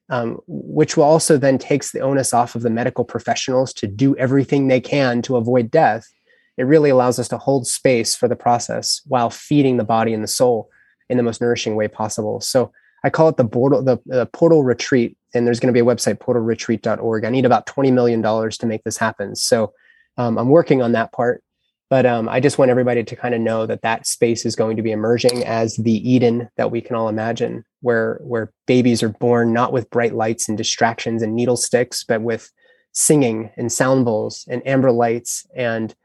Um, 0.10 0.40
which 0.48 0.96
will 0.96 1.04
also 1.04 1.38
then 1.38 1.58
takes 1.58 1.92
the 1.92 2.00
onus 2.00 2.34
off 2.34 2.56
of 2.56 2.62
the 2.62 2.70
medical 2.70 3.04
professionals 3.04 3.74
to 3.74 3.88
do 3.88 4.16
everything 4.16 4.68
they 4.68 4.80
can 4.80 5.22
to 5.24 5.36
avoid 5.36 5.70
death. 5.70 6.08
It 6.56 6.64
really 6.64 6.90
allows 6.90 7.20
us 7.20 7.28
to 7.30 7.38
hold 7.38 7.68
space 7.68 8.16
for 8.16 8.30
the 8.30 8.36
process 8.36 9.02
while 9.06 9.30
feeding 9.30 9.76
the 9.76 9.84
body 9.84 10.14
and 10.14 10.24
the 10.24 10.28
soul 10.28 10.70
in 11.10 11.18
the 11.18 11.24
most 11.24 11.42
nourishing 11.42 11.76
way 11.76 11.90
possible. 11.90 12.40
So 12.40 12.72
I 13.04 13.10
call 13.10 13.30
it 13.30 13.38
the 13.38 13.46
portal, 13.46 13.84
the 13.84 14.00
uh, 14.12 14.26
portal 14.26 14.64
retreat. 14.64 15.18
And 15.34 15.46
there's 15.46 15.60
going 15.60 15.74
to 15.74 15.74
be 15.74 15.80
a 15.80 15.96
website, 15.96 16.18
portalretreat.org. 16.18 17.26
I 17.26 17.30
need 17.30 17.46
about 17.46 17.68
$20 17.68 17.94
million 17.94 18.22
to 18.24 18.66
make 18.66 18.84
this 18.84 18.98
happen. 18.98 19.36
So 19.36 19.74
um, 20.18 20.38
I'm 20.38 20.50
working 20.50 20.82
on 20.82 20.94
that 20.94 21.12
part. 21.12 21.44
But 21.90 22.06
um, 22.06 22.28
I 22.28 22.42
just 22.42 22.58
want 22.58 22.70
everybody 22.70 23.04
to 23.04 23.16
kind 23.16 23.34
of 23.34 23.40
know 23.40 23.66
that 23.66 23.82
that 23.82 24.06
space 24.06 24.46
is 24.46 24.58
going 24.58 24.76
to 24.76 24.84
be 24.84 24.92
emerging 24.92 25.46
as 25.46 25.78
the 25.78 26.10
Eden 26.10 26.50
that 26.58 26.70
we 26.70 26.82
can 26.82 26.98
all 26.98 27.08
imagine, 27.08 27.64
where 27.80 28.20
where 28.24 28.52
babies 28.66 29.02
are 29.02 29.10
born 29.10 29.54
not 29.54 29.72
with 29.72 29.90
bright 29.90 30.14
lights 30.14 30.50
and 30.50 30.58
distractions 30.58 31.22
and 31.22 31.34
needle 31.34 31.56
sticks, 31.56 32.04
but 32.04 32.22
with 32.22 32.52
singing 32.92 33.52
and 33.56 33.72
sound 33.72 34.04
bowls 34.04 34.46
and 34.50 34.66
amber 34.68 34.92
lights 34.92 35.48
and 35.56 35.96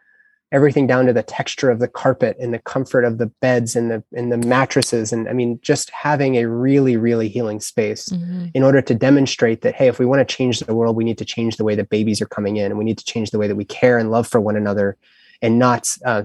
everything 0.53 0.86
down 0.86 1.07
to 1.07 1.12
the 1.12 1.22
texture 1.22 1.70
of 1.70 1.78
the 1.78 1.88
carpet 1.88 2.36
and 2.38 2.53
the 2.53 2.59
comfort 2.59 3.05
of 3.05 3.18
the 3.18 3.26
beds 3.26 3.74
and 3.74 3.90
the 3.90 4.05
and 4.14 4.30
the 4.30 4.36
mattresses. 4.36 5.12
And 5.12 5.28
i 5.28 5.32
mean 5.32 5.59
just 5.62 5.90
having 5.90 6.36
a 6.36 6.46
really 6.46 6.96
really 6.96 7.28
healing 7.28 7.59
space 7.59 8.11
mm-hmm. 8.11 8.46
in 8.55 8.62
order 8.62 8.80
to 8.82 8.94
demonstrate 8.94 9.62
that 9.62 9.74
hey 9.74 9.88
if 9.88 9.98
we 9.98 10.07
want 10.07 10.26
to 10.26 10.36
change 10.36 10.61
the 10.61 10.74
world 10.74 10.94
we 10.94 11.05
need 11.05 11.18
to 11.18 11.24
change 11.24 11.57
the 11.57 11.64
way 11.64 11.74
that 11.74 11.88
babies 11.88 12.20
are 12.20 12.26
coming 12.26 12.57
in. 12.59 12.66
And 12.66 12.78
we 12.78 12.84
need 12.84 12.98
to 12.98 13.05
change 13.05 13.30
the 13.30 13.38
way 13.38 13.48
that 13.48 13.57
we 13.57 13.64
care 13.64 13.98
and 13.98 14.11
love 14.11 14.28
for 14.28 14.40
one 14.40 14.57
another 14.57 14.96
and 15.40 15.59
not 15.59 15.88
uh, 16.05 16.24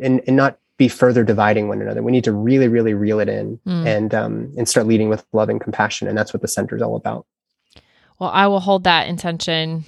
and, 0.00 0.20
and 0.26 0.36
not 0.36 0.58
be 0.76 0.88
further 0.88 1.24
dividing 1.24 1.68
one 1.68 1.80
another. 1.80 2.02
We 2.02 2.12
need 2.12 2.24
to 2.24 2.32
really 2.32 2.68
really 2.68 2.94
reel 2.94 3.20
it 3.20 3.28
in 3.28 3.58
mm. 3.66 3.86
and 3.86 4.14
um 4.14 4.52
and 4.58 4.68
start 4.68 4.86
leading 4.86 5.08
with 5.08 5.24
love 5.32 5.48
and 5.48 5.60
compassion. 5.60 6.08
And 6.08 6.18
that's 6.18 6.32
what 6.32 6.42
the 6.42 6.48
center 6.48 6.76
is 6.76 6.82
all 6.82 6.96
about. 6.96 7.26
Well 8.18 8.30
i 8.30 8.46
will 8.48 8.60
hold 8.60 8.84
that 8.84 9.06
intention 9.06 9.84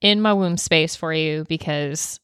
in 0.00 0.20
my 0.20 0.32
womb 0.32 0.56
space 0.56 0.94
for 0.96 1.12
you 1.12 1.44
because 1.48 2.20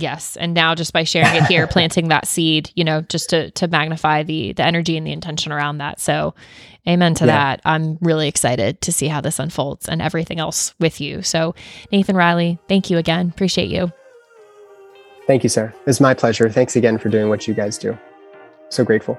Yes, 0.00 0.36
and 0.36 0.54
now 0.54 0.74
just 0.74 0.92
by 0.92 1.04
sharing 1.04 1.34
it 1.34 1.44
here, 1.44 1.66
planting 1.70 2.08
that 2.08 2.26
seed, 2.26 2.70
you 2.74 2.84
know, 2.84 3.02
just 3.02 3.30
to 3.30 3.50
to 3.52 3.68
magnify 3.68 4.22
the 4.22 4.52
the 4.52 4.64
energy 4.64 4.96
and 4.96 5.06
the 5.06 5.12
intention 5.12 5.52
around 5.52 5.78
that. 5.78 6.00
So, 6.00 6.34
amen 6.86 7.14
to 7.14 7.26
yeah. 7.26 7.32
that. 7.32 7.60
I'm 7.64 7.98
really 8.00 8.28
excited 8.28 8.80
to 8.82 8.92
see 8.92 9.08
how 9.08 9.20
this 9.20 9.38
unfolds 9.38 9.88
and 9.88 10.00
everything 10.00 10.38
else 10.38 10.74
with 10.78 11.00
you. 11.00 11.22
So, 11.22 11.54
Nathan 11.90 12.16
Riley, 12.16 12.58
thank 12.68 12.90
you 12.90 12.98
again. 12.98 13.28
Appreciate 13.28 13.68
you. 13.68 13.92
Thank 15.26 15.42
you, 15.42 15.50
sir. 15.50 15.74
It's 15.86 16.00
my 16.00 16.14
pleasure. 16.14 16.48
Thanks 16.48 16.74
again 16.74 16.96
for 16.96 17.10
doing 17.10 17.28
what 17.28 17.46
you 17.46 17.52
guys 17.52 17.76
do. 17.76 17.98
So 18.70 18.84
grateful. 18.84 19.18